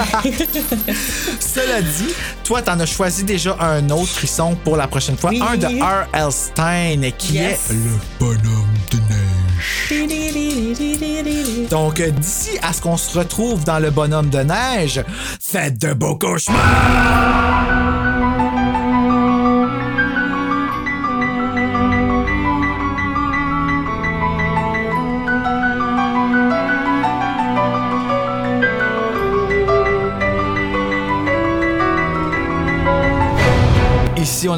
Cela 1.39 1.81
dit, 1.81 2.13
toi, 2.43 2.60
t'en 2.61 2.79
as 2.79 2.85
choisi 2.85 3.23
déjà 3.23 3.55
un 3.59 3.89
autre 3.89 4.09
frisson 4.11 4.55
pour 4.63 4.77
la 4.77 4.87
prochaine 4.87 5.17
fois. 5.17 5.31
Oui. 5.31 5.41
Un 5.47 5.57
de 5.57 5.65
R.L. 5.67 6.31
Stein 6.31 7.11
qui 7.17 7.33
Yes. 7.33 7.69
est 7.69 7.73
le 7.73 7.99
bonhomme 8.19 8.67
de 8.91 8.97
neige. 8.97 9.27
Donc, 11.69 11.99
euh, 11.99 12.09
d'ici 12.11 12.51
à 12.61 12.73
ce 12.73 12.81
qu'on 12.81 12.97
se 12.97 13.17
retrouve 13.17 13.63
dans 13.63 13.79
le 13.79 13.89
bonhomme 13.91 14.29
de 14.29 14.39
neige, 14.39 15.03
faites 15.39 15.77
de 15.79 15.93
beaux 15.93 16.15
cauchemars! 16.15 18.10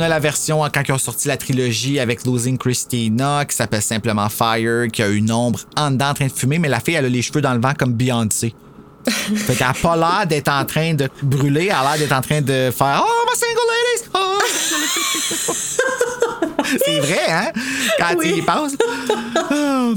A 0.03 0.07
la 0.09 0.19
version 0.19 0.61
quand 0.73 0.81
ils 0.87 0.91
ont 0.91 0.97
sorti 0.97 1.27
la 1.27 1.37
trilogie 1.37 1.99
avec 1.99 2.25
Losing 2.25 2.57
Christina, 2.57 3.45
qui 3.45 3.55
s'appelle 3.55 3.81
simplement 3.81 4.29
Fire, 4.29 4.87
qui 4.91 5.01
a 5.01 5.07
une 5.07 5.31
ombre 5.31 5.59
en 5.77 5.91
dedans 5.91 6.09
en 6.09 6.13
train 6.13 6.27
de 6.27 6.31
fumer, 6.31 6.59
mais 6.59 6.69
la 6.69 6.79
fille, 6.79 6.95
elle 6.95 7.05
a 7.05 7.09
les 7.09 7.21
cheveux 7.21 7.41
dans 7.41 7.53
le 7.53 7.61
vent 7.61 7.73
comme 7.77 7.93
Beyoncé. 7.93 8.53
fait 9.07 9.55
qu'elle 9.55 9.67
a 9.67 9.73
pas 9.73 9.95
l'air 9.97 10.27
d'être 10.27 10.49
en 10.49 10.63
train 10.65 10.93
de 10.93 11.09
brûler, 11.21 11.65
elle 11.65 11.71
a 11.71 11.83
l'air 11.83 11.97
d'être 11.97 12.13
en 12.13 12.21
train 12.21 12.41
de 12.41 12.71
faire 12.71 13.03
Oh, 13.05 13.25
my 13.27 13.35
single 13.37 13.61
ladies! 13.69 14.09
Oh! 14.13 14.39
C'est 16.85 16.99
vrai, 16.99 17.25
hein? 17.29 17.51
Quand 17.99 18.15
tu 18.19 18.27
y 18.29 18.41
penses. 18.41 18.73
Ah. 19.35 19.89